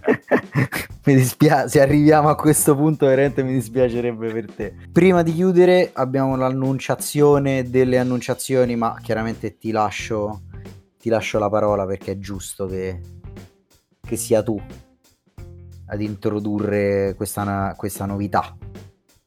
mi 1.05 1.15
dispiace, 1.15 1.69
se 1.69 1.81
arriviamo 1.81 2.29
a 2.29 2.37
questo 2.37 2.77
punto 2.77 3.07
veramente 3.07 3.43
mi 3.43 3.53
dispiacerebbe 3.53 4.33
per 4.33 4.53
te. 4.53 4.75
Prima 4.93 5.23
di 5.23 5.35
chiudere 5.35 5.91
abbiamo 5.93 6.37
l'annunciazione 6.37 7.69
delle 7.69 7.99
annunciazioni, 7.99 8.77
ma 8.77 8.97
chiaramente 9.03 9.59
ti 9.59 9.73
lascio, 9.73 10.43
ti 10.99 11.09
lascio 11.09 11.39
la 11.39 11.49
parola 11.49 11.87
perché 11.87 12.13
è 12.13 12.19
giusto 12.19 12.67
che, 12.67 13.01
che 14.01 14.17
sia 14.17 14.43
tu 14.43 14.61
ad 15.87 16.01
introdurre 16.01 17.15
questa, 17.17 17.75
questa 17.77 18.07
novità. 18.07 18.57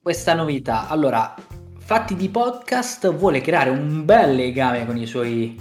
Questa 0.02 0.34
novità, 0.34 0.88
allora, 0.88 1.36
Fatti 1.78 2.16
di 2.16 2.30
Podcast 2.30 3.14
vuole 3.14 3.42
creare 3.42 3.70
un 3.70 4.06
bel 4.06 4.34
legame 4.34 4.88
con 4.88 4.98
i 4.98 5.06
suoi 5.06 5.56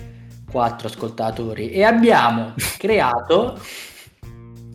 quattro 0.50 0.86
ascoltatori 0.86 1.70
e 1.70 1.82
abbiamo 1.82 2.54
creato 2.78 3.58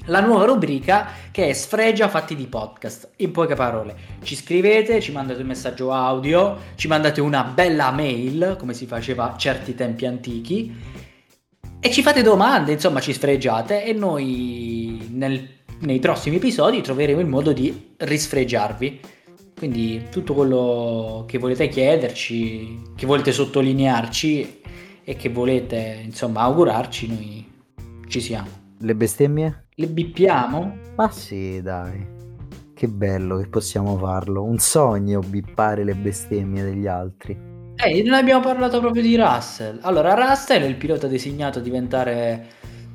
la 0.09 0.21
nuova 0.21 0.45
rubrica 0.45 1.07
che 1.31 1.47
è 1.47 1.53
Sfregia 1.53 2.09
Fatti 2.09 2.35
di 2.35 2.47
Podcast. 2.47 3.11
In 3.17 3.31
poche 3.31 3.55
parole, 3.55 3.95
ci 4.23 4.35
scrivete, 4.35 4.99
ci 4.99 5.11
mandate 5.11 5.41
un 5.41 5.47
messaggio 5.47 5.91
audio, 5.91 6.57
ci 6.75 6.87
mandate 6.87 7.21
una 7.21 7.43
bella 7.43 7.91
mail, 7.91 8.55
come 8.59 8.73
si 8.73 8.85
faceva 8.85 9.35
certi 9.37 9.75
tempi 9.75 10.05
antichi, 10.05 10.75
e 11.79 11.91
ci 11.91 12.01
fate 12.01 12.21
domande, 12.21 12.73
insomma 12.73 12.99
ci 12.99 13.13
sfregiate 13.13 13.85
e 13.85 13.93
noi 13.93 15.07
nel, 15.11 15.47
nei 15.81 15.99
prossimi 15.99 16.35
episodi 16.35 16.81
troveremo 16.81 17.21
il 17.21 17.27
modo 17.27 17.53
di 17.53 17.93
risfregiarvi. 17.97 18.99
Quindi 19.55 20.07
tutto 20.09 20.33
quello 20.33 21.25
che 21.27 21.37
volete 21.37 21.67
chiederci, 21.67 22.93
che 22.95 23.05
volete 23.05 23.31
sottolinearci 23.31 24.61
e 25.03 25.15
che 25.15 25.29
volete 25.29 26.01
insomma 26.03 26.41
augurarci, 26.41 27.07
noi 27.07 27.51
ci 28.07 28.21
siamo. 28.21 28.47
Le 28.79 28.95
bestemmie? 28.95 29.68
Le 29.79 29.87
bippiamo? 29.87 30.77
Ma 30.97 31.09
sì, 31.09 31.61
dai. 31.61 32.05
Che 32.73 32.87
bello 32.89 33.37
che 33.37 33.47
possiamo 33.47 33.97
farlo. 33.97 34.43
Un 34.43 34.57
sogno 34.57 35.21
bippare 35.21 35.85
le 35.85 35.95
bestemmie 35.95 36.63
degli 36.63 36.85
altri. 36.85 37.31
Eh, 37.77 38.03
non 38.03 38.15
abbiamo 38.15 38.41
parlato 38.41 38.81
proprio 38.81 39.01
di 39.01 39.15
Russell. 39.15 39.79
Allora, 39.83 40.15
Russell 40.15 40.63
è 40.63 40.65
il 40.65 40.75
pilota 40.75 41.07
designato 41.07 41.59
a 41.59 41.61
diventare 41.61 42.47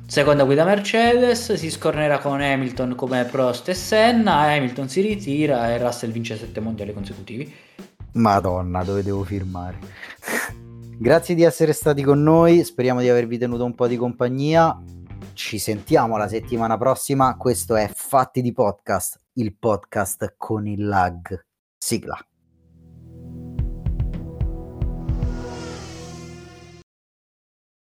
seconda 0.05 0.43
guida 0.43 0.63
Mercedes, 0.63 1.53
si 1.53 1.71
scornerà 1.71 2.19
con 2.19 2.39
Hamilton 2.39 2.93
come 2.93 3.23
Prost 3.23 3.69
e 3.69 3.73
Senna, 3.73 4.41
Hamilton 4.41 4.87
si 4.87 5.01
ritira 5.01 5.71
e 5.71 5.79
Russell 5.79 6.11
vince 6.11 6.37
sette 6.37 6.59
mondiali 6.59 6.93
consecutivi. 6.93 7.51
Madonna, 8.13 8.83
dove 8.83 9.01
devo 9.01 9.23
firmare? 9.23 9.79
Grazie 10.99 11.33
di 11.33 11.41
essere 11.41 11.73
stati 11.73 12.03
con 12.03 12.21
noi, 12.21 12.63
speriamo 12.63 13.01
di 13.01 13.09
avervi 13.09 13.39
tenuto 13.39 13.65
un 13.65 13.73
po' 13.73 13.87
di 13.87 13.97
compagnia. 13.97 14.79
Ci 15.35 15.59
sentiamo 15.59 16.15
la 16.15 16.29
settimana 16.29 16.77
prossima. 16.77 17.35
Questo 17.35 17.75
è 17.75 17.91
Fatti 17.93 18.41
di 18.41 18.53
Podcast, 18.53 19.19
il 19.33 19.53
podcast 19.53 20.35
con 20.37 20.65
il 20.65 20.87
lag. 20.87 21.45
Sigla. 21.77 22.17